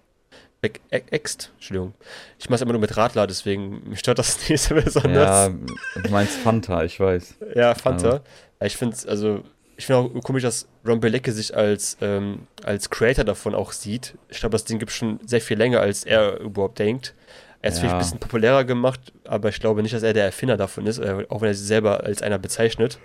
Wegäxt, 0.60 1.50
Entschuldigung. 1.54 1.94
Ich 2.38 2.48
mache 2.48 2.56
es 2.56 2.62
immer 2.62 2.72
nur 2.72 2.80
mit 2.80 2.96
Radler, 2.96 3.26
deswegen 3.26 3.88
mich 3.88 3.98
stört 3.98 4.20
das 4.20 4.38
nicht 4.48 4.60
so 4.60 4.74
besonders. 4.76 5.48
Ja, 5.48 6.00
du 6.00 6.10
meinst 6.10 6.34
Fanta, 6.34 6.84
ich 6.84 7.00
weiß. 7.00 7.34
Ja, 7.56 7.74
Fanta. 7.74 8.08
Aber. 8.08 8.66
Ich 8.66 8.76
finde 8.76 8.94
es, 8.94 9.04
also, 9.04 9.42
ich 9.76 9.86
finde 9.86 10.02
auch 10.02 10.22
komisch, 10.22 10.44
dass 10.44 10.68
Ron 10.86 11.00
Belecke 11.00 11.32
sich 11.32 11.56
als, 11.56 11.96
ähm, 12.00 12.46
als 12.62 12.90
Creator 12.90 13.24
davon 13.24 13.56
auch 13.56 13.72
sieht. 13.72 14.14
Ich 14.28 14.38
glaube, 14.38 14.52
das 14.52 14.64
Ding 14.64 14.78
gibt 14.78 14.92
schon 14.92 15.18
sehr 15.26 15.40
viel 15.40 15.58
länger, 15.58 15.80
als 15.80 16.04
er 16.04 16.38
überhaupt 16.38 16.78
denkt. 16.78 17.14
Er 17.60 17.70
ist 17.70 17.76
ja. 17.76 17.80
vielleicht 17.80 17.94
ein 17.94 17.98
bisschen 17.98 18.18
populärer 18.18 18.64
gemacht, 18.64 19.00
aber 19.24 19.48
ich 19.48 19.58
glaube 19.58 19.82
nicht, 19.82 19.94
dass 19.94 20.02
er 20.02 20.12
der 20.12 20.24
Erfinder 20.24 20.56
davon 20.56 20.86
ist, 20.86 20.98
äh, 20.98 21.26
auch 21.28 21.40
wenn 21.40 21.48
er 21.48 21.54
sich 21.54 21.66
selber 21.66 22.04
als 22.04 22.22
einer 22.22 22.38
bezeichnet. 22.38 22.98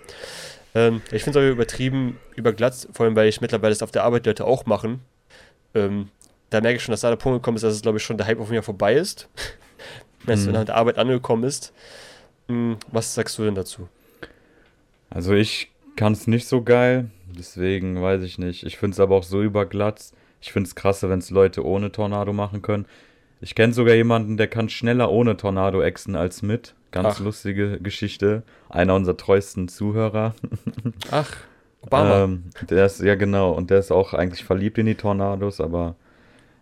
Ähm, 0.75 1.01
ich 1.11 1.23
finde 1.23 1.39
es 1.39 1.45
auch 1.45 1.51
übertrieben 1.51 2.19
überglatzt, 2.35 2.89
vor 2.93 3.05
allem, 3.05 3.15
weil 3.15 3.27
ich 3.27 3.41
mittlerweile 3.41 3.73
es 3.73 3.81
auf 3.81 3.91
der 3.91 4.03
Arbeit 4.03 4.25
Leute 4.25 4.45
auch 4.45 4.65
machen. 4.65 5.01
Ähm, 5.73 6.09
da 6.49 6.61
merke 6.61 6.77
ich 6.77 6.83
schon, 6.83 6.93
dass 6.93 7.01
da 7.01 7.09
der 7.09 7.17
Punkt 7.17 7.41
gekommen 7.41 7.57
ist, 7.57 7.63
dass 7.63 7.73
es, 7.73 7.81
glaube 7.81 7.97
ich, 7.97 8.03
schon 8.03 8.17
der 8.17 8.27
Hype 8.27 8.39
auf 8.39 8.49
mir 8.49 8.63
vorbei 8.63 8.95
ist. 8.95 9.29
Wenn 10.25 10.37
es 10.37 10.45
mhm. 10.45 10.53
nach 10.53 10.65
der 10.65 10.75
Arbeit 10.75 10.97
angekommen 10.97 11.43
ist. 11.43 11.73
Hm, 12.47 12.77
was 12.91 13.13
sagst 13.13 13.37
du 13.37 13.43
denn 13.43 13.55
dazu? 13.55 13.87
Also 15.09 15.33
ich 15.33 15.71
kann 15.95 16.13
es 16.13 16.27
nicht 16.27 16.47
so 16.47 16.61
geil, 16.61 17.09
deswegen 17.27 18.01
weiß 18.01 18.23
ich 18.23 18.37
nicht. 18.37 18.63
Ich 18.63 18.77
finde 18.77 18.95
es 18.95 18.99
aber 18.99 19.15
auch 19.15 19.23
so 19.23 19.41
überglatzt. 19.41 20.15
Ich 20.41 20.51
finde 20.51 20.67
es 20.67 20.75
krasser, 20.75 21.09
wenn 21.09 21.19
es 21.19 21.29
Leute 21.29 21.65
ohne 21.65 21.91
Tornado 21.91 22.33
machen 22.33 22.61
können. 22.61 22.85
Ich 23.41 23.55
kenne 23.55 23.73
sogar 23.73 23.95
jemanden, 23.95 24.37
der 24.37 24.47
kann 24.47 24.69
schneller 24.69 25.11
ohne 25.11 25.37
Tornado 25.37 25.81
exen 25.81 26.15
als 26.15 26.41
mit. 26.41 26.73
Ganz 26.91 27.15
Ach. 27.15 27.19
lustige 27.19 27.79
Geschichte. 27.79 28.43
Einer 28.69 28.95
unserer 28.95 29.17
treuesten 29.17 29.67
Zuhörer. 29.67 30.33
Ach, 31.11 31.31
Obama. 31.81 32.23
Ähm, 32.23 32.43
der 32.69 32.85
ist, 32.85 33.01
ja 33.01 33.15
genau, 33.15 33.51
und 33.51 33.69
der 33.69 33.79
ist 33.79 33.91
auch 33.91 34.13
eigentlich 34.13 34.43
verliebt 34.43 34.77
in 34.77 34.85
die 34.85 34.95
Tornados, 34.95 35.61
aber 35.61 35.95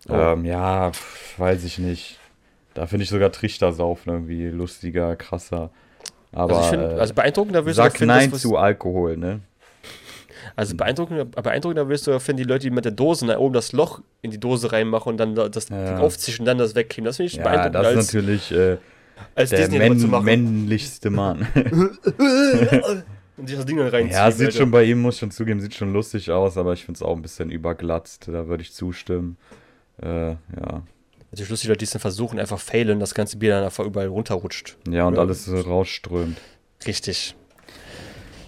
oh. 0.09 0.13
ähm, 0.13 0.45
ja, 0.45 0.91
weiß 1.37 1.63
ich 1.63 1.79
nicht. 1.79 2.19
Da 2.73 2.87
finde 2.87 3.03
ich 3.03 3.09
sogar 3.09 3.31
Trichtersaufen 3.31 4.11
irgendwie 4.11 4.47
lustiger, 4.47 5.15
krasser. 5.15 5.69
Aber 6.31 6.57
also, 6.57 6.69
find, 6.69 6.83
äh, 6.83 6.99
also 6.99 7.13
beeindruckender 7.13 7.65
wirst 7.65 7.77
sag 7.77 7.97
du 7.97 8.05
Nein 8.05 8.31
das, 8.31 8.41
zu 8.41 8.57
Alkohol, 8.57 9.17
ne? 9.17 9.39
Also 10.55 10.75
beeindruckender, 10.75 11.25
beeindruckender 11.25 11.87
wirst 11.89 12.07
du 12.07 12.19
finden 12.19 12.43
die 12.43 12.47
Leute, 12.47 12.63
die 12.63 12.69
mit 12.69 12.85
der 12.85 12.91
Dose 12.91 13.25
nach 13.25 13.37
oben 13.37 13.53
das 13.53 13.71
Loch 13.71 14.01
in 14.21 14.31
die 14.31 14.39
Dose 14.39 14.71
reinmachen 14.71 15.13
und 15.13 15.17
dann 15.17 15.35
das 15.35 15.69
ja. 15.69 15.97
aufzischen 15.97 16.43
und 16.43 16.47
dann 16.47 16.57
das 16.57 16.75
wegkriegen. 16.75 17.05
Das 17.05 17.17
finde 17.17 17.27
ich 17.27 17.37
ja, 17.37 17.43
beeindruckend. 17.43 17.75
Das 17.75 17.93
ist 17.93 18.13
natürlich 18.13 18.51
äh, 18.51 18.77
als 19.35 19.49
der 19.49 19.67
Disney 19.67 20.09
männlichste 20.21 21.09
Mann. 21.09 21.47
und 23.37 23.47
sich 23.47 23.57
das 23.57 23.65
Ding 23.65 23.77
dann 23.77 23.87
reinziehen. 23.87 24.11
Ja, 24.11 24.31
sieht 24.31 24.47
Alter. 24.47 24.59
schon 24.59 24.71
bei 24.71 24.83
ihm, 24.83 25.01
muss 25.01 25.15
ich 25.15 25.19
schon 25.19 25.31
zugeben, 25.31 25.59
sieht 25.59 25.75
schon 25.75 25.93
lustig 25.93 26.31
aus, 26.31 26.57
aber 26.57 26.73
ich 26.73 26.85
finde 26.85 26.97
es 26.97 27.01
auch 27.01 27.15
ein 27.15 27.21
bisschen 27.21 27.49
überglatzt. 27.49 28.27
Da 28.27 28.47
würde 28.47 28.63
ich 28.63 28.73
zustimmen. 28.73 29.37
Äh, 30.01 30.31
ja. 30.31 30.83
Natürlich 31.31 31.49
lustig, 31.49 31.67
Leute, 31.67 31.79
die 31.79 31.85
es 31.85 31.91
dann 31.91 32.01
versuchen, 32.01 32.39
einfach 32.39 32.59
failen, 32.59 32.99
das 32.99 33.13
ganze 33.13 33.37
Bier 33.37 33.51
dann 33.51 33.65
einfach 33.65 33.85
überall 33.85 34.07
runterrutscht. 34.07 34.77
Ja, 34.89 35.05
und 35.07 35.15
ja. 35.15 35.19
alles 35.19 35.45
so 35.45 35.59
rausströmt. 35.59 36.37
Richtig. 36.87 37.35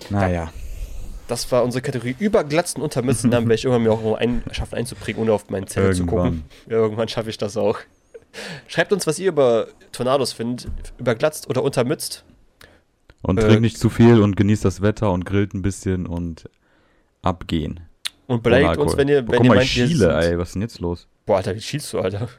Naja. 0.10 0.52
Das 1.28 1.52
war 1.52 1.64
unsere 1.64 1.82
Kategorie 1.82 2.16
überglatzen 2.18 2.82
Untermützen. 2.82 3.30
Dann 3.30 3.44
werde 3.44 3.56
ich 3.56 3.66
irgendwann 3.66 3.84
mir 3.84 3.92
auch 3.92 4.18
ein, 4.18 4.42
schaffen 4.52 4.76
einzuprägen, 4.76 5.22
ohne 5.22 5.34
auf 5.34 5.50
meinen 5.50 5.68
Zettel 5.68 5.94
zu 5.94 6.06
gucken. 6.06 6.46
Irgendwann 6.68 7.10
schaffe 7.10 7.30
ich 7.30 7.38
das 7.38 7.58
auch. 7.58 7.80
Schreibt 8.68 8.94
uns, 8.94 9.08
was 9.08 9.20
ihr 9.20 9.30
über 9.30 9.68
Tornados 9.92 10.34
findet. 10.34 10.70
Überglatzt 10.98 11.50
oder 11.50 11.64
untermützt. 11.64 12.24
Und 13.22 13.40
äh, 13.40 13.42
trinkt 13.42 13.62
nicht 13.62 13.78
zu 13.78 13.90
viel 13.90 14.22
und 14.22 14.36
genießt 14.36 14.64
das 14.64 14.82
Wetter 14.82 15.12
und 15.12 15.26
grillt 15.26 15.54
ein 15.54 15.62
bisschen 15.62 16.06
und 16.06 16.50
abgehen. 17.22 17.82
Und 18.28 18.44
beleidigt 18.44 18.78
uns, 18.78 18.98
wenn 18.98 19.08
ihr, 19.08 19.28
wenn 19.28 19.38
Boah, 19.38 19.44
ihr 19.44 19.50
meint, 19.50 19.64
ich 19.64 19.72
schiele, 19.72 20.14
ey, 20.22 20.38
was 20.38 20.50
ist 20.50 20.54
denn 20.56 20.62
jetzt 20.62 20.80
los? 20.80 21.08
Boah, 21.26 21.38
Alter, 21.38 21.56
wie 21.56 21.62
schielst 21.62 21.94
du, 21.94 22.00
Alter? 22.00 22.30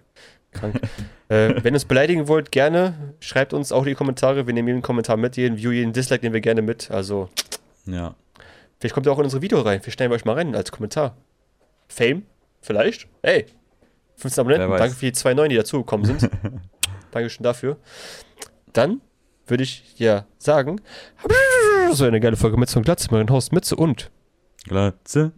Krank. 0.53 0.81
äh, 1.29 1.55
wenn 1.63 1.73
ihr 1.73 1.77
uns 1.77 1.85
beleidigen 1.85 2.29
wollt, 2.29 2.53
gerne. 2.53 3.15
Schreibt 3.21 3.53
uns 3.53 3.73
auch 3.73 3.85
die 3.85 3.95
Kommentare. 3.95 4.47
Wir 4.47 4.55
nehmen 4.55 4.69
jeden 4.69 4.83
Kommentar 4.83 5.17
mit, 5.17 5.37
jeden 5.37 5.57
View, 5.59 5.73
jeden 5.73 5.93
Dislike 5.93 6.25
nehmen 6.25 6.35
wir 6.35 6.41
gerne 6.41 6.63
mit. 6.63 6.91
Also. 6.91 7.29
Ja. 7.87 8.15
Vielleicht 8.79 8.95
kommt 8.95 9.07
ihr 9.07 9.13
auch 9.13 9.19
in 9.19 9.25
unsere 9.25 9.43
Video 9.43 9.61
rein. 9.61 9.81
Wir 9.83 9.93
stellen 9.93 10.13
euch 10.13 10.25
mal 10.25 10.35
rein 10.35 10.55
als 10.55 10.71
Kommentar. 10.71 11.17
Fame? 11.89 12.23
Vielleicht? 12.61 13.09
Ey, 13.23 13.47
15 14.19 14.41
Abonnenten. 14.43 14.71
Danke 14.77 14.95
für 14.95 15.07
die 15.07 15.13
zwei 15.13 15.35
neuen, 15.35 15.51
die 15.51 15.57
dazugekommen 15.57 16.05
sind. 16.07 16.31
Dankeschön 17.11 17.45
dafür. 17.45 17.79
Dann 18.73 19.01
würde 19.47 19.63
ich 19.63 19.99
ja 19.99 20.27
sagen, 20.39 20.81
so 21.93 22.05
eine 22.05 22.21
geile 22.21 22.37
Folge 22.37 22.59
mit 22.59 22.69
zum 22.69 22.83
Glatze, 22.83 23.09
mein 23.11 23.31
Host 23.31 23.53
Mütze 23.53 23.77
und 23.77 24.11
Glatze. 24.65 25.33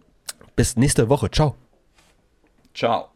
Bis 0.55 0.75
nächste 0.75 1.07
Woche. 1.09 1.31
Ciao. 1.31 1.55
Ciao. 2.73 3.10